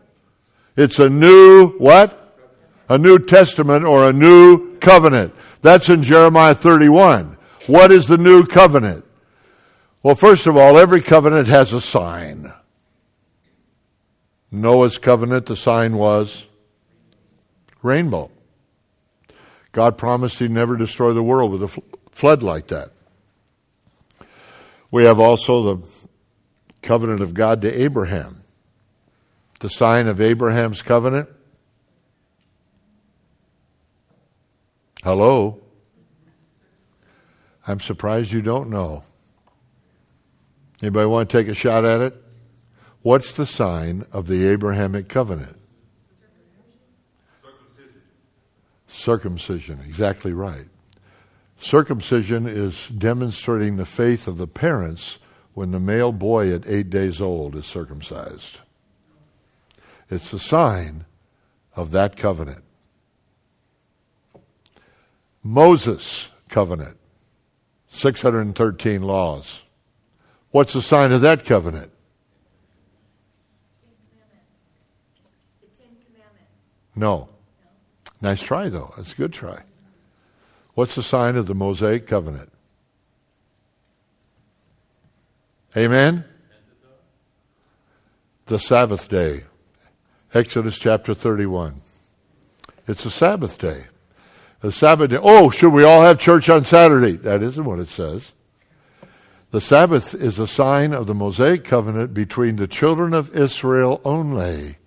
It's 0.77 0.99
a 0.99 1.09
new, 1.09 1.71
what? 1.79 2.39
A 2.89 2.99
new 2.99 3.19
testament 3.19 3.85
or 3.85 4.09
a 4.09 4.13
new 4.13 4.77
covenant. 4.79 5.35
That's 5.63 5.89
in 5.89 6.03
Jeremiah 6.03 6.55
31. 6.55 7.37
What 7.67 7.91
is 7.91 8.07
the 8.07 8.19
new 8.19 8.47
covenant? 8.47 9.05
Well, 10.03 10.15
first 10.15 10.47
of 10.47 10.57
all, 10.57 10.79
every 10.79 11.01
covenant 11.01 11.49
has 11.49 11.73
a 11.73 11.81
sign. 11.81 12.53
Noah's 14.55 14.99
covenant, 14.99 15.47
the 15.47 15.57
sign 15.57 15.97
was 15.97 16.47
rainbow. 17.83 18.31
God 19.73 19.99
promised 19.99 20.39
he'd 20.39 20.51
never 20.53 20.77
destroy 20.77 21.13
the 21.13 21.23
world 21.23 21.51
with 21.51 21.65
a 21.65 21.83
flood 22.13 22.43
like 22.45 22.69
that. 22.69 22.91
We 24.93 25.05
have 25.05 25.19
also 25.19 25.77
the 25.77 25.87
covenant 26.83 27.21
of 27.21 27.35
God 27.35 27.63
to 27.63 27.83
Abraham. 27.83 28.45
The 29.59 29.69
sign 29.69 30.07
of 30.07 30.21
Abraham's 30.21 30.83
covenant. 30.83 31.29
Hello? 35.03 35.61
I'm 37.67 37.81
surprised 37.81 38.31
you 38.31 38.41
don't 38.41 38.71
know. 38.71 39.03
Anybody 40.81 41.07
want 41.07 41.29
to 41.29 41.37
take 41.37 41.49
a 41.49 41.55
shot 41.55 41.85
at 41.85 42.01
it? 42.01 42.24
What's 43.05 43.35
the 43.35 43.45
sign 43.45 44.07
of 44.13 44.29
the 44.29 44.49
Abrahamic 44.49 45.11
covenant? 45.11 45.59
Circumcision. 47.43 48.01
Circumcision, 48.87 49.81
exactly 49.85 50.33
right. 50.33 50.65
Circumcision 51.59 52.47
is 52.47 52.89
demonstrating 52.89 53.77
the 53.77 53.85
faith 53.85 54.27
of 54.27 54.39
the 54.39 54.47
parents 54.47 55.19
when 55.53 55.71
the 55.71 55.79
male 55.79 56.13
boy 56.13 56.51
at 56.51 56.67
eight 56.67 56.89
days 56.89 57.21
old 57.21 57.55
is 57.57 57.67
circumcised. 57.67 58.61
It's 60.09 60.33
a 60.33 60.39
sign 60.39 61.05
of 61.77 61.91
that 61.91 62.17
covenant. 62.17 62.65
Moses' 65.43 66.31
covenant, 66.49 66.97
613 67.91 69.03
laws. 69.03 69.63
What's 70.53 70.73
the 70.73 70.81
sign 70.81 71.13
of 71.13 71.21
that 71.21 71.45
covenant? 71.45 71.91
No. 76.97 77.29
Nice 78.21 78.43
try, 78.43 78.69
though. 78.69 78.93
That's 78.97 79.13
a 79.13 79.17
good 79.17 79.33
try. 79.33 79.63
What's 80.75 80.95
the 80.95 81.03
sign 81.03 81.37
of 81.37 81.47
the 81.47 81.55
Mosaic 81.55 82.07
covenant? 82.07 82.51
Amen? 85.77 86.25
The 88.47 88.59
Sabbath 88.59 89.09
day. 89.09 89.45
Exodus 90.33 90.79
chapter 90.79 91.15
31. 91.15 91.81
It's 92.87 93.05
a 93.05 93.11
Sabbath 93.11 93.59
day. 93.59 93.85
A 94.63 94.73
Sabbath 94.73 95.11
day. 95.11 95.19
Oh, 95.21 95.51
should 95.51 95.73
we 95.73 95.85
all 95.85 96.03
have 96.03 96.19
church 96.19 96.49
on 96.49 96.65
Saturday? 96.65 97.13
That 97.13 97.43
isn't 97.43 97.65
what 97.65 97.79
it 97.79 97.89
says. 97.89 98.33
The 99.51 99.61
Sabbath 99.61 100.15
is 100.15 100.39
a 100.39 100.47
sign 100.49 100.93
of 100.93 101.07
the 101.07 101.15
Mosaic 101.15 101.65
covenant 101.65 102.13
between 102.13 102.57
the 102.57 102.67
children 102.67 103.15
of 103.15 103.37
Israel 103.37 104.01
only. 104.05 104.79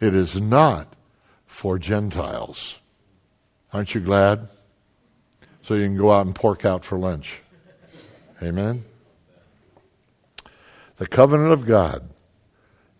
It 0.00 0.14
is 0.14 0.40
not 0.40 0.94
for 1.54 1.78
Gentiles. 1.78 2.78
Aren't 3.72 3.94
you 3.94 4.00
glad? 4.00 4.48
So 5.62 5.74
you 5.74 5.84
can 5.84 5.96
go 5.96 6.12
out 6.12 6.26
and 6.26 6.34
pork 6.34 6.64
out 6.64 6.84
for 6.84 6.98
lunch. 6.98 7.40
Amen? 8.42 8.82
The 10.96 11.06
covenant 11.06 11.52
of 11.52 11.64
God 11.64 12.10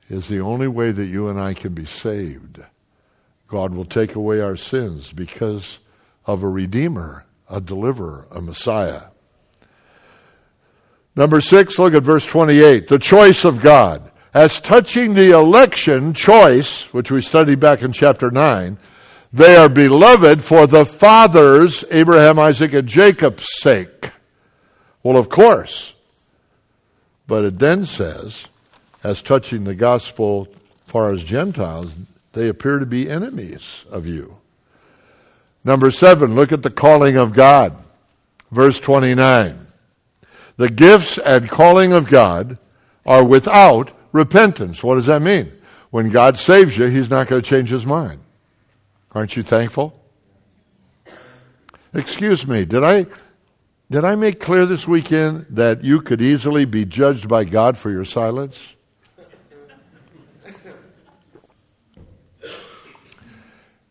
is 0.09 0.29
the 0.29 0.41
only 0.41 0.69
way 0.69 0.93
that 0.93 1.05
you 1.05 1.29
and 1.29 1.39
I 1.39 1.53
can 1.53 1.75
be 1.75 1.85
saved. 1.85 2.65
God 3.49 3.75
will 3.75 3.85
take 3.85 4.15
away 4.15 4.41
our 4.41 4.57
sins 4.57 5.13
because 5.13 5.81
of 6.25 6.45
a 6.45 6.49
Redeemer, 6.49 7.27
a 7.51 7.61
deliverer, 7.61 8.29
a 8.31 8.41
Messiah. 8.41 9.09
Number 11.17 11.41
six, 11.41 11.77
look 11.77 11.93
at 11.93 12.05
verse 12.05 12.25
28. 12.25 12.87
The 12.87 13.01
choice 13.01 13.45
of 13.45 13.61
God. 13.61 14.13
As 14.35 14.59
touching 14.59 15.15
the 15.15 15.31
election 15.31 16.13
choice, 16.13 16.93
which 16.93 17.09
we 17.09 17.23
studied 17.23 17.61
back 17.61 17.83
in 17.83 17.93
chapter 17.93 18.33
9, 18.33 18.77
they 19.33 19.55
are 19.55 19.69
beloved 19.69 20.43
for 20.43 20.67
the 20.67 20.85
fathers, 20.85 21.85
Abraham, 21.93 22.41
Isaac, 22.41 22.73
and 22.73 22.89
Jacob's 22.89 23.47
sake. 23.61 24.11
Well, 25.05 25.17
of 25.17 25.29
course. 25.29 25.95
But 27.29 27.45
it 27.45 27.59
then 27.61 27.87
says, 27.87 28.49
as 29.05 29.23
touching 29.23 29.63
the 29.63 29.75
gospel 29.77 30.49
far 30.85 31.13
as 31.13 31.23
Gentiles, 31.23 31.97
they 32.33 32.49
appear 32.49 32.81
to 32.81 32.87
be 32.87 33.09
enemies 33.09 33.85
of 33.89 34.05
you. 34.05 34.39
Number 35.63 35.93
seven, 35.93 36.35
look 36.35 36.51
at 36.51 36.63
the 36.63 36.71
calling 36.71 37.17
of 37.17 37.33
God. 37.33 37.77
Verse 38.51 38.81
29. 38.81 39.69
The 40.57 40.71
gifts 40.71 41.19
and 41.19 41.49
calling 41.49 41.93
of 41.93 42.09
God 42.09 42.59
are 43.07 43.25
without 43.25 43.93
repentance. 44.15 44.83
What 44.83 44.95
does 44.95 45.07
that 45.07 45.21
mean? 45.21 45.53
When 45.91 46.09
God 46.09 46.39
saves 46.39 46.79
you, 46.79 46.87
He's 46.87 47.11
not 47.11 47.27
going 47.27 47.43
to 47.43 47.47
change 47.47 47.69
His 47.69 47.85
mind. 47.85 48.21
Aren't 49.13 49.37
you 49.37 49.43
thankful? 49.43 50.01
Excuse 51.93 52.47
me, 52.47 52.65
did 52.65 52.83
I 52.83 53.07
did 53.91 54.05
I 54.05 54.15
make 54.15 54.41
clear 54.41 54.65
this 54.65 54.89
weekend 54.89 55.47
that 55.51 55.85
you 55.85 56.01
could 56.01 56.23
easily 56.23 56.65
be 56.65 56.85
judged 56.85 57.29
by 57.29 57.45
God 57.45 57.77
for 57.77 57.91
your 57.91 58.05
silence? 58.05 58.59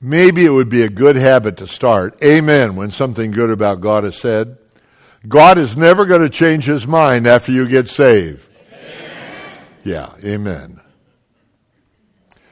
Maybe 0.02 0.46
it 0.46 0.50
would 0.50 0.68
be 0.68 0.82
a 0.82 0.90
good 0.90 1.16
habit 1.16 1.58
to 1.58 1.68
start. 1.68 2.22
Amen. 2.22 2.76
When 2.76 2.92
something 2.92 3.32
good 3.32 3.50
about 3.50 3.80
God 3.80 4.04
is 4.04 4.18
said. 4.18 4.58
God 5.26 5.58
is 5.58 5.78
never 5.78 6.06
going 6.06 6.22
to 6.22 6.30
change 6.30 6.66
his 6.66 6.86
mind 6.86 7.26
after 7.26 7.54
you 7.54 7.66
get 7.70 7.88
saved. 7.88 8.50
Yeah, 9.84 10.14
amen. 10.24 10.80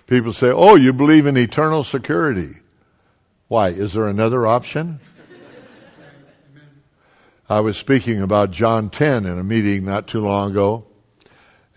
People 0.07 0.33
say, 0.33 0.51
Oh, 0.51 0.75
you 0.75 0.91
believe 0.91 1.25
in 1.25 1.37
eternal 1.37 1.83
security. 1.83 2.55
Why? 3.47 3.69
Is 3.69 3.93
there 3.93 4.07
another 4.07 4.45
option? 4.45 4.99
I 7.49 7.59
was 7.59 7.75
speaking 7.75 8.21
about 8.21 8.51
John 8.51 8.89
10 8.89 9.25
in 9.25 9.37
a 9.37 9.43
meeting 9.43 9.83
not 9.83 10.07
too 10.07 10.21
long 10.21 10.51
ago, 10.51 10.85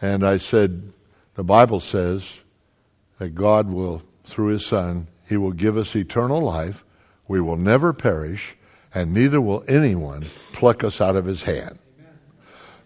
and 0.01 0.25
I 0.25 0.39
said, 0.39 0.93
The 1.35 1.43
Bible 1.43 1.81
says 1.81 2.41
that 3.19 3.31
God 3.31 3.69
will, 3.69 4.03
through 4.25 4.49
his 4.49 4.65
Son, 4.65 5.09
he 5.29 5.37
will 5.37 5.53
give 5.53 5.77
us 5.77 5.97
eternal 5.97 6.41
life. 6.41 6.85
We 7.27 7.41
will 7.41 7.57
never 7.57 7.93
perish, 7.93 8.57
and 8.95 9.13
neither 9.13 9.41
will 9.41 9.65
anyone 9.67 10.27
pluck 10.53 10.85
us 10.85 11.01
out 11.01 11.17
of 11.17 11.25
his 11.25 11.43
hand. 11.43 11.79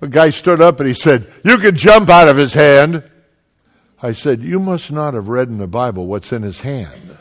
A 0.01 0.09
guy 0.09 0.31
stood 0.31 0.61
up 0.61 0.81
and 0.81 0.89
he 0.89 0.95
said, 0.95 1.33
You 1.45 1.59
can 1.59 1.77
jump 1.77 2.09
out 2.09 2.29
of 2.29 2.37
his 2.37 2.55
hand. 2.55 3.03
I 4.01 4.13
said, 4.13 4.43
You 4.43 4.61
must 4.61 4.93
not 4.93 5.15
have 5.15 5.29
read 5.29 5.49
in 5.49 5.59
the 5.59 5.67
Bible 5.67 6.07
what's 6.07 6.33
in 6.33 6.43
his 6.43 6.61
hand. 6.61 7.19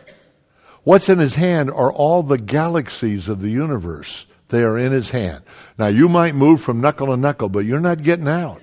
What's 0.84 1.10
in 1.10 1.20
his 1.20 1.36
hand 1.36 1.70
are 1.72 1.92
all 1.92 2.24
the 2.24 2.38
galaxies 2.38 3.28
of 3.28 3.42
the 3.42 3.50
universe. 3.50 4.26
They 4.50 4.64
are 4.64 4.78
in 4.78 4.92
his 4.92 5.10
hand. 5.10 5.44
Now, 5.78 5.88
you 5.88 6.08
might 6.08 6.36
move 6.36 6.62
from 6.62 6.80
knuckle 6.80 7.08
to 7.08 7.18
knuckle, 7.18 7.50
but 7.50 7.66
you're 7.66 7.80
not 7.80 8.04
getting 8.04 8.28
out. 8.28 8.62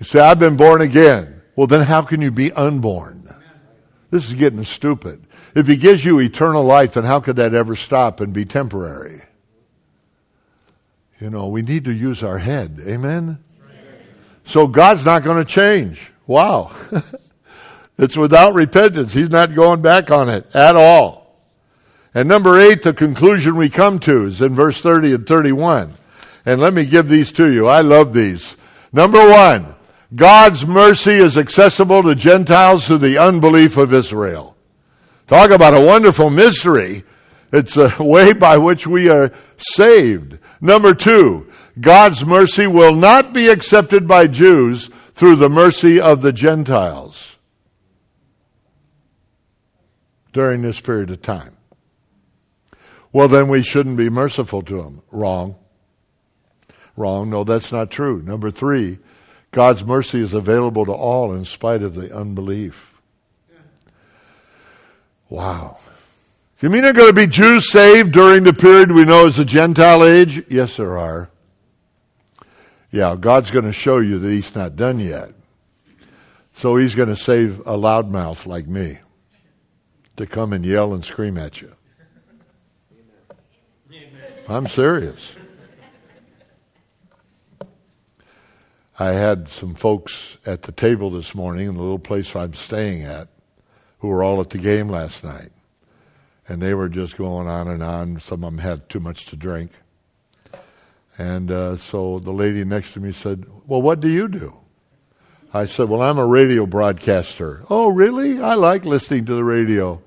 You 0.00 0.06
say, 0.06 0.20
I've 0.20 0.38
been 0.38 0.56
born 0.56 0.80
again. 0.80 1.42
Well, 1.54 1.66
then 1.66 1.82
how 1.82 2.02
can 2.02 2.20
you 2.20 2.30
be 2.30 2.52
unborn? 2.52 3.28
This 4.10 4.28
is 4.28 4.34
getting 4.34 4.64
stupid. 4.64 5.24
If 5.54 5.66
he 5.66 5.76
gives 5.76 6.04
you 6.04 6.18
eternal 6.18 6.64
life, 6.64 6.94
then 6.94 7.04
how 7.04 7.20
could 7.20 7.36
that 7.36 7.54
ever 7.54 7.76
stop 7.76 8.20
and 8.20 8.32
be 8.32 8.44
temporary? 8.44 9.22
You 11.20 11.30
know, 11.30 11.48
we 11.48 11.62
need 11.62 11.84
to 11.84 11.92
use 11.92 12.22
our 12.22 12.38
head. 12.38 12.80
Amen? 12.86 13.38
So 14.44 14.66
God's 14.66 15.04
not 15.04 15.24
going 15.24 15.44
to 15.44 15.50
change. 15.50 16.10
Wow. 16.26 16.72
It's 17.98 18.16
without 18.16 18.54
repentance. 18.54 19.12
He's 19.12 19.28
not 19.28 19.54
going 19.54 19.82
back 19.82 20.10
on 20.10 20.28
it 20.28 20.54
at 20.54 20.76
all. 20.76 21.36
And 22.14 22.28
number 22.28 22.58
eight, 22.58 22.82
the 22.82 22.94
conclusion 22.94 23.56
we 23.56 23.68
come 23.68 23.98
to 24.00 24.26
is 24.26 24.40
in 24.40 24.54
verse 24.54 24.80
30 24.80 25.14
and 25.14 25.26
31. 25.26 25.92
And 26.46 26.60
let 26.60 26.72
me 26.72 26.86
give 26.86 27.08
these 27.08 27.32
to 27.32 27.50
you. 27.52 27.66
I 27.66 27.80
love 27.80 28.14
these. 28.14 28.56
Number 28.92 29.28
one, 29.28 29.74
God's 30.14 30.64
mercy 30.64 31.12
is 31.12 31.36
accessible 31.36 32.04
to 32.04 32.14
Gentiles 32.14 32.86
through 32.86 32.98
the 32.98 33.18
unbelief 33.18 33.76
of 33.76 33.92
Israel. 33.92 34.56
Talk 35.26 35.50
about 35.50 35.74
a 35.74 35.84
wonderful 35.84 36.30
mystery. 36.30 37.04
It's 37.52 37.76
a 37.76 37.94
way 37.98 38.32
by 38.32 38.58
which 38.58 38.86
we 38.86 39.08
are 39.08 39.32
saved. 39.56 40.38
Number 40.60 40.94
two, 40.94 41.50
God's 41.80 42.24
mercy 42.24 42.66
will 42.66 42.94
not 42.94 43.32
be 43.32 43.48
accepted 43.48 44.06
by 44.06 44.26
Jews 44.26 44.90
through 45.12 45.36
the 45.36 45.48
mercy 45.48 46.00
of 46.00 46.22
the 46.22 46.32
Gentiles 46.32 47.36
during 50.32 50.62
this 50.62 50.80
period 50.80 51.10
of 51.10 51.22
time. 51.22 51.56
Well, 53.12 53.28
then 53.28 53.48
we 53.48 53.62
shouldn't 53.62 53.96
be 53.96 54.10
merciful 54.10 54.62
to 54.62 54.82
them. 54.82 55.02
Wrong. 55.10 55.56
Wrong. 56.96 57.30
No, 57.30 57.44
that's 57.44 57.72
not 57.72 57.90
true. 57.90 58.22
Number 58.22 58.50
three, 58.50 58.98
God's 59.50 59.84
mercy 59.84 60.20
is 60.20 60.34
available 60.34 60.84
to 60.84 60.92
all 60.92 61.32
in 61.32 61.44
spite 61.44 61.82
of 61.82 61.94
the 61.94 62.14
unbelief. 62.14 63.00
Wow. 65.30 65.78
You 66.60 66.70
mean 66.70 66.82
there 66.82 66.90
are 66.90 66.94
going 66.94 67.08
to 67.08 67.14
be 67.14 67.28
Jews 67.28 67.70
saved 67.70 68.10
during 68.10 68.42
the 68.42 68.52
period 68.52 68.90
we 68.90 69.04
know 69.04 69.26
as 69.26 69.36
the 69.36 69.44
Gentile 69.44 70.04
age? 70.04 70.44
Yes, 70.50 70.76
there 70.76 70.98
are. 70.98 71.30
Yeah, 72.90 73.14
God's 73.14 73.52
going 73.52 73.64
to 73.64 73.72
show 73.72 73.98
you 73.98 74.18
that 74.18 74.28
He's 74.28 74.54
not 74.56 74.74
done 74.74 74.98
yet. 74.98 75.30
So 76.54 76.74
He's 76.74 76.96
going 76.96 77.10
to 77.10 77.16
save 77.16 77.60
a 77.60 77.76
loudmouth 77.76 78.44
like 78.44 78.66
me 78.66 78.98
to 80.16 80.26
come 80.26 80.52
and 80.52 80.66
yell 80.66 80.94
and 80.94 81.04
scream 81.04 81.38
at 81.38 81.60
you. 81.60 81.72
I'm 84.48 84.66
serious. 84.66 85.36
I 88.98 89.12
had 89.12 89.48
some 89.48 89.76
folks 89.76 90.38
at 90.44 90.62
the 90.62 90.72
table 90.72 91.10
this 91.10 91.36
morning 91.36 91.68
in 91.68 91.74
the 91.74 91.82
little 91.82 92.00
place 92.00 92.34
I'm 92.34 92.54
staying 92.54 93.04
at 93.04 93.28
who 94.00 94.08
were 94.08 94.24
all 94.24 94.40
at 94.40 94.50
the 94.50 94.58
game 94.58 94.88
last 94.88 95.22
night. 95.22 95.52
And 96.48 96.62
they 96.62 96.72
were 96.72 96.88
just 96.88 97.16
going 97.16 97.46
on 97.46 97.68
and 97.68 97.82
on. 97.82 98.20
Some 98.20 98.42
of 98.42 98.52
them 98.52 98.58
had 98.58 98.88
too 98.88 99.00
much 99.00 99.26
to 99.26 99.36
drink. 99.36 99.70
And 101.18 101.50
uh, 101.50 101.76
so 101.76 102.20
the 102.20 102.30
lady 102.30 102.64
next 102.64 102.92
to 102.92 103.00
me 103.00 103.12
said, 103.12 103.44
Well, 103.66 103.82
what 103.82 104.00
do 104.00 104.08
you 104.08 104.28
do? 104.28 104.54
I 105.52 105.66
said, 105.66 105.88
Well, 105.88 106.00
I'm 106.00 106.18
a 106.18 106.26
radio 106.26 106.64
broadcaster. 106.64 107.64
Oh, 107.68 107.88
really? 107.88 108.40
I 108.40 108.54
like 108.54 108.84
listening 108.84 109.24
to 109.26 109.34
the 109.34 109.44
radio. 109.44 110.00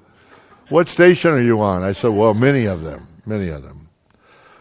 What 0.70 0.88
station 0.88 1.32
are 1.32 1.42
you 1.42 1.60
on? 1.62 1.84
I 1.84 1.92
said, 1.92 2.12
Well, 2.12 2.34
many 2.34 2.66
of 2.66 2.82
them, 2.82 3.08
many 3.26 3.50
of 3.50 3.62
them. 3.62 3.90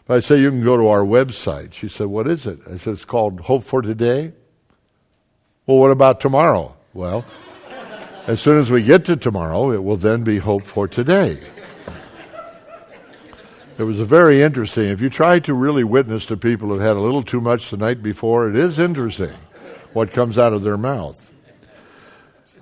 But 0.06 0.16
I 0.16 0.20
said, 0.20 0.40
You 0.40 0.50
can 0.50 0.64
go 0.64 0.76
to 0.76 0.88
our 0.88 1.04
website. 1.04 1.72
She 1.72 1.88
said, 1.88 2.08
What 2.08 2.26
is 2.26 2.46
it? 2.46 2.58
I 2.66 2.78
said, 2.78 2.94
It's 2.94 3.04
called 3.04 3.40
Hope 3.40 3.62
for 3.62 3.80
Today. 3.80 4.32
Well, 5.66 5.78
what 5.78 5.92
about 5.92 6.20
tomorrow? 6.20 6.74
Well, 6.94 7.24
as 8.26 8.40
soon 8.40 8.60
as 8.60 8.72
we 8.72 8.82
get 8.82 9.04
to 9.04 9.16
tomorrow, 9.16 9.70
it 9.70 9.84
will 9.84 9.96
then 9.96 10.24
be 10.24 10.38
Hope 10.38 10.64
for 10.64 10.88
Today. 10.88 11.38
It 13.80 13.84
was 13.84 13.98
very 13.98 14.42
interesting. 14.42 14.88
If 14.88 15.00
you 15.00 15.08
try 15.08 15.38
to 15.38 15.54
really 15.54 15.84
witness 15.84 16.26
to 16.26 16.36
people 16.36 16.68
who've 16.68 16.82
had 16.82 16.98
a 16.98 17.00
little 17.00 17.22
too 17.22 17.40
much 17.40 17.70
the 17.70 17.78
night 17.78 18.02
before, 18.02 18.46
it 18.50 18.54
is 18.54 18.78
interesting 18.78 19.32
what 19.94 20.12
comes 20.12 20.36
out 20.36 20.52
of 20.52 20.62
their 20.62 20.76
mouth. 20.76 21.32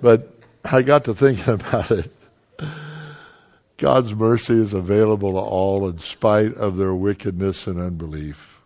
But 0.01 0.33
I 0.63 0.81
got 0.81 1.03
to 1.03 1.13
thinking 1.13 1.53
about 1.55 1.91
it. 1.91 2.09
God's 3.75 4.15
mercy 4.15 4.61
is 4.61 4.73
available 4.73 5.33
to 5.33 5.39
all 5.39 5.89
in 5.89 5.99
spite 5.99 6.53
of 6.53 6.77
their 6.77 6.95
wickedness 6.95 7.67
and 7.67 7.81
unbelief. 7.81 8.61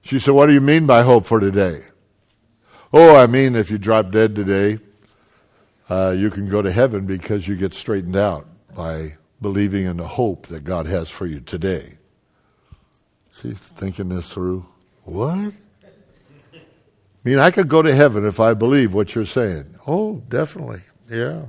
She 0.00 0.18
said, 0.18 0.32
What 0.32 0.46
do 0.46 0.54
you 0.54 0.62
mean 0.62 0.86
by 0.86 1.02
hope 1.02 1.26
for 1.26 1.38
today? 1.38 1.82
Oh, 2.94 3.14
I 3.14 3.26
mean, 3.26 3.54
if 3.54 3.70
you 3.70 3.76
drop 3.76 4.10
dead 4.10 4.36
today, 4.36 4.78
uh, 5.90 6.14
you 6.16 6.30
can 6.30 6.48
go 6.48 6.62
to 6.62 6.72
heaven 6.72 7.04
because 7.04 7.46
you 7.46 7.56
get 7.56 7.74
straightened 7.74 8.16
out 8.16 8.46
by 8.74 9.16
believing 9.40 9.86
in 9.86 9.96
the 9.96 10.08
hope 10.08 10.46
that 10.46 10.64
God 10.64 10.86
has 10.86 11.08
for 11.08 11.26
you 11.26 11.40
today. 11.40 11.94
She's 13.40 13.58
thinking 13.58 14.08
this 14.08 14.28
through. 14.28 14.66
What? 15.04 15.52
I 16.54 17.28
mean, 17.28 17.38
I 17.38 17.50
could 17.50 17.68
go 17.68 17.82
to 17.82 17.94
heaven 17.94 18.26
if 18.26 18.40
I 18.40 18.54
believe 18.54 18.94
what 18.94 19.14
you're 19.14 19.26
saying. 19.26 19.74
Oh, 19.86 20.22
definitely. 20.28 20.80
Yeah. 21.10 21.46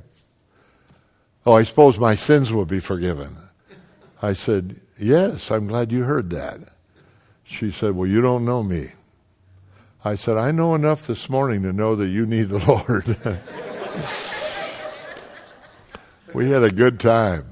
Oh, 1.45 1.53
I 1.53 1.63
suppose 1.63 1.97
my 1.97 2.15
sins 2.15 2.51
will 2.51 2.65
be 2.65 2.79
forgiven. 2.79 3.38
I 4.21 4.33
said, 4.33 4.81
Yes, 4.99 5.51
I'm 5.51 5.67
glad 5.67 5.91
you 5.91 6.03
heard 6.03 6.31
that. 6.31 6.59
She 7.43 7.71
said, 7.71 7.95
Well, 7.95 8.09
you 8.09 8.21
don't 8.21 8.43
know 8.43 8.63
me. 8.63 8.91
I 10.03 10.15
said, 10.15 10.38
I 10.38 10.51
know 10.51 10.75
enough 10.75 11.07
this 11.07 11.29
morning 11.29 11.63
to 11.63 11.73
know 11.73 11.95
that 11.95 12.07
you 12.07 12.25
need 12.25 12.49
the 12.49 12.57
Lord. 12.67 13.17
we 16.33 16.49
had 16.49 16.63
a 16.63 16.71
good 16.71 16.99
time. 16.99 17.45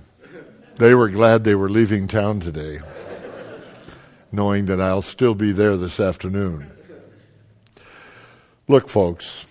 They 0.77 0.93
were 0.93 1.07
glad 1.07 1.43
they 1.43 1.55
were 1.55 1.69
leaving 1.69 2.07
town 2.07 2.41
today, 2.41 2.79
knowing 4.31 4.65
that 4.65 4.81
I'll 4.81 5.01
still 5.01 5.33
be 5.33 5.53
there 5.53 5.77
this 5.77 6.01
afternoon. 6.01 6.69
Look, 8.67 8.89
folks, 8.89 9.45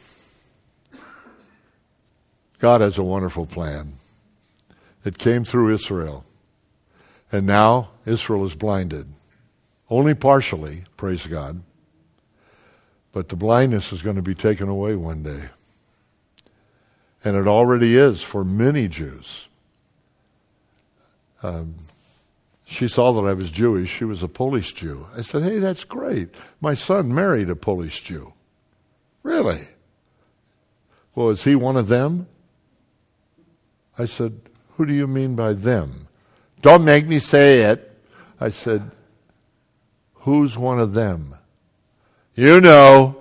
God 2.59 2.83
has 2.83 2.99
a 2.99 3.03
wonderful 3.03 3.47
plan. 3.47 3.95
It 5.05 5.17
came 5.17 5.45
through 5.45 5.75
Israel. 5.75 6.25
And 7.33 7.47
now 7.47 7.91
Israel 8.05 8.45
is 8.45 8.55
blinded. 8.55 9.07
Only 9.89 10.15
partially, 10.15 10.85
praise 10.97 11.27
God. 11.27 11.63
But 13.13 13.29
the 13.29 13.37
blindness 13.37 13.93
is 13.93 14.03
going 14.03 14.17
to 14.17 14.23
be 14.23 14.35
taken 14.35 14.69
away 14.69 14.95
one 14.95 15.23
day. 15.23 15.49
And 17.25 17.37
it 17.37 17.47
already 17.47 17.97
is 17.97 18.23
for 18.23 18.45
many 18.45 18.89
Jews. 18.89 19.49
Um, 21.45 21.75
she 22.65 22.89
saw 22.89 23.13
that 23.13 23.29
I 23.29 23.35
was 23.35 23.51
Jewish. 23.51 23.91
She 23.91 24.07
was 24.07 24.23
a 24.23 24.29
Polish 24.29 24.73
Jew. 24.73 25.07
I 25.15 25.21
said, 25.21 25.43
Hey, 25.43 25.59
that's 25.59 25.85
great. 25.85 26.31
My 26.63 26.73
son 26.73 27.15
married 27.15 27.51
a 27.51 27.57
Polish 27.57 28.03
Jew. 28.03 28.33
Really? 29.23 29.69
Well, 31.15 31.29
is 31.29 31.45
he 31.45 31.55
one 31.55 31.77
of 31.77 31.89
them? 31.89 32.27
I 33.99 34.07
said, 34.07 34.41
Who 34.77 34.87
do 34.87 34.95
you 34.95 35.07
mean 35.07 35.37
by 35.37 35.53
them? 35.53 36.09
Don't 36.63 36.83
make 36.83 37.07
me 37.07 37.19
say 37.19 37.65
it. 37.65 37.95
I 38.41 38.49
said, 38.49 38.91
Who's 40.15 40.57
one 40.57 40.81
of 40.81 40.95
them? 40.95 41.35
You 42.35 42.59
know. 42.59 43.19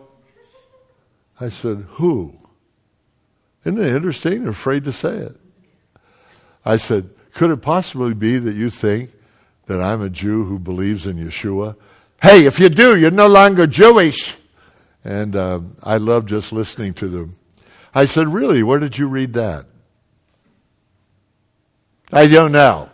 I 1.42 1.50
said, 1.50 1.86
Who? 1.96 2.38
Isn't 3.66 3.82
it 3.82 3.94
interesting? 3.94 4.44
They're 4.44 4.52
afraid 4.52 4.86
to 4.86 4.94
say 4.94 5.18
it. 5.18 5.36
I 6.66 6.78
said, 6.78 7.10
Could 7.34 7.50
it 7.50 7.62
possibly 7.62 8.14
be 8.14 8.38
that 8.38 8.54
you 8.54 8.70
think 8.70 9.12
that 9.66 9.82
I'm 9.82 10.02
a 10.02 10.10
Jew 10.10 10.46
who 10.46 10.60
believes 10.60 11.08
in 11.08 11.18
Yeshua? 11.18 11.76
Hey, 12.22 12.46
if 12.46 12.60
you 12.60 12.70
do, 12.70 12.98
you're 12.98 13.12
no 13.12 13.28
longer 13.28 13.68
Jewish. 13.68 14.36
And 15.04 15.36
uh, 15.36 15.62
I 15.82 15.98
love 15.98 16.26
just 16.26 16.54
listening 16.54 16.94
to 16.96 17.08
them. 17.08 17.38
I 17.94 18.06
said, 18.06 18.28
Really? 18.30 18.64
Where 18.64 18.80
did 18.80 18.98
you 18.98 19.08
read 19.08 19.34
that? 19.34 19.66
I 22.12 22.28
don't 22.28 22.52
know. 22.52 22.90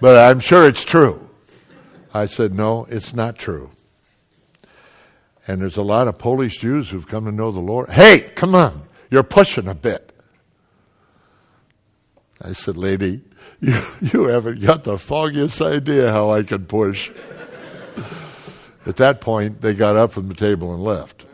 But 0.00 0.16
I'm 0.16 0.40
sure 0.40 0.66
it's 0.66 0.84
true. 0.84 1.28
I 2.12 2.26
said, 2.26 2.54
No, 2.54 2.86
it's 2.90 3.14
not 3.14 3.38
true. 3.38 3.70
And 5.46 5.60
there's 5.60 5.76
a 5.76 5.82
lot 5.82 6.08
of 6.08 6.18
Polish 6.18 6.58
Jews 6.58 6.90
who've 6.90 7.06
come 7.06 7.26
to 7.26 7.32
know 7.32 7.50
the 7.50 7.60
Lord. 7.60 7.90
Hey, 7.90 8.20
come 8.20 8.54
on, 8.54 8.88
you're 9.10 9.22
pushing 9.22 9.68
a 9.68 9.74
bit. 9.74 10.09
I 12.40 12.52
said, 12.52 12.76
Lady, 12.76 13.22
you, 13.60 13.80
you 14.00 14.24
haven't 14.24 14.60
got 14.60 14.84
the 14.84 14.98
foggiest 14.98 15.60
idea 15.60 16.10
how 16.10 16.30
I 16.30 16.42
can 16.42 16.66
push. 16.66 17.10
At 18.86 18.96
that 18.96 19.20
point, 19.20 19.60
they 19.60 19.74
got 19.74 19.96
up 19.96 20.12
from 20.12 20.28
the 20.28 20.34
table 20.34 20.72
and 20.72 20.82
left. 20.82 21.26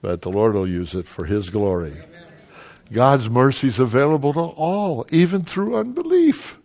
But 0.00 0.22
the 0.22 0.30
Lord 0.30 0.54
will 0.54 0.68
use 0.68 0.94
it 0.94 1.06
for 1.06 1.24
His 1.24 1.50
glory. 1.50 1.96
God's 2.90 3.30
mercy 3.30 3.68
is 3.68 3.78
available 3.78 4.32
to 4.32 4.40
all, 4.40 5.06
even 5.10 5.44
through 5.44 5.76
unbelief. 5.76 6.58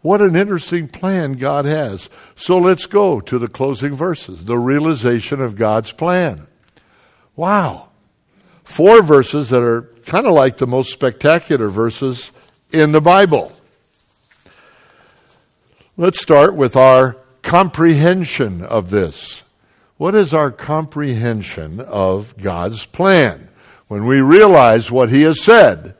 What 0.00 0.22
an 0.22 0.36
interesting 0.36 0.88
plan 0.88 1.32
God 1.34 1.64
has. 1.64 2.08
So 2.36 2.58
let's 2.58 2.86
go 2.86 3.20
to 3.20 3.38
the 3.38 3.48
closing 3.48 3.94
verses 3.94 4.44
the 4.44 4.58
realization 4.58 5.40
of 5.40 5.56
God's 5.56 5.92
plan. 5.92 6.46
Wow. 7.34 7.87
Four 8.68 9.02
verses 9.02 9.48
that 9.48 9.62
are 9.62 9.90
kind 10.04 10.26
of 10.26 10.34
like 10.34 10.58
the 10.58 10.66
most 10.66 10.92
spectacular 10.92 11.68
verses 11.68 12.30
in 12.70 12.92
the 12.92 13.00
Bible. 13.00 13.50
Let's 15.96 16.20
start 16.20 16.54
with 16.54 16.76
our 16.76 17.16
comprehension 17.42 18.62
of 18.62 18.90
this. 18.90 19.42
What 19.96 20.14
is 20.14 20.32
our 20.32 20.52
comprehension 20.52 21.80
of 21.80 22.36
God's 22.36 22.84
plan? 22.84 23.48
When 23.88 24.06
we 24.06 24.20
realize 24.20 24.92
what 24.92 25.08
He 25.08 25.22
has 25.22 25.42
said, 25.42 25.96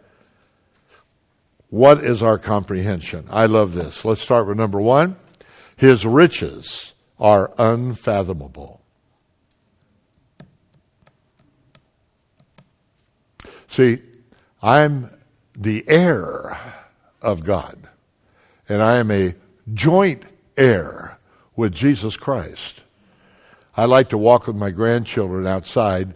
what 1.70 2.04
is 2.04 2.22
our 2.22 2.38
comprehension? 2.38 3.26
I 3.30 3.46
love 3.46 3.74
this. 3.74 4.04
Let's 4.04 4.20
start 4.20 4.46
with 4.46 4.58
number 4.58 4.80
one. 4.80 5.16
His 5.74 6.06
riches 6.06 6.92
are 7.18 7.50
unfathomable. 7.58 8.77
See, 13.68 14.00
I'm 14.62 15.10
the 15.56 15.84
heir 15.88 16.56
of 17.22 17.44
God, 17.44 17.78
and 18.68 18.82
I 18.82 18.96
am 18.96 19.10
a 19.10 19.34
joint 19.72 20.24
heir 20.56 21.18
with 21.54 21.74
Jesus 21.74 22.16
Christ. 22.16 22.82
I 23.76 23.84
like 23.84 24.08
to 24.08 24.18
walk 24.18 24.46
with 24.46 24.56
my 24.56 24.70
grandchildren 24.70 25.46
outside 25.46 26.14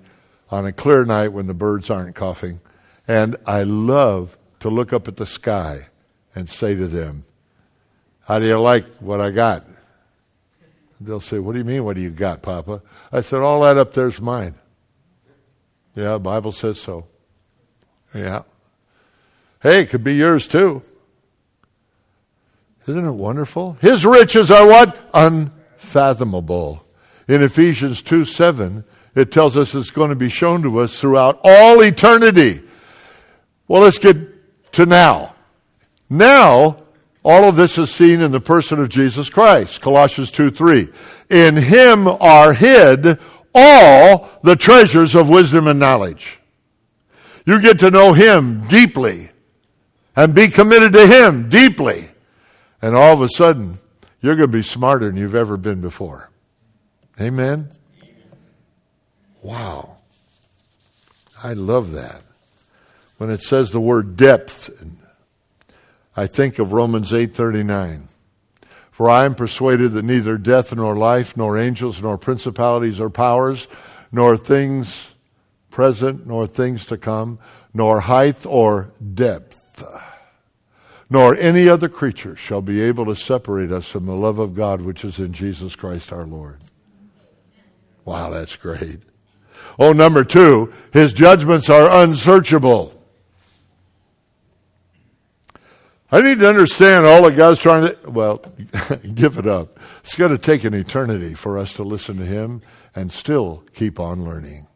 on 0.51 0.67
a 0.67 0.73
clear 0.73 1.05
night 1.05 1.29
when 1.29 1.47
the 1.47 1.55
birds 1.55 1.91
aren't 1.91 2.17
coughing, 2.17 2.61
and 3.07 3.37
I 3.47 3.63
love 3.63 4.37
to 4.61 4.71
look 4.71 4.93
up 4.93 5.07
at 5.07 5.17
the 5.17 5.27
sky 5.27 5.87
and 6.35 6.49
say 6.49 6.75
to 6.75 6.87
them, 6.87 7.25
How 8.21 8.39
do 8.39 8.47
you 8.47 8.59
like 8.59 8.87
what 8.97 9.21
I 9.21 9.31
got? 9.31 9.67
They'll 11.01 11.21
say, 11.21 11.39
What 11.39 11.53
do 11.53 11.59
you 11.59 11.65
mean, 11.65 11.85
what 11.85 11.97
do 11.97 12.03
you 12.03 12.11
got, 12.11 12.43
Papa? 12.43 12.81
I 13.13 13.21
said, 13.21 13.41
All 13.41 13.61
that 13.63 13.77
up 13.77 13.93
there's 13.93 14.21
mine. 14.21 14.55
Yeah, 15.95 16.15
the 16.15 16.21
Bible 16.21 16.53
says 16.53 16.81
so. 16.81 17.07
Yeah. 18.15 18.43
Hey, 19.63 19.83
it 19.83 19.91
could 19.91 20.05
be 20.05 20.15
yours 20.15 20.49
too. 20.49 20.83
Isn't 22.87 23.07
it 23.07 23.13
wonderful? 23.13 23.77
His 23.81 24.05
riches 24.05 24.51
are 24.51 24.67
what? 24.67 24.97
Unfathomable. 25.15 26.85
In 27.29 27.43
Ephesians 27.43 28.03
2 28.03 28.25
7, 28.25 28.85
it 29.15 29.31
tells 29.31 29.57
us 29.57 29.75
it's 29.75 29.91
going 29.91 30.11
to 30.11 30.17
be 30.17 30.29
shown 30.29 30.63
to 30.63 30.81
us 30.81 30.99
throughout 30.99 31.41
all 31.45 31.81
eternity. 31.81 32.63
Well, 33.69 33.83
let's 33.83 33.99
get 33.99 34.17
to 34.73 34.87
now. 34.87 35.35
Now, 36.11 36.79
all 37.25 37.45
of 37.45 37.57
this 37.57 37.79
is 37.79 37.91
seen 37.91 38.21
in 38.21 38.33
the 38.33 38.41
person 38.41 38.81
of 38.81 38.89
Jesus 38.89 39.31
Christ. 39.31 39.81
Colossians 39.81 40.33
2 40.33 40.51
3. 40.51 40.89
In 41.31 41.57
him 41.57 42.09
are 42.09 42.53
hid 42.53 43.19
all 43.55 44.29
the 44.43 44.57
treasures 44.57 45.15
of 45.15 45.29
wisdom 45.29 45.69
and 45.69 45.79
knowledge. 45.79 46.41
You 47.45 47.61
get 47.61 47.79
to 47.81 47.91
know 47.91 48.13
him 48.13 48.67
deeply 48.69 49.31
and 50.15 50.35
be 50.35 50.49
committed 50.49 50.93
to 50.93 51.07
him 51.07 51.49
deeply. 51.49 52.09
And 52.81 52.95
all 52.97 53.15
of 53.15 53.23
a 53.23 53.29
sudden, 53.29 53.79
you're 54.21 54.37
going 54.37 54.51
to 54.51 54.59
be 54.59 54.63
smarter 54.63 55.07
than 55.07 55.17
you've 55.17 55.35
ever 55.35 55.57
been 55.57 55.81
before. 55.81 56.31
Amen? 57.21 57.71
Wow. 59.43 59.97
I 61.43 61.55
love 61.55 61.93
that 61.93 62.23
when 63.23 63.31
it 63.31 63.41
says 63.41 63.71
the 63.71 63.81
word 63.81 64.17
depth, 64.17 64.71
I 66.17 66.27
think 66.27 66.59
of 66.59 66.73
Romans 66.73 67.13
8:39. 67.13 68.09
For 68.91 69.09
I 69.09 69.25
am 69.25 69.37
persuaded 69.37 69.93
that 69.93 70.05
neither 70.05 70.37
death 70.37 70.75
nor 70.75 70.97
life 70.97 71.37
nor 71.37 71.57
angels 71.57 72.03
nor 72.03 72.19
principalities 72.19 72.99
or 72.99 73.11
powers 73.11 73.69
nor 74.11 74.37
things 74.37 75.12
present 75.73 76.27
nor 76.27 76.47
things 76.47 76.87
to 76.87 76.97
come 76.97 77.41
nor 77.75 78.01
height 78.01 78.47
or 78.47 78.93
depth 79.15 79.59
nor 81.13 81.37
any 81.37 81.69
other 81.69 81.91
creature 81.91 82.35
shall 82.35 82.63
be 82.63 82.81
able 82.81 83.05
to 83.05 83.15
separate 83.15 83.71
us 83.71 83.87
from 83.87 84.07
the 84.07 84.15
love 84.15 84.39
of 84.39 84.55
God 84.55 84.81
which 84.81 85.05
is 85.05 85.19
in 85.19 85.35
Jesus 85.35 85.77
Christ 85.77 86.11
our 86.11 86.25
Lord. 86.25 86.59
Wow, 88.07 88.31
that's 88.31 88.57
great. 88.57 89.01
Oh, 89.79 89.93
number 89.93 90.25
two, 90.25 90.73
his 90.91 91.13
judgments 91.13 91.69
are 91.69 92.03
unsearchable. 92.03 92.99
I 96.11 96.23
need 96.23 96.39
to 96.41 96.49
understand 96.49 97.05
all 97.05 97.23
that 97.23 97.37
God's 97.37 97.59
trying 97.59 97.89
to, 97.89 98.11
well, 98.11 98.45
give 99.15 99.37
it 99.37 99.47
up. 99.47 99.79
It's 100.05 100.15
going 100.15 100.31
to 100.31 100.39
take 100.39 100.65
an 100.65 100.73
eternity 100.73 101.35
for 101.35 101.59
us 101.59 101.75
to 101.75 101.83
listen 101.83 102.17
to 102.19 102.25
Him 102.25 102.63
and 102.95 103.11
still 103.11 103.65
keep 103.75 103.99
on 103.99 104.25
learning. 104.25 104.67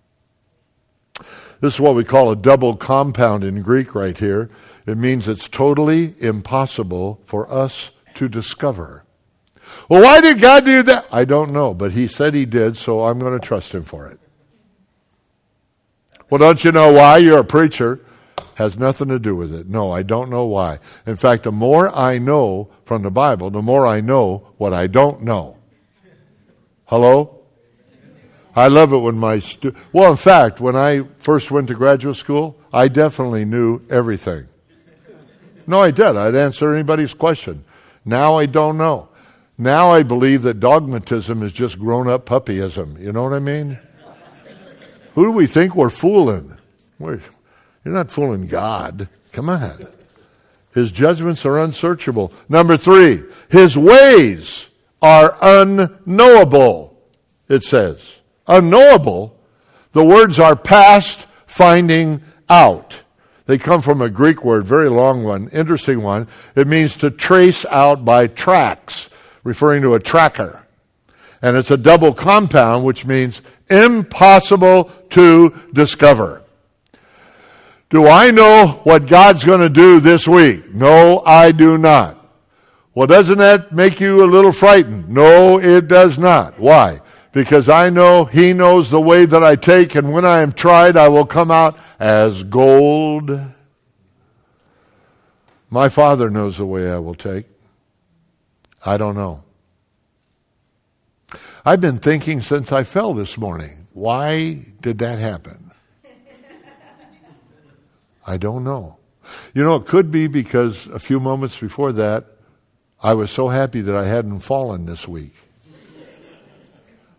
This 1.60 1.74
is 1.74 1.80
what 1.80 1.94
we 1.94 2.04
call 2.04 2.30
a 2.30 2.36
double 2.36 2.76
compound 2.76 3.44
in 3.44 3.62
Greek 3.62 3.94
right 3.94 4.16
here. 4.16 4.50
It 4.86 4.98
means 4.98 5.26
it's 5.26 5.48
totally 5.48 6.14
impossible 6.20 7.20
for 7.24 7.50
us 7.50 7.90
to 8.14 8.28
discover. 8.28 9.04
Well, 9.88 10.02
why 10.02 10.20
did 10.20 10.40
God 10.40 10.64
do 10.64 10.82
that? 10.82 11.06
I 11.10 11.24
don't 11.24 11.52
know, 11.52 11.74
but 11.74 11.92
He 11.92 12.06
said 12.06 12.34
He 12.34 12.44
did, 12.44 12.76
so 12.76 13.06
I'm 13.06 13.18
going 13.18 13.38
to 13.38 13.44
trust 13.44 13.74
Him 13.74 13.82
for 13.82 14.06
it. 14.06 14.20
Well, 16.30 16.38
don't 16.38 16.62
you 16.64 16.72
know 16.72 16.92
why? 16.92 17.18
You're 17.18 17.38
a 17.38 17.44
preacher 17.44 18.00
has 18.56 18.78
nothing 18.78 19.08
to 19.08 19.18
do 19.18 19.36
with 19.36 19.54
it. 19.54 19.68
No, 19.68 19.92
I 19.92 20.02
don't 20.02 20.30
know 20.30 20.46
why. 20.46 20.78
In 21.06 21.16
fact, 21.16 21.42
the 21.42 21.52
more 21.52 21.94
I 21.94 22.16
know 22.16 22.70
from 22.86 23.02
the 23.02 23.10
Bible, 23.10 23.50
the 23.50 23.60
more 23.60 23.86
I 23.86 24.00
know 24.00 24.48
what 24.56 24.72
I 24.72 24.86
don't 24.86 25.22
know. 25.22 25.58
Hello? 26.86 27.35
I 28.56 28.68
love 28.68 28.94
it 28.94 28.98
when 28.98 29.18
my 29.18 29.38
stu- 29.38 29.74
well, 29.92 30.10
in 30.10 30.16
fact, 30.16 30.60
when 30.60 30.74
I 30.74 31.02
first 31.18 31.50
went 31.50 31.68
to 31.68 31.74
graduate 31.74 32.16
school, 32.16 32.58
I 32.72 32.88
definitely 32.88 33.44
knew 33.44 33.82
everything. 33.90 34.48
No, 35.66 35.82
I 35.82 35.90
did. 35.90 36.16
I'd 36.16 36.34
answer 36.34 36.72
anybody's 36.72 37.12
question. 37.12 37.64
Now 38.04 38.36
I 38.36 38.46
don't 38.46 38.78
know. 38.78 39.10
Now 39.58 39.90
I 39.90 40.02
believe 40.02 40.42
that 40.42 40.60
dogmatism 40.60 41.42
is 41.42 41.52
just 41.52 41.78
grown 41.78 42.08
up 42.08 42.24
puppyism. 42.24 42.98
You 42.98 43.12
know 43.12 43.24
what 43.24 43.34
I 43.34 43.40
mean? 43.40 43.78
Who 45.14 45.24
do 45.24 45.32
we 45.32 45.46
think 45.46 45.74
we're 45.74 45.90
fooling? 45.90 46.56
We're, 46.98 47.20
you're 47.84 47.94
not 47.94 48.10
fooling 48.10 48.46
God. 48.46 49.08
Come 49.32 49.50
on. 49.50 49.86
His 50.72 50.92
judgments 50.92 51.44
are 51.46 51.58
unsearchable. 51.58 52.32
Number 52.48 52.76
three, 52.76 53.22
his 53.48 53.76
ways 53.76 54.68
are 55.00 55.36
unknowable, 55.40 56.98
it 57.48 57.62
says. 57.62 58.15
Unknowable. 58.46 59.38
The 59.92 60.04
words 60.04 60.38
are 60.38 60.56
past 60.56 61.26
finding 61.46 62.22
out. 62.48 63.02
They 63.46 63.58
come 63.58 63.80
from 63.80 64.02
a 64.02 64.10
Greek 64.10 64.44
word, 64.44 64.66
very 64.66 64.90
long 64.90 65.22
one, 65.22 65.48
interesting 65.48 66.02
one. 66.02 66.28
It 66.54 66.66
means 66.66 66.96
to 66.96 67.10
trace 67.10 67.64
out 67.66 68.04
by 68.04 68.26
tracks, 68.26 69.08
referring 69.44 69.82
to 69.82 69.94
a 69.94 70.00
tracker. 70.00 70.66
And 71.40 71.56
it's 71.56 71.70
a 71.70 71.76
double 71.76 72.12
compound, 72.12 72.84
which 72.84 73.06
means 73.06 73.40
impossible 73.70 74.90
to 75.10 75.54
discover. 75.72 76.42
Do 77.88 78.08
I 78.08 78.32
know 78.32 78.80
what 78.82 79.06
God's 79.06 79.44
going 79.44 79.60
to 79.60 79.68
do 79.68 80.00
this 80.00 80.26
week? 80.26 80.74
No, 80.74 81.22
I 81.24 81.52
do 81.52 81.78
not. 81.78 82.14
Well, 82.94 83.06
doesn't 83.06 83.38
that 83.38 83.72
make 83.72 84.00
you 84.00 84.24
a 84.24 84.26
little 84.26 84.52
frightened? 84.52 85.08
No, 85.08 85.60
it 85.60 85.86
does 85.86 86.18
not. 86.18 86.58
Why? 86.58 87.00
Because 87.36 87.68
I 87.68 87.90
know 87.90 88.24
He 88.24 88.54
knows 88.54 88.88
the 88.88 88.98
way 88.98 89.26
that 89.26 89.44
I 89.44 89.56
take, 89.56 89.94
and 89.94 90.10
when 90.10 90.24
I 90.24 90.40
am 90.40 90.52
tried, 90.52 90.96
I 90.96 91.08
will 91.08 91.26
come 91.26 91.50
out 91.50 91.78
as 92.00 92.42
gold. 92.44 93.38
My 95.68 95.90
Father 95.90 96.30
knows 96.30 96.56
the 96.56 96.64
way 96.64 96.90
I 96.90 96.96
will 96.96 97.14
take. 97.14 97.44
I 98.86 98.96
don't 98.96 99.16
know. 99.16 99.44
I've 101.62 101.82
been 101.82 101.98
thinking 101.98 102.40
since 102.40 102.72
I 102.72 102.84
fell 102.84 103.12
this 103.12 103.36
morning, 103.36 103.86
why 103.92 104.64
did 104.80 104.96
that 105.00 105.18
happen? 105.18 105.72
I 108.26 108.38
don't 108.38 108.64
know. 108.64 108.96
You 109.52 109.62
know, 109.62 109.76
it 109.76 109.84
could 109.84 110.10
be 110.10 110.26
because 110.26 110.86
a 110.86 110.98
few 110.98 111.20
moments 111.20 111.58
before 111.58 111.92
that, 111.92 112.24
I 113.02 113.12
was 113.12 113.30
so 113.30 113.48
happy 113.48 113.82
that 113.82 113.94
I 113.94 114.06
hadn't 114.06 114.40
fallen 114.40 114.86
this 114.86 115.06
week. 115.06 115.34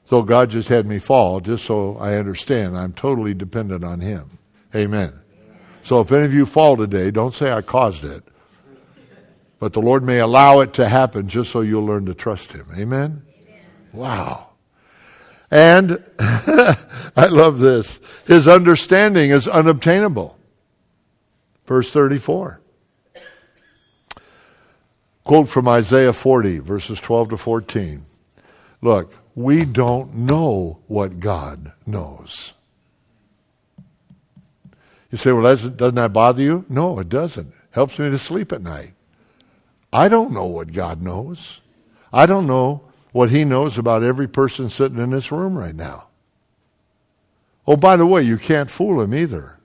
So 0.10 0.22
God 0.22 0.50
just 0.50 0.70
had 0.70 0.86
me 0.86 1.00
fall, 1.00 1.42
just 1.42 1.66
so 1.66 1.98
I 1.98 2.16
understand 2.16 2.78
I'm 2.78 2.94
totally 2.94 3.34
dependent 3.34 3.84
on 3.84 4.00
Him. 4.00 4.40
Amen. 4.74 5.14
So 5.84 6.00
if 6.00 6.12
any 6.12 6.26
of 6.26 6.34
you 6.34 6.46
fall 6.46 6.78
today, 6.78 7.12
don't 7.12 7.34
say 7.34 7.52
I 7.52 7.62
caused 7.62 8.06
it. 8.06 8.24
But 9.60 9.74
the 9.74 9.82
Lord 9.82 10.04
may 10.04 10.20
allow 10.20 10.60
it 10.62 10.74
to 10.76 10.88
happen 10.88 11.28
just 11.28 11.52
so 11.52 11.62
you'll 11.62 11.86
learn 11.86 12.06
to 12.06 12.14
trust 12.14 12.54
Him. 12.54 12.68
Amen? 12.78 13.24
Amen. 13.42 13.62
Wow. 13.92 14.50
And 15.52 16.04
I 16.20 17.28
love 17.30 17.60
this. 17.60 18.00
His 18.28 18.48
understanding 18.48 19.32
is 19.32 19.48
unobtainable. 19.48 20.38
Verse 21.66 21.92
34. 21.92 22.62
Quote 25.26 25.50
from 25.50 25.68
Isaiah 25.68 26.14
40, 26.14 26.60
verses 26.60 27.00
12 27.02 27.30
to 27.30 27.38
14. 27.38 28.06
Look, 28.82 29.14
we 29.38 29.66
don't 29.66 30.16
know 30.16 30.80
what 30.88 31.20
God 31.20 31.72
knows. 31.86 32.54
You 35.12 35.20
say, 35.20 35.32
well, 35.32 35.44
doesn't, 35.44 35.78
doesn't 35.78 35.94
that 35.94 36.12
bother 36.12 36.42
you? 36.42 36.66
No, 36.68 36.98
it 36.98 37.08
doesn't. 37.08 37.54
Helps 37.70 38.00
me 38.00 38.10
to 38.10 38.18
sleep 38.18 38.52
at 38.52 38.64
night. 38.64 38.94
I 39.94 40.10
don't 40.10 40.32
know 40.32 40.46
what 40.46 40.74
God 40.74 41.04
knows. 41.04 41.62
I 42.12 42.26
don't 42.26 42.48
know 42.48 42.82
what 43.12 43.30
He 43.30 43.46
knows 43.46 43.78
about 43.78 44.02
every 44.02 44.28
person 44.28 44.72
sitting 44.72 44.98
in 44.98 45.12
this 45.12 45.32
room 45.32 45.56
right 45.56 45.76
now. 45.76 46.08
Oh, 47.68 47.78
by 47.78 47.96
the 47.96 48.08
way, 48.08 48.24
you 48.24 48.40
can't 48.40 48.72
fool 48.72 49.02
Him 49.02 49.14
either. 49.14 49.60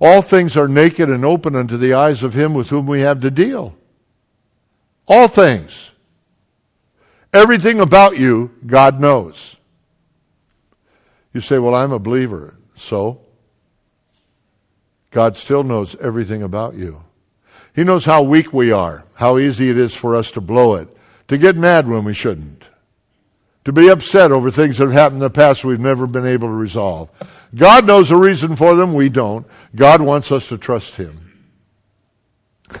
All 0.00 0.22
things 0.22 0.56
are 0.56 0.66
naked 0.66 1.08
and 1.08 1.24
open 1.24 1.54
unto 1.54 1.76
the 1.76 1.94
eyes 1.94 2.24
of 2.24 2.34
Him 2.34 2.52
with 2.52 2.70
whom 2.70 2.88
we 2.88 3.02
have 3.02 3.20
to 3.20 3.30
deal. 3.30 3.76
All 5.06 5.28
things. 5.28 5.91
Everything 7.32 7.80
about 7.80 8.18
you, 8.18 8.50
God 8.66 9.00
knows. 9.00 9.56
You 11.32 11.40
say, 11.40 11.58
Well, 11.58 11.74
I'm 11.74 11.92
a 11.92 11.98
believer. 11.98 12.54
So? 12.74 13.20
God 15.10 15.36
still 15.36 15.62
knows 15.62 15.94
everything 16.00 16.42
about 16.42 16.74
you. 16.74 17.02
He 17.74 17.84
knows 17.84 18.04
how 18.04 18.22
weak 18.22 18.52
we 18.52 18.72
are, 18.72 19.04
how 19.14 19.38
easy 19.38 19.70
it 19.70 19.78
is 19.78 19.94
for 19.94 20.16
us 20.16 20.30
to 20.32 20.40
blow 20.40 20.74
it, 20.74 20.88
to 21.28 21.38
get 21.38 21.56
mad 21.56 21.88
when 21.88 22.04
we 22.04 22.14
shouldn't, 22.14 22.64
to 23.64 23.72
be 23.72 23.88
upset 23.88 24.32
over 24.32 24.50
things 24.50 24.78
that 24.78 24.84
have 24.84 24.92
happened 24.92 25.18
in 25.18 25.20
the 25.20 25.30
past 25.30 25.64
we've 25.64 25.80
never 25.80 26.06
been 26.06 26.26
able 26.26 26.48
to 26.48 26.54
resolve. 26.54 27.10
God 27.54 27.86
knows 27.86 28.08
the 28.08 28.16
reason 28.16 28.56
for 28.56 28.74
them, 28.74 28.94
we 28.94 29.10
don't. 29.10 29.46
God 29.74 30.00
wants 30.00 30.32
us 30.32 30.48
to 30.48 30.58
trust 30.58 30.94
Him. 30.94 31.32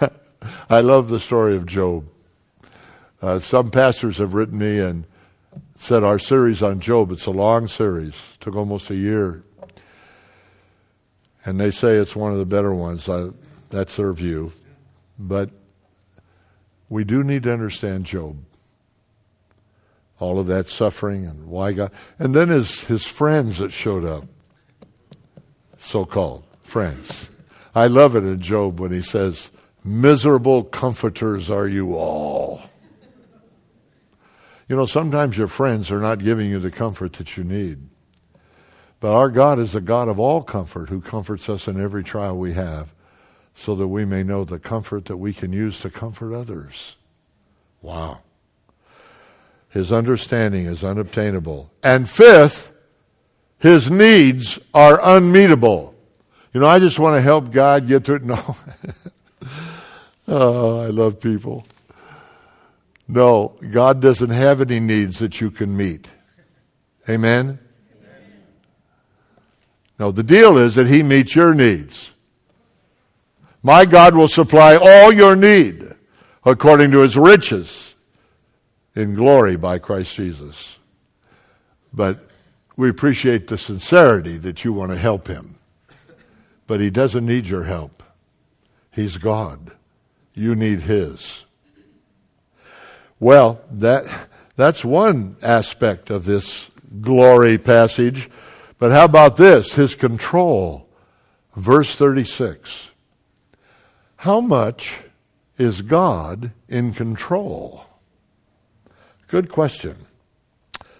I 0.70 0.80
love 0.80 1.08
the 1.08 1.20
story 1.20 1.54
of 1.56 1.66
Job. 1.66 2.06
Uh, 3.22 3.38
some 3.38 3.70
pastors 3.70 4.18
have 4.18 4.34
written 4.34 4.58
me 4.58 4.80
and 4.80 5.06
said 5.78 6.02
our 6.02 6.18
series 6.18 6.60
on 6.60 6.80
Job, 6.80 7.12
it's 7.12 7.26
a 7.26 7.30
long 7.30 7.68
series, 7.68 8.14
took 8.40 8.56
almost 8.56 8.90
a 8.90 8.96
year. 8.96 9.42
And 11.44 11.60
they 11.60 11.70
say 11.70 11.96
it's 11.96 12.16
one 12.16 12.32
of 12.32 12.38
the 12.38 12.44
better 12.44 12.74
ones. 12.74 13.08
Uh, 13.08 13.30
that's 13.70 13.96
their 13.96 14.12
view. 14.12 14.52
But 15.18 15.50
we 16.88 17.04
do 17.04 17.22
need 17.22 17.44
to 17.44 17.52
understand 17.52 18.06
Job. 18.06 18.36
All 20.18 20.38
of 20.38 20.48
that 20.48 20.68
suffering 20.68 21.26
and 21.26 21.46
why 21.46 21.72
God. 21.72 21.92
And 22.18 22.34
then 22.34 22.48
his, 22.48 22.80
his 22.82 23.06
friends 23.06 23.58
that 23.58 23.72
showed 23.72 24.04
up, 24.04 24.24
so 25.78 26.04
called 26.04 26.44
friends. 26.64 27.28
I 27.74 27.86
love 27.86 28.14
it 28.16 28.24
in 28.24 28.40
Job 28.40 28.80
when 28.80 28.92
he 28.92 29.02
says, 29.02 29.50
Miserable 29.84 30.62
comforters 30.64 31.50
are 31.50 31.66
you 31.66 31.94
all. 31.94 32.62
You 34.72 34.78
know, 34.78 34.86
sometimes 34.86 35.36
your 35.36 35.48
friends 35.48 35.90
are 35.90 36.00
not 36.00 36.20
giving 36.20 36.48
you 36.48 36.58
the 36.58 36.70
comfort 36.70 37.12
that 37.18 37.36
you 37.36 37.44
need. 37.44 37.90
But 39.00 39.12
our 39.14 39.28
God 39.28 39.58
is 39.58 39.74
a 39.74 39.82
God 39.82 40.08
of 40.08 40.18
all 40.18 40.42
comfort 40.42 40.88
who 40.88 41.02
comforts 41.02 41.50
us 41.50 41.68
in 41.68 41.78
every 41.78 42.02
trial 42.02 42.38
we 42.38 42.54
have 42.54 42.88
so 43.54 43.74
that 43.74 43.88
we 43.88 44.06
may 44.06 44.22
know 44.22 44.46
the 44.46 44.58
comfort 44.58 45.04
that 45.04 45.18
we 45.18 45.34
can 45.34 45.52
use 45.52 45.78
to 45.80 45.90
comfort 45.90 46.34
others. 46.34 46.96
Wow. 47.82 48.20
His 49.68 49.92
understanding 49.92 50.64
is 50.64 50.82
unobtainable. 50.82 51.70
And 51.82 52.08
fifth, 52.08 52.72
his 53.58 53.90
needs 53.90 54.58
are 54.72 54.98
unmeetable. 55.00 55.92
You 56.54 56.60
know, 56.62 56.66
I 56.66 56.78
just 56.78 56.98
want 56.98 57.18
to 57.18 57.20
help 57.20 57.50
God 57.50 57.86
get 57.86 58.06
through 58.06 58.16
it. 58.16 58.24
No. 58.24 58.56
oh, 60.28 60.80
I 60.80 60.86
love 60.86 61.20
people. 61.20 61.66
No, 63.12 63.58
God 63.70 64.00
doesn't 64.00 64.30
have 64.30 64.62
any 64.62 64.80
needs 64.80 65.18
that 65.18 65.38
you 65.38 65.50
can 65.50 65.76
meet. 65.76 66.08
Amen? 67.06 67.58
No, 69.98 70.10
the 70.12 70.22
deal 70.22 70.56
is 70.56 70.76
that 70.76 70.86
He 70.86 71.02
meets 71.02 71.34
your 71.34 71.52
needs. 71.52 72.12
My 73.62 73.84
God 73.84 74.14
will 74.14 74.28
supply 74.28 74.76
all 74.76 75.12
your 75.12 75.36
need 75.36 75.92
according 76.42 76.90
to 76.92 77.00
his 77.00 77.14
riches 77.14 77.94
in 78.96 79.12
glory 79.12 79.56
by 79.56 79.78
Christ 79.78 80.14
Jesus. 80.14 80.78
But 81.92 82.26
we 82.78 82.88
appreciate 82.88 83.46
the 83.46 83.58
sincerity 83.58 84.38
that 84.38 84.64
you 84.64 84.72
want 84.72 84.90
to 84.90 84.98
help 84.98 85.28
him. 85.28 85.58
But 86.66 86.80
he 86.80 86.88
doesn't 86.88 87.26
need 87.26 87.46
your 87.46 87.64
help. 87.64 88.02
He's 88.90 89.18
God. 89.18 89.72
You 90.32 90.54
need 90.54 90.80
his. 90.80 91.44
Well, 93.22 93.60
that, 93.70 94.04
that's 94.56 94.84
one 94.84 95.36
aspect 95.42 96.10
of 96.10 96.24
this 96.24 96.68
glory 97.00 97.56
passage. 97.56 98.28
But 98.80 98.90
how 98.90 99.04
about 99.04 99.36
this? 99.36 99.74
His 99.74 99.94
control. 99.94 100.88
Verse 101.54 101.94
36. 101.94 102.90
How 104.16 104.40
much 104.40 105.02
is 105.56 105.82
God 105.82 106.50
in 106.68 106.94
control? 106.94 107.84
Good 109.28 109.52
question. 109.52 109.94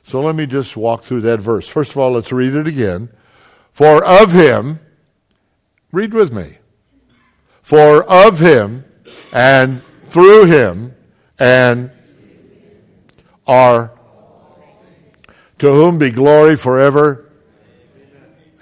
So 0.05 0.21
let 0.21 0.37
me 0.37 0.47
just 0.47 0.77
walk 0.77 1.03
through 1.03 1.23
that 1.23 1.41
verse. 1.41 1.67
First 1.67 1.91
of 1.91 1.99
all, 1.99 2.13
let's 2.13 2.31
read 2.31 2.55
it 2.55 2.69
again. 2.69 3.09
For 3.73 4.05
of 4.05 4.31
him, 4.31 4.79
read 5.91 6.15
with 6.15 6.33
me. 6.33 6.59
For 7.63 8.05
of 8.05 8.39
him 8.39 8.85
and 9.33 9.83
through 10.11 10.45
him 10.45 10.95
and 11.41 11.91
are 13.47 13.93
to 15.59 15.73
whom 15.73 15.99
be 15.99 16.11
glory 16.11 16.57
forever. 16.57 17.31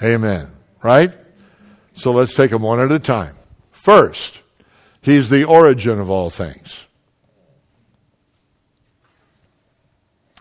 Amen. 0.03 0.51
Right? 0.83 1.12
So 1.95 2.12
let's 2.12 2.35
take 2.35 2.51
them 2.51 2.62
one 2.62 2.81
at 2.81 2.93
a 2.93 2.99
time. 2.99 3.37
First, 3.72 4.41
He's 5.03 5.31
the 5.31 5.45
origin 5.45 5.99
of 5.99 6.11
all 6.11 6.28
things. 6.28 6.85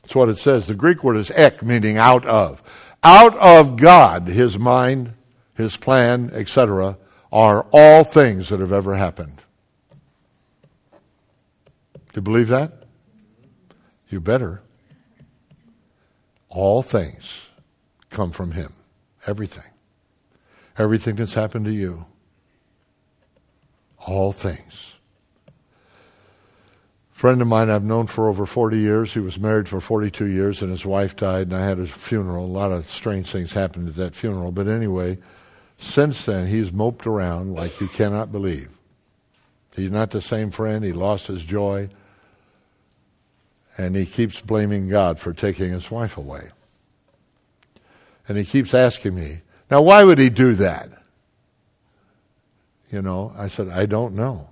That's 0.02 0.16
what 0.16 0.28
it 0.28 0.38
says. 0.38 0.68
The 0.68 0.76
Greek 0.76 1.04
word 1.04 1.18
is 1.18 1.32
ek, 1.32 1.64
meaning 1.64 1.98
out 1.98 2.26
of. 2.26 2.62
Out 3.04 3.38
of 3.38 3.78
God, 3.78 4.28
His 4.28 4.58
mind, 4.60 5.14
His 5.56 5.78
plan, 5.78 6.30
etc., 6.34 6.98
are 7.32 7.68
all 7.72 8.04
things 8.04 8.50
that 8.50 8.60
have 8.60 8.74
ever 8.74 8.96
happened. 8.96 9.42
Do 11.94 12.16
you 12.16 12.22
believe 12.22 12.48
that? 12.48 12.79
You 14.10 14.20
better. 14.20 14.62
All 16.50 16.82
things 16.82 17.48
come 18.10 18.32
from 18.32 18.52
Him. 18.52 18.74
Everything. 19.28 19.72
Everything 20.78 21.16
that's 21.16 21.34
happened 21.34 21.66
to 21.66 21.72
you. 21.72 22.06
All 24.00 24.32
things. 24.32 24.96
friend 27.12 27.42
of 27.42 27.48
mine 27.50 27.70
I've 27.70 27.84
known 27.84 28.08
for 28.08 28.30
over 28.30 28.46
40 28.46 28.78
years. 28.78 29.14
He 29.14 29.20
was 29.20 29.38
married 29.38 29.68
for 29.68 29.82
42 29.82 30.26
years 30.26 30.62
and 30.62 30.72
his 30.72 30.86
wife 30.86 31.18
died 31.18 31.48
and 31.48 31.56
I 31.56 31.66
had 31.66 31.78
his 31.78 31.92
funeral. 31.92 32.46
A 32.46 32.48
lot 32.48 32.72
of 32.72 32.90
strange 32.90 33.30
things 33.30 33.52
happened 33.52 33.90
at 33.90 33.96
that 33.98 34.16
funeral. 34.16 34.54
But 34.54 34.70
anyway, 34.70 35.18
since 35.78 36.26
then 36.26 36.48
he's 36.48 36.72
moped 36.72 37.06
around 37.06 37.56
like 37.56 37.82
you 37.82 37.90
cannot 37.90 38.32
believe. 38.32 38.70
He's 39.76 39.92
not 39.92 40.12
the 40.12 40.22
same 40.22 40.50
friend. 40.50 40.84
He 40.84 40.94
lost 40.94 41.28
his 41.28 41.44
joy. 41.44 41.90
And 43.80 43.96
he 43.96 44.06
keeps 44.06 44.42
blaming 44.42 44.90
God 44.90 45.20
for 45.20 45.32
taking 45.32 45.72
his 45.72 45.90
wife 45.90 46.18
away. 46.18 46.50
And 48.28 48.38
he 48.38 48.44
keeps 48.44 48.74
asking 48.74 49.16
me, 49.16 49.40
now 49.72 49.82
why 49.82 50.04
would 50.04 50.18
he 50.18 50.30
do 50.30 50.54
that? 50.56 50.90
You 52.92 53.02
know, 53.02 53.32
I 53.38 53.48
said, 53.48 53.70
I 53.70 53.86
don't 53.86 54.16
know. 54.16 54.50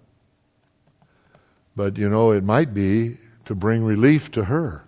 But, 1.76 1.98
you 1.98 2.08
know, 2.08 2.32
it 2.32 2.46
might 2.46 2.74
be 2.74 3.18
to 3.44 3.54
bring 3.54 3.84
relief 3.84 4.32
to 4.32 4.46
her. 4.46 4.86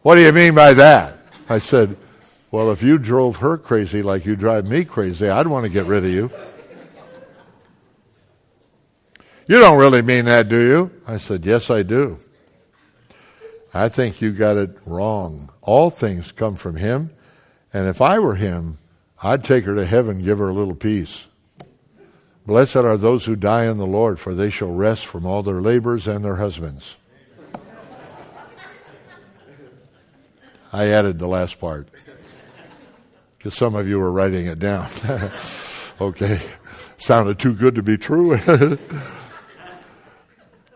What 0.00 0.14
do 0.14 0.22
you 0.22 0.32
mean 0.32 0.54
by 0.54 0.72
that? 0.72 1.18
I 1.50 1.58
said, 1.58 1.94
Well, 2.50 2.72
if 2.72 2.82
you 2.82 2.96
drove 2.96 3.36
her 3.36 3.58
crazy 3.58 4.02
like 4.02 4.24
you 4.24 4.34
drive 4.34 4.66
me 4.66 4.86
crazy, 4.86 5.28
I'd 5.28 5.46
want 5.46 5.64
to 5.64 5.68
get 5.68 5.84
rid 5.84 6.06
of 6.06 6.10
you. 6.10 6.30
You 9.50 9.58
don't 9.58 9.78
really 9.78 10.00
mean 10.00 10.26
that, 10.26 10.48
do 10.48 10.60
you? 10.60 10.92
I 11.08 11.16
said, 11.16 11.44
Yes, 11.44 11.70
I 11.70 11.82
do. 11.82 12.18
I 13.74 13.88
think 13.88 14.20
you 14.20 14.30
got 14.30 14.56
it 14.56 14.78
wrong. 14.86 15.50
All 15.60 15.90
things 15.90 16.30
come 16.30 16.54
from 16.54 16.76
Him. 16.76 17.10
And 17.72 17.88
if 17.88 18.00
I 18.00 18.20
were 18.20 18.36
Him, 18.36 18.78
I'd 19.20 19.42
take 19.42 19.64
her 19.64 19.74
to 19.74 19.84
heaven, 19.84 20.22
give 20.22 20.38
her 20.38 20.50
a 20.50 20.54
little 20.54 20.76
peace. 20.76 21.26
Blessed 22.46 22.76
are 22.76 22.96
those 22.96 23.24
who 23.24 23.34
die 23.34 23.64
in 23.64 23.78
the 23.78 23.88
Lord, 23.88 24.20
for 24.20 24.34
they 24.34 24.50
shall 24.50 24.70
rest 24.70 25.04
from 25.04 25.26
all 25.26 25.42
their 25.42 25.60
labors 25.60 26.06
and 26.06 26.24
their 26.24 26.36
husbands. 26.36 26.94
I 30.72 30.86
added 30.86 31.18
the 31.18 31.26
last 31.26 31.58
part 31.58 31.88
because 33.36 33.54
some 33.54 33.74
of 33.74 33.88
you 33.88 33.98
were 33.98 34.12
writing 34.12 34.46
it 34.46 34.60
down. 34.60 34.88
okay, 36.00 36.40
sounded 36.98 37.40
too 37.40 37.52
good 37.52 37.74
to 37.74 37.82
be 37.82 37.98
true. 37.98 38.38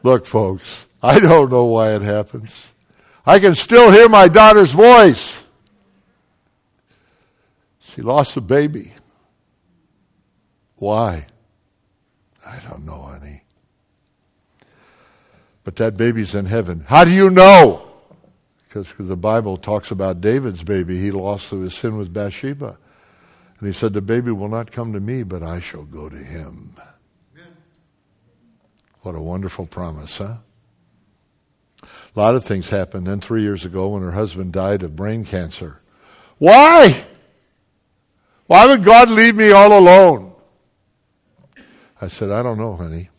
Look, 0.04 0.26
folks, 0.26 0.84
I 1.02 1.18
don't 1.18 1.50
know 1.50 1.64
why 1.64 1.94
it 1.94 2.02
happens. 2.02 2.68
I 3.24 3.38
can 3.40 3.54
still 3.54 3.90
hear 3.90 4.06
my 4.06 4.28
daughter's 4.28 4.70
voice. 4.70 5.42
She 7.80 8.02
lost 8.02 8.36
a 8.36 8.42
baby. 8.42 8.92
Why? 10.76 11.26
I 12.46 12.58
don't 12.68 12.84
know, 12.84 13.00
honey. 13.00 13.44
But 15.64 15.76
that 15.76 15.96
baby's 15.96 16.34
in 16.34 16.44
heaven. 16.44 16.84
How 16.86 17.04
do 17.04 17.10
you 17.10 17.30
know? 17.30 17.88
Because 18.68 18.88
the 18.98 19.16
Bible 19.16 19.56
talks 19.56 19.90
about 19.90 20.20
David's 20.20 20.62
baby. 20.62 21.00
He 21.00 21.12
lost 21.12 21.46
through 21.46 21.62
his 21.62 21.74
sin 21.74 21.96
with 21.96 22.12
Bathsheba. 22.12 22.76
And 23.58 23.66
he 23.66 23.72
said, 23.72 23.94
The 23.94 24.02
baby 24.02 24.32
will 24.32 24.50
not 24.50 24.70
come 24.70 24.92
to 24.92 25.00
me, 25.00 25.22
but 25.22 25.42
I 25.42 25.60
shall 25.60 25.84
go 25.84 26.10
to 26.10 26.18
him. 26.18 26.74
What 29.04 29.14
a 29.14 29.20
wonderful 29.20 29.66
promise, 29.66 30.16
huh? 30.16 30.36
A 31.82 32.18
lot 32.18 32.34
of 32.34 32.42
things 32.42 32.70
happened. 32.70 33.06
Then 33.06 33.20
three 33.20 33.42
years 33.42 33.66
ago, 33.66 33.88
when 33.88 34.02
her 34.02 34.12
husband 34.12 34.54
died 34.54 34.82
of 34.82 34.96
brain 34.96 35.26
cancer. 35.26 35.78
Why? 36.38 37.04
Why 38.46 38.66
would 38.66 38.82
God 38.82 39.10
leave 39.10 39.36
me 39.36 39.50
all 39.50 39.78
alone? 39.78 40.32
I 42.00 42.08
said, 42.08 42.30
I 42.30 42.42
don't 42.42 42.56
know, 42.56 42.76
honey. 42.76 43.10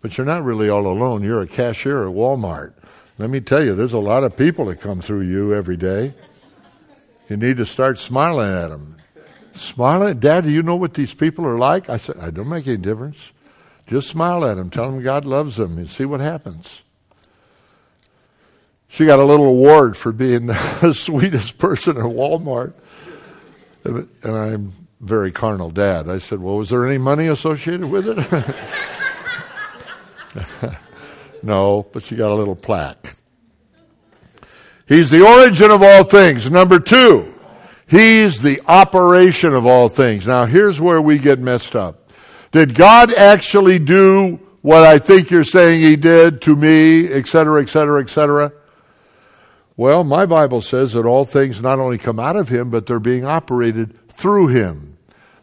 But 0.00 0.16
you're 0.16 0.24
not 0.26 0.42
really 0.42 0.70
all 0.70 0.86
alone. 0.86 1.22
You're 1.22 1.42
a 1.42 1.46
cashier 1.46 2.08
at 2.08 2.14
Walmart. 2.14 2.72
Let 3.18 3.28
me 3.28 3.42
tell 3.42 3.62
you, 3.62 3.74
there's 3.74 3.92
a 3.92 3.98
lot 3.98 4.24
of 4.24 4.38
people 4.38 4.64
that 4.66 4.80
come 4.80 5.02
through 5.02 5.22
you 5.22 5.54
every 5.54 5.76
day. 5.76 6.14
You 7.28 7.36
need 7.36 7.58
to 7.58 7.66
start 7.66 7.98
smiling 7.98 8.50
at 8.50 8.68
them. 8.68 8.96
Smiling? 9.54 10.18
Dad, 10.18 10.44
do 10.44 10.50
you 10.50 10.62
know 10.62 10.76
what 10.76 10.94
these 10.94 11.12
people 11.12 11.44
are 11.44 11.58
like? 11.58 11.90
I 11.90 11.98
said, 11.98 12.16
I 12.16 12.30
don't 12.30 12.48
make 12.48 12.66
any 12.66 12.78
difference. 12.78 13.32
Just 13.86 14.08
smile 14.08 14.44
at 14.44 14.56
them. 14.56 14.70
Tell 14.70 14.90
them 14.90 15.02
God 15.02 15.24
loves 15.26 15.56
them 15.56 15.78
and 15.78 15.88
see 15.88 16.04
what 16.04 16.20
happens. 16.20 16.82
She 18.88 19.06
got 19.06 19.18
a 19.18 19.24
little 19.24 19.46
award 19.46 19.96
for 19.96 20.12
being 20.12 20.46
the 20.46 20.94
sweetest 20.94 21.58
person 21.58 21.96
at 21.96 22.04
Walmart. 22.04 22.74
And 23.84 24.08
I'm 24.24 24.72
very 25.00 25.32
carnal 25.32 25.70
dad. 25.70 26.08
I 26.08 26.18
said, 26.18 26.40
Well, 26.40 26.56
was 26.56 26.70
there 26.70 26.86
any 26.86 26.98
money 26.98 27.26
associated 27.26 27.86
with 27.86 28.06
it? 28.08 28.16
no, 31.42 31.86
but 31.92 32.04
she 32.04 32.16
got 32.16 32.30
a 32.30 32.34
little 32.34 32.56
plaque. 32.56 33.16
He's 34.86 35.10
the 35.10 35.26
origin 35.26 35.70
of 35.70 35.82
all 35.82 36.04
things. 36.04 36.50
Number 36.50 36.78
two, 36.78 37.34
he's 37.86 38.40
the 38.40 38.60
operation 38.66 39.54
of 39.54 39.66
all 39.66 39.88
things. 39.88 40.26
Now, 40.26 40.46
here's 40.46 40.80
where 40.80 41.02
we 41.02 41.18
get 41.18 41.38
messed 41.38 41.74
up. 41.74 42.03
Did 42.54 42.76
God 42.76 43.12
actually 43.12 43.80
do 43.80 44.38
what 44.62 44.84
I 44.84 44.98
think 44.98 45.28
you're 45.28 45.42
saying 45.42 45.80
he 45.80 45.96
did 45.96 46.40
to 46.42 46.54
me, 46.54 47.12
etc., 47.12 47.60
etc., 47.60 48.00
etc.? 48.00 48.52
Well, 49.76 50.04
my 50.04 50.24
Bible 50.24 50.60
says 50.60 50.92
that 50.92 51.04
all 51.04 51.24
things 51.24 51.60
not 51.60 51.80
only 51.80 51.98
come 51.98 52.20
out 52.20 52.36
of 52.36 52.48
him, 52.48 52.70
but 52.70 52.86
they're 52.86 53.00
being 53.00 53.24
operated 53.24 53.98
through 54.10 54.46
him. 54.46 54.96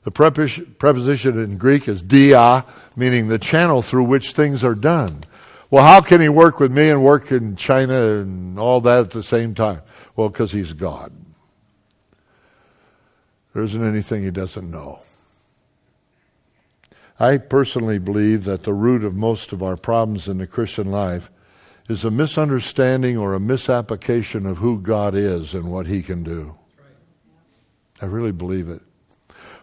The 0.03 0.11
preposition 0.11 1.37
in 1.37 1.57
Greek 1.57 1.89
is 1.89 2.01
dia, 2.01 2.63
meaning 2.95 3.27
the 3.27 3.39
channel 3.39 3.81
through 3.81 4.05
which 4.05 4.31
things 4.31 4.63
are 4.63 4.73
done. 4.73 5.25
Well, 5.69 5.83
how 5.83 5.99
can 5.99 6.21
he 6.21 6.29
work 6.29 6.61
with 6.61 6.71
me 6.71 6.91
and 6.91 7.03
work 7.03 7.33
in 7.33 7.57
China 7.57 8.21
and 8.21 8.57
all 8.57 8.79
that 8.79 9.01
at 9.01 9.11
the 9.11 9.21
same 9.21 9.53
time? 9.53 9.81
Well, 10.15 10.29
because 10.29 10.53
he's 10.53 10.71
God. 10.71 11.11
There 13.53 13.63
isn't 13.65 13.83
anything 13.85 14.23
he 14.23 14.31
doesn't 14.31 14.71
know. 14.71 15.01
I 17.21 17.37
personally 17.37 17.99
believe 17.99 18.45
that 18.45 18.63
the 18.63 18.73
root 18.73 19.03
of 19.03 19.15
most 19.15 19.53
of 19.53 19.61
our 19.61 19.77
problems 19.77 20.27
in 20.27 20.39
the 20.39 20.47
Christian 20.47 20.89
life 20.89 21.29
is 21.87 22.03
a 22.03 22.09
misunderstanding 22.09 23.15
or 23.15 23.35
a 23.35 23.39
misapplication 23.39 24.47
of 24.47 24.57
who 24.57 24.81
God 24.81 25.13
is 25.13 25.53
and 25.53 25.71
what 25.71 25.85
he 25.85 26.01
can 26.01 26.23
do. 26.23 26.55
I 28.01 28.05
really 28.05 28.31
believe 28.31 28.69
it. 28.69 28.81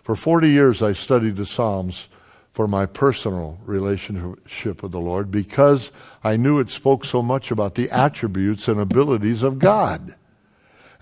For 0.05 0.15
40 0.15 0.49
years, 0.49 0.83
I 0.83 0.93
studied 0.93 1.35
the 1.35 1.47
Psalms 1.47 2.09
for 2.53 2.69
my 2.69 2.87
personal 2.87 3.59
relationship 3.67 4.81
with 4.81 4.93
the 4.93 5.01
Lord 5.01 5.33
because 5.33 5.91
I 6.23 6.37
knew 6.37 6.61
it 6.61 6.71
spoke 6.71 7.05
so 7.05 7.23
much 7.23 7.51
about 7.51 7.75
the 7.75 7.91
attributes 7.91 8.69
and 8.69 8.79
abilities 8.79 9.43
of 9.43 9.59
God. 9.59 10.15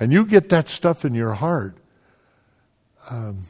And 0.01 0.11
you 0.11 0.25
get 0.25 0.49
that 0.49 0.69
stuff 0.69 1.05
in 1.05 1.13
your 1.13 1.35
heart, 1.35 1.77
um, 3.11 3.41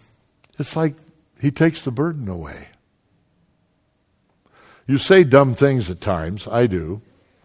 it's 0.58 0.74
like 0.74 0.96
He 1.40 1.52
takes 1.52 1.84
the 1.84 1.92
burden 1.92 2.28
away. 2.28 2.70
You 4.86 4.98
say 4.98 5.24
dumb 5.24 5.54
things 5.54 5.90
at 5.90 6.00
times. 6.00 6.46
I 6.46 6.68
do. 6.68 7.02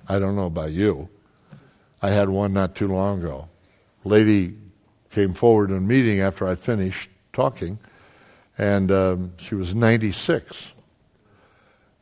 I 0.08 0.20
don't 0.20 0.36
know 0.36 0.46
about 0.46 0.72
you. 0.72 1.10
I 2.02 2.12
had 2.12 2.30
one 2.30 2.54
not 2.54 2.76
too 2.76 2.88
long 2.88 3.20
ago. 3.20 3.48
Lady 4.04 4.56
came 5.10 5.34
forward 5.34 5.72
in 5.72 5.78
a 5.78 5.82
meeting 5.82 6.22
after 6.22 6.48
I 6.48 6.56
finished 6.56 7.10
talking, 7.34 7.80
and 8.58 8.92
um, 8.92 9.34
she 9.38 9.56
was 9.56 9.74
96. 9.74 10.74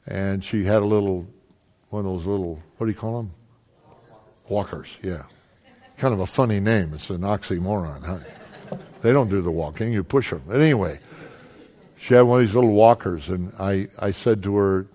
And 0.07 0.43
she 0.43 0.63
had 0.65 0.81
a 0.81 0.85
little, 0.85 1.27
one 1.89 2.05
of 2.05 2.11
those 2.11 2.25
little, 2.25 2.61
what 2.77 2.87
do 2.87 2.91
you 2.91 2.97
call 2.97 3.17
them? 3.17 3.31
Walkers, 4.47 4.89
yeah. 5.03 5.23
Kind 5.97 6.13
of 6.13 6.19
a 6.21 6.25
funny 6.25 6.59
name. 6.59 6.93
It's 6.93 7.09
an 7.09 7.21
oxymoron, 7.21 8.03
huh? 8.03 8.77
They 9.01 9.13
don't 9.13 9.29
do 9.29 9.41
the 9.41 9.51
walking, 9.51 9.93
you 9.93 10.03
push 10.03 10.31
them. 10.31 10.41
But 10.47 10.59
anyway, 10.59 10.99
she 11.97 12.13
had 12.13 12.21
one 12.21 12.41
of 12.41 12.47
these 12.47 12.55
little 12.55 12.73
walkers, 12.73 13.29
and 13.29 13.53
I, 13.59 13.87
I 13.99 14.11
said 14.11 14.43
to 14.43 14.55
her 14.55 14.87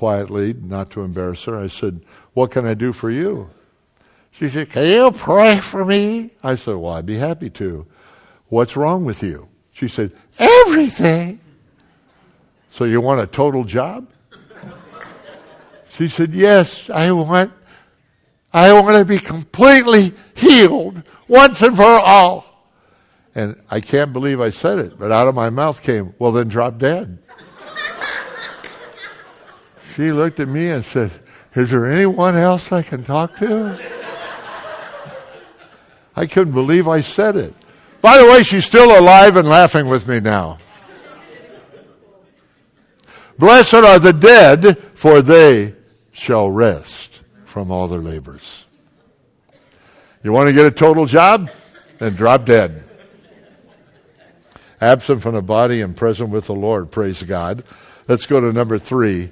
quietly, 0.00 0.54
not 0.54 0.88
to 0.88 1.02
embarrass 1.02 1.44
her, 1.44 1.60
I 1.60 1.68
said, 1.68 2.00
What 2.32 2.50
can 2.52 2.64
I 2.64 2.72
do 2.72 2.90
for 2.90 3.10
you? 3.10 3.50
She 4.30 4.48
said, 4.48 4.70
Can 4.70 4.86
you 4.86 5.10
pray 5.10 5.58
for 5.58 5.84
me? 5.84 6.30
I 6.42 6.54
said, 6.54 6.76
Well, 6.76 6.94
I'd 6.94 7.04
be 7.04 7.18
happy 7.18 7.50
to. 7.50 7.86
What's 8.48 8.78
wrong 8.78 9.04
with 9.04 9.22
you? 9.22 9.46
She 9.72 9.88
said, 9.88 10.14
Everything. 10.38 11.38
So 12.70 12.84
you 12.84 13.02
want 13.02 13.20
a 13.20 13.26
total 13.26 13.62
job? 13.62 14.08
She 15.90 16.08
said, 16.08 16.32
Yes, 16.32 16.88
I 16.88 17.12
want 17.12 17.52
I 18.54 18.72
want 18.72 18.96
to 18.96 19.04
be 19.04 19.18
completely 19.18 20.14
healed 20.34 21.02
once 21.28 21.60
and 21.60 21.76
for 21.76 21.82
all. 21.82 22.72
And 23.34 23.60
I 23.70 23.80
can't 23.80 24.14
believe 24.14 24.40
I 24.40 24.48
said 24.48 24.78
it, 24.78 24.98
but 24.98 25.12
out 25.12 25.28
of 25.28 25.34
my 25.34 25.50
mouth 25.50 25.82
came, 25.82 26.14
Well 26.18 26.32
then 26.32 26.48
drop 26.48 26.78
dead. 26.78 27.18
She 29.94 30.12
looked 30.12 30.40
at 30.40 30.48
me 30.48 30.70
and 30.70 30.84
said, 30.84 31.10
Is 31.54 31.70
there 31.70 31.90
anyone 31.90 32.36
else 32.36 32.70
I 32.72 32.82
can 32.82 33.04
talk 33.04 33.36
to? 33.38 33.78
I 36.16 36.26
couldn't 36.26 36.52
believe 36.52 36.86
I 36.86 37.00
said 37.00 37.36
it. 37.36 37.54
By 38.00 38.18
the 38.18 38.26
way, 38.26 38.42
she's 38.42 38.64
still 38.64 38.98
alive 38.98 39.36
and 39.36 39.48
laughing 39.48 39.88
with 39.88 40.06
me 40.06 40.20
now. 40.20 40.58
Blessed 43.38 43.74
are 43.74 43.98
the 43.98 44.12
dead, 44.12 44.78
for 44.94 45.22
they 45.22 45.74
shall 46.12 46.50
rest 46.50 47.22
from 47.44 47.70
all 47.70 47.88
their 47.88 48.00
labors. 48.00 48.66
You 50.22 50.32
want 50.32 50.48
to 50.48 50.52
get 50.52 50.66
a 50.66 50.70
total 50.70 51.06
job? 51.06 51.50
Then 51.98 52.14
drop 52.14 52.44
dead. 52.44 52.84
Absent 54.80 55.22
from 55.22 55.34
the 55.34 55.42
body 55.42 55.80
and 55.80 55.96
present 55.96 56.30
with 56.30 56.46
the 56.46 56.54
Lord. 56.54 56.90
Praise 56.90 57.22
God. 57.22 57.64
Let's 58.08 58.26
go 58.26 58.40
to 58.40 58.52
number 58.52 58.78
three. 58.78 59.30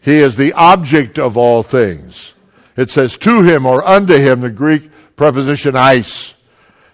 He 0.00 0.16
is 0.16 0.36
the 0.36 0.52
object 0.54 1.18
of 1.18 1.36
all 1.36 1.62
things. 1.62 2.34
It 2.76 2.90
says 2.90 3.16
to 3.18 3.42
him 3.42 3.66
or 3.66 3.86
unto 3.86 4.14
him, 4.14 4.40
the 4.40 4.50
Greek 4.50 4.90
preposition 5.16 5.76
eis, 5.76 6.34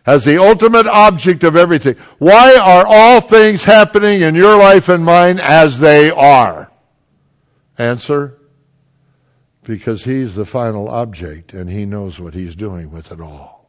as 0.04 0.24
the 0.24 0.42
ultimate 0.42 0.86
object 0.86 1.44
of 1.44 1.56
everything. 1.56 1.96
Why 2.18 2.56
are 2.56 2.86
all 2.86 3.20
things 3.20 3.64
happening 3.64 4.22
in 4.22 4.34
your 4.34 4.56
life 4.56 4.88
and 4.88 5.04
mine 5.04 5.38
as 5.40 5.78
they 5.78 6.10
are? 6.10 6.70
Answer 7.78 8.36
because 9.66 10.04
he's 10.04 10.36
the 10.36 10.46
final 10.46 10.88
object 10.88 11.52
and 11.52 11.68
he 11.68 11.84
knows 11.84 12.20
what 12.20 12.34
he's 12.34 12.54
doing 12.54 12.90
with 12.90 13.10
it 13.10 13.20
all. 13.20 13.68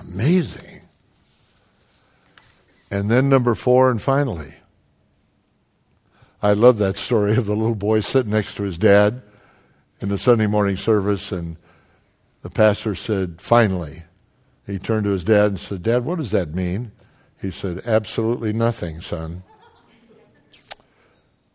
Amazing. 0.00 0.82
And 2.90 3.10
then 3.10 3.28
number 3.28 3.54
four, 3.54 3.90
and 3.90 4.02
finally, 4.02 4.54
I 6.42 6.52
love 6.52 6.78
that 6.78 6.96
story 6.96 7.36
of 7.36 7.46
the 7.46 7.56
little 7.56 7.74
boy 7.74 8.00
sitting 8.00 8.32
next 8.32 8.54
to 8.56 8.62
his 8.62 8.78
dad 8.78 9.22
in 10.00 10.08
the 10.08 10.18
Sunday 10.18 10.46
morning 10.46 10.76
service, 10.76 11.32
and 11.32 11.56
the 12.42 12.50
pastor 12.50 12.94
said, 12.94 13.40
Finally. 13.40 14.02
He 14.66 14.80
turned 14.80 15.04
to 15.04 15.10
his 15.10 15.22
dad 15.22 15.46
and 15.46 15.60
said, 15.60 15.84
Dad, 15.84 16.04
what 16.04 16.18
does 16.18 16.32
that 16.32 16.52
mean? 16.52 16.90
He 17.40 17.52
said, 17.52 17.82
Absolutely 17.86 18.52
nothing, 18.52 19.00
son 19.00 19.44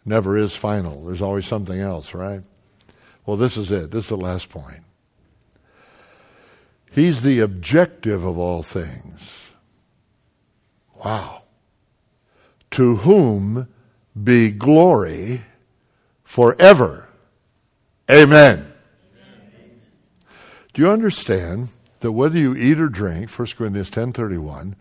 never 0.06 0.38
is 0.38 0.56
final. 0.56 1.06
There's 1.06 1.22
always 1.22 1.46
something 1.46 1.80
else, 1.80 2.14
right? 2.14 2.42
Well, 3.26 3.38
this 3.38 3.58
is 3.58 3.72
it. 3.72 3.92
This 3.92 4.06
is 4.06 4.10
the 4.10 4.18
last 4.18 4.50
point. 4.50 4.84
He's 6.92 7.22
the 7.22 7.40
objective 7.40 8.24
of 8.26 8.38
all 8.38 8.64
things. 8.64 9.22
Wow. 11.04 11.44
To 12.72 12.98
whom 12.98 13.68
be 14.22 14.50
glory 14.50 15.42
forever. 16.24 17.08
Amen. 18.10 18.66
Amen. 18.66 19.82
Do 20.74 20.82
you 20.82 20.92
understand 20.92 21.70
that 22.00 22.12
whether 22.12 22.38
you 22.38 22.56
eat 22.56 22.80
or 22.80 22.90
drink, 22.90 23.30
1 23.30 23.58
Corinthians 23.58 23.90
10:31, 23.90 24.76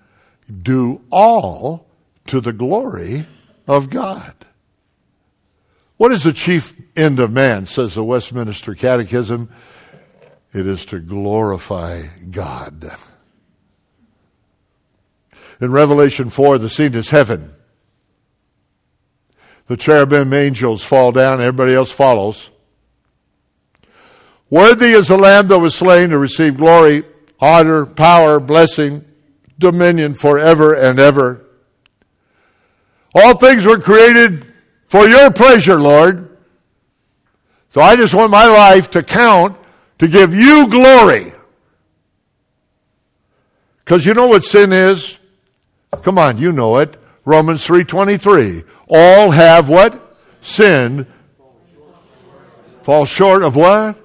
do 0.63 1.01
all 1.11 1.87
to 2.27 2.41
the 2.41 2.53
glory 2.53 3.27
of 3.67 3.91
God? 3.91 4.35
What 5.97 6.13
is 6.13 6.25
the 6.25 6.33
chief 6.33 6.75
end 6.97 7.21
of 7.21 7.31
man, 7.31 7.67
says 7.67 7.95
the 7.95 8.03
Westminster 8.03 8.75
Catechism? 8.75 9.51
It 10.53 10.67
is 10.67 10.85
to 10.87 10.99
glorify 10.99 12.07
God. 12.31 12.91
In 15.61 15.71
Revelation 15.71 16.31
4, 16.31 16.59
the 16.59 16.71
scene 16.71 16.95
is 16.95 17.11
heaven. 17.11 17.55
The 19.71 19.77
cherubim 19.77 20.33
angels 20.33 20.83
fall 20.83 21.13
down, 21.13 21.41
everybody 21.41 21.75
else 21.75 21.93
follows. 21.93 22.51
Worthy 24.51 24.89
is 24.89 25.07
the 25.07 25.17
Lamb 25.17 25.47
that 25.47 25.61
was 25.61 25.77
slain 25.77 26.11
to 26.11 26.19
receive 26.19 26.57
glory, 26.57 27.05
honor, 27.39 27.87
power, 27.87 28.41
blessing, 28.41 29.05
dominion 29.61 30.15
forever 30.15 30.75
and 30.75 30.99
ever. 30.99 31.47
All 33.15 33.37
things 33.37 33.65
were 33.65 33.79
created 33.79 34.53
for 34.89 35.09
your 35.09 35.31
pleasure, 35.31 35.81
Lord. 35.81 36.37
So 37.69 37.81
I 37.81 37.95
just 37.95 38.13
want 38.13 38.33
my 38.33 38.47
life 38.47 38.91
to 38.91 39.05
count 39.05 39.57
to 40.01 40.09
give 40.09 40.35
you 40.35 40.67
glory. 40.67 41.31
Because 43.85 44.05
you 44.05 44.15
know 44.15 44.27
what 44.27 44.43
sin 44.43 44.73
is? 44.73 45.17
Come 46.03 46.19
on, 46.19 46.39
you 46.39 46.51
know 46.51 46.79
it. 46.79 47.00
Romans 47.25 47.67
3.23. 47.67 48.65
All 48.89 49.31
have 49.31 49.69
what? 49.69 50.17
Sin. 50.43 51.07
Fall 52.83 53.05
short 53.05 53.43
of 53.43 53.57
what? 53.57 53.97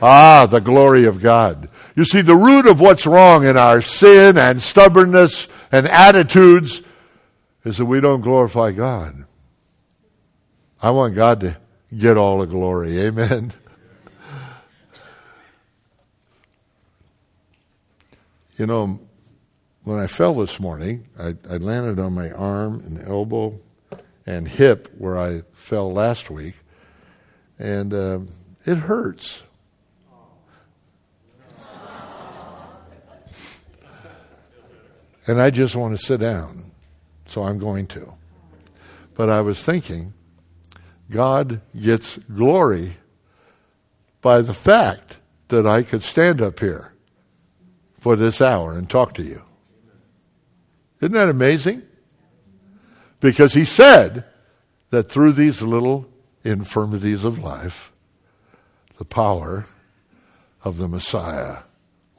Ah, 0.00 0.46
the 0.46 0.60
glory 0.60 1.06
of 1.06 1.20
God. 1.20 1.68
You 1.94 2.04
see, 2.04 2.20
the 2.20 2.36
root 2.36 2.66
of 2.66 2.78
what's 2.78 3.06
wrong 3.06 3.44
in 3.46 3.56
our 3.56 3.80
sin 3.80 4.36
and 4.36 4.60
stubbornness 4.60 5.48
and 5.72 5.86
attitudes 5.88 6.82
is 7.64 7.78
that 7.78 7.86
we 7.86 8.00
don't 8.00 8.20
glorify 8.20 8.72
God. 8.72 9.24
I 10.80 10.90
want 10.90 11.14
God 11.14 11.40
to 11.40 11.56
get 11.96 12.16
all 12.16 12.38
the 12.38 12.46
glory. 12.46 12.98
Amen. 13.00 13.52
You 18.58 18.64
know, 18.64 19.05
when 19.86 20.00
I 20.00 20.08
fell 20.08 20.34
this 20.34 20.58
morning, 20.58 21.06
I, 21.16 21.36
I, 21.48 21.58
landed 21.58 22.00
on 22.00 22.12
my 22.12 22.32
arm 22.32 22.82
and 22.84 23.06
elbow 23.06 23.56
and 24.26 24.48
hip 24.48 24.92
where 24.98 25.16
I 25.16 25.42
fell 25.52 25.92
last 25.92 26.28
week, 26.28 26.54
and 27.56 27.94
uh, 27.94 28.18
it 28.64 28.78
hurts. 28.78 29.44
and 35.28 35.40
I 35.40 35.50
just 35.50 35.76
want 35.76 35.96
to 35.96 36.04
sit 36.04 36.18
down, 36.18 36.72
so 37.26 37.44
I'm 37.44 37.60
going 37.60 37.86
to. 37.88 38.12
But 39.14 39.30
I 39.30 39.40
was 39.40 39.62
thinking, 39.62 40.14
God 41.10 41.60
gets 41.80 42.18
glory 42.34 42.96
by 44.20 44.40
the 44.40 44.52
fact 44.52 45.18
that 45.46 45.64
I 45.64 45.84
could 45.84 46.02
stand 46.02 46.42
up 46.42 46.58
here 46.58 46.92
for 48.00 48.16
this 48.16 48.40
hour 48.40 48.72
and 48.72 48.90
talk 48.90 49.14
to 49.14 49.22
you. 49.22 49.42
Isn't 51.00 51.12
that 51.12 51.28
amazing? 51.28 51.82
Because 53.20 53.54
he 53.54 53.64
said 53.64 54.24
that 54.90 55.10
through 55.10 55.32
these 55.32 55.62
little 55.62 56.06
infirmities 56.44 57.24
of 57.24 57.38
life, 57.38 57.92
the 58.98 59.04
power 59.04 59.66
of 60.62 60.78
the 60.78 60.88
Messiah 60.88 61.58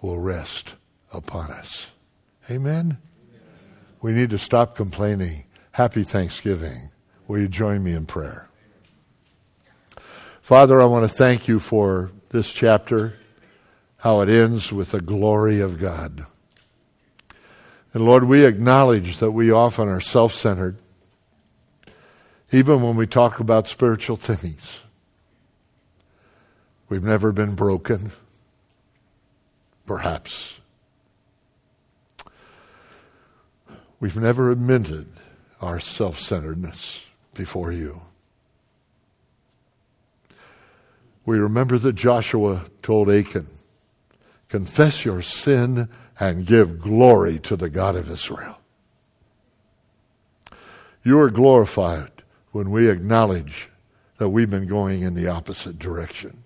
will 0.02 0.20
rest 0.20 0.76
upon 1.12 1.52
us. 1.52 1.88
Amen? 2.50 2.98
We 4.02 4.12
need 4.12 4.30
to 4.30 4.38
stop 4.38 4.76
complaining. 4.76 5.46
Happy 5.72 6.04
Thanksgiving. 6.04 6.92
Will 7.28 7.40
you 7.40 7.48
join 7.48 7.84
me 7.84 7.94
in 7.94 8.06
prayer? 8.06 8.48
Father, 10.42 10.82
I 10.82 10.86
want 10.86 11.10
to 11.10 11.14
thank 11.14 11.48
you 11.48 11.60
for 11.60 12.12
this 12.30 12.54
chapter, 12.54 13.16
how 13.98 14.22
it 14.22 14.30
ends 14.30 14.72
with 14.72 14.92
the 14.92 15.02
glory 15.02 15.60
of 15.60 15.80
God. 15.80 16.26
And 17.94 18.06
Lord, 18.06 18.26
we 18.26 18.46
acknowledge 18.46 19.18
that 19.18 19.32
we 19.32 19.52
often 19.52 19.88
are 19.88 20.02
self 20.02 20.34
centered, 20.34 20.78
even 22.52 22.82
when 22.82 22.96
we 22.96 23.08
talk 23.08 23.40
about 23.40 23.68
spiritual 23.68 24.18
things. 24.18 24.82
We've 26.90 27.04
never 27.04 27.32
been 27.32 27.56
broken, 27.56 28.12
perhaps. 29.86 30.60
We've 34.00 34.16
never 34.16 34.52
admitted 34.52 35.08
our 35.60 35.80
self 35.80 36.20
centeredness 36.20 37.06
before 37.34 37.72
you. 37.72 38.02
we 41.28 41.38
remember 41.38 41.78
that 41.78 41.94
Joshua 41.94 42.64
told 42.82 43.12
Achan, 43.12 43.48
Confess 44.48 45.04
your 45.04 45.22
sin 45.22 45.90
and 46.20 46.46
give 46.46 46.82
glory 46.82 47.40
to 47.40 47.56
the 47.56 47.70
God 47.70 47.96
of 47.96 48.10
Israel. 48.10 48.58
You 51.04 51.20
are 51.20 51.30
glorified 51.30 52.12
when 52.52 52.72
we 52.72 52.90
acknowledge 52.90 53.70
that 54.18 54.30
we've 54.30 54.50
been 54.50 54.68
going 54.68 55.04
in 55.04 55.14
the 55.14 55.28
opposite 55.28 55.78
direction. 55.78 56.44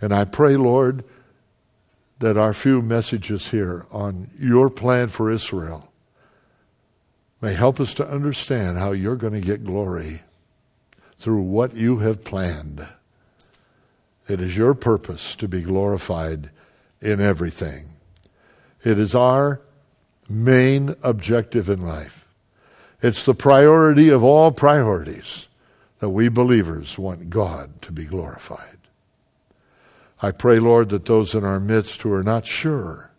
And 0.00 0.12
I 0.12 0.24
pray, 0.24 0.56
Lord, 0.56 1.04
that 2.20 2.36
our 2.36 2.54
few 2.54 2.80
messages 2.82 3.50
here 3.50 3.86
on 3.90 4.30
your 4.38 4.70
plan 4.70 5.08
for 5.08 5.30
Israel 5.30 5.90
may 7.40 7.54
help 7.54 7.80
us 7.80 7.94
to 7.94 8.08
understand 8.08 8.78
how 8.78 8.92
you're 8.92 9.16
going 9.16 9.32
to 9.32 9.40
get 9.40 9.64
glory 9.64 10.22
through 11.18 11.42
what 11.42 11.74
you 11.74 11.98
have 11.98 12.24
planned. 12.24 12.86
It 14.28 14.40
is 14.40 14.56
your 14.56 14.74
purpose 14.74 15.34
to 15.36 15.48
be 15.48 15.62
glorified 15.62 16.50
in 17.00 17.20
everything. 17.20 17.86
It 18.84 18.98
is 18.98 19.14
our 19.14 19.60
main 20.28 20.94
objective 21.02 21.68
in 21.68 21.86
life. 21.86 22.26
It's 23.02 23.24
the 23.24 23.34
priority 23.34 24.10
of 24.10 24.22
all 24.22 24.52
priorities 24.52 25.48
that 26.00 26.10
we 26.10 26.28
believers 26.28 26.98
want 26.98 27.30
God 27.30 27.82
to 27.82 27.92
be 27.92 28.04
glorified. 28.04 28.78
I 30.22 30.32
pray, 30.32 30.58
Lord, 30.58 30.90
that 30.90 31.06
those 31.06 31.34
in 31.34 31.44
our 31.44 31.60
midst 31.60 32.02
who 32.02 32.12
are 32.12 32.22
not 32.22 32.46
sure 32.46 33.10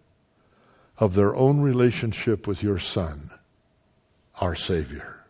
of 0.97 1.15
their 1.15 1.35
own 1.35 1.61
relationship 1.61 2.47
with 2.47 2.61
your 2.61 2.77
Son, 2.77 3.31
our 4.39 4.55
Savior, 4.55 5.25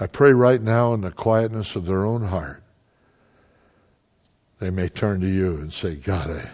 I 0.00 0.06
pray 0.08 0.32
right 0.32 0.60
now 0.60 0.94
in 0.94 1.02
the 1.02 1.12
quietness 1.12 1.76
of 1.76 1.86
their 1.86 2.04
own 2.04 2.24
heart, 2.24 2.62
they 4.58 4.70
may 4.70 4.88
turn 4.88 5.20
to 5.20 5.28
you 5.28 5.56
and 5.56 5.72
say, 5.72 5.94
God, 5.94 6.30
I, 6.30 6.50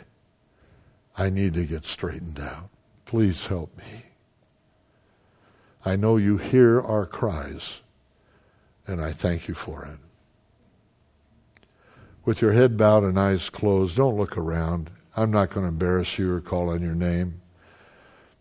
I 1.19 1.31
need 1.31 1.55
to 1.55 1.65
get 1.65 1.85
straightened 1.85 2.39
out. 2.39 2.71
Please 3.05 3.47
help 3.49 3.77
me. 3.77 4.05
I 5.85 5.97
know 5.97 6.17
you 6.17 6.37
hear 6.37 6.81
our 6.81 7.07
cries, 7.07 7.81
and 8.87 9.05
I 9.05 9.13
thank 9.13 9.49
you 9.49 9.55
for 9.55 9.85
it. 9.85 9.99
With 12.25 12.41
your 12.41 12.53
head 12.53 12.77
bowed 12.77 13.03
and 13.03 13.19
eyes 13.19 13.51
closed, 13.51 13.97
don't 13.97 14.17
look 14.17 14.37
around. 14.37 14.91
I'm 15.17 15.33
not 15.33 15.51
going 15.51 15.65
to 15.65 15.73
embarrass 15.73 16.19
you 16.19 16.33
or 16.33 16.41
call 16.41 16.69
on 16.71 16.83
your 16.83 16.95
name. 16.95 17.41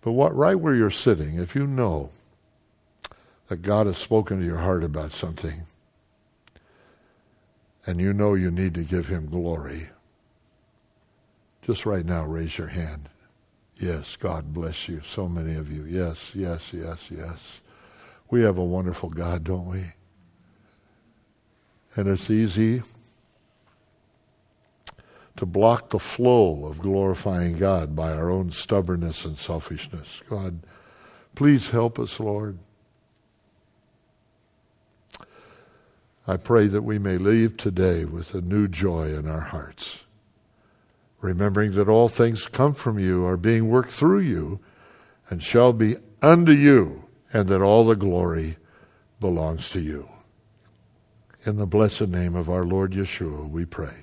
But 0.02 0.12
what, 0.12 0.36
right 0.36 0.60
where 0.60 0.76
you're 0.76 0.92
sitting, 0.92 1.40
if 1.40 1.56
you 1.56 1.66
know 1.66 2.12
that 3.48 3.62
God 3.64 3.88
has 3.88 3.98
spoken 3.98 4.40
to 4.40 4.46
your 4.46 4.58
heart 4.58 4.84
about 4.84 5.14
something, 5.14 5.64
and 7.88 8.00
you 8.00 8.14
know 8.14 8.36
you 8.36 8.52
need 8.52 8.74
to 8.76 8.84
give 8.84 9.08
him 9.08 9.28
glory, 9.28 9.90
just 11.68 11.86
right 11.86 12.06
now 12.06 12.24
raise 12.24 12.58
your 12.58 12.68
hand. 12.68 13.10
Yes, 13.78 14.16
God 14.16 14.54
bless 14.54 14.88
you. 14.88 15.02
So 15.06 15.28
many 15.28 15.56
of 15.56 15.70
you. 15.70 15.84
Yes, 15.84 16.32
yes, 16.34 16.72
yes, 16.72 17.12
yes. 17.12 17.60
We 18.30 18.42
have 18.44 18.58
a 18.58 18.64
wonderful 18.64 19.10
God, 19.10 19.44
don't 19.44 19.66
we? 19.66 19.84
And 21.94 22.08
it's 22.08 22.30
easy 22.30 22.84
to 25.36 25.46
block 25.46 25.90
the 25.90 26.00
flow 26.00 26.66
of 26.66 26.80
glorifying 26.80 27.58
God 27.58 27.98
by 27.98 28.14
our 28.14 28.30
own 28.30 28.50
stubbornness 28.52 29.26
and 29.26 29.38
selfishness. 29.38 30.24
God, 30.30 30.62
please 31.36 31.72
help 31.72 32.00
us, 32.00 32.18
Lord. 32.18 32.60
I 36.26 36.38
pray 36.38 36.68
that 36.68 36.84
we 36.84 36.98
may 36.98 37.18
leave 37.18 37.58
today 37.58 38.06
with 38.06 38.34
a 38.34 38.42
new 38.42 38.70
joy 38.70 39.14
in 39.14 39.30
our 39.30 39.42
hearts 39.42 40.06
remembering 41.22 41.72
that 41.74 41.90
all 41.90 42.10
things 42.10 42.46
come 42.46 42.74
from 42.74 43.00
you, 43.00 43.26
are 43.26 43.38
being 43.38 43.70
worked 43.70 43.92
through 43.92 44.20
you, 44.20 44.60
and 45.30 45.42
shall 45.42 45.74
be 45.74 45.96
unto 46.22 46.52
you, 46.52 47.04
and 47.34 47.48
that 47.50 47.62
all 47.62 47.86
the 47.86 47.96
glory 47.96 48.58
belongs 49.20 49.70
to 49.70 49.80
you. 49.80 50.08
In 51.46 51.58
the 51.58 51.66
blessed 51.66 52.08
name 52.08 52.36
of 52.36 52.50
our 52.50 52.66
Lord 52.66 52.92
Yeshua, 52.92 53.50
we 53.50 53.66
pray. 53.66 53.94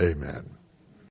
Amen. 0.00 0.56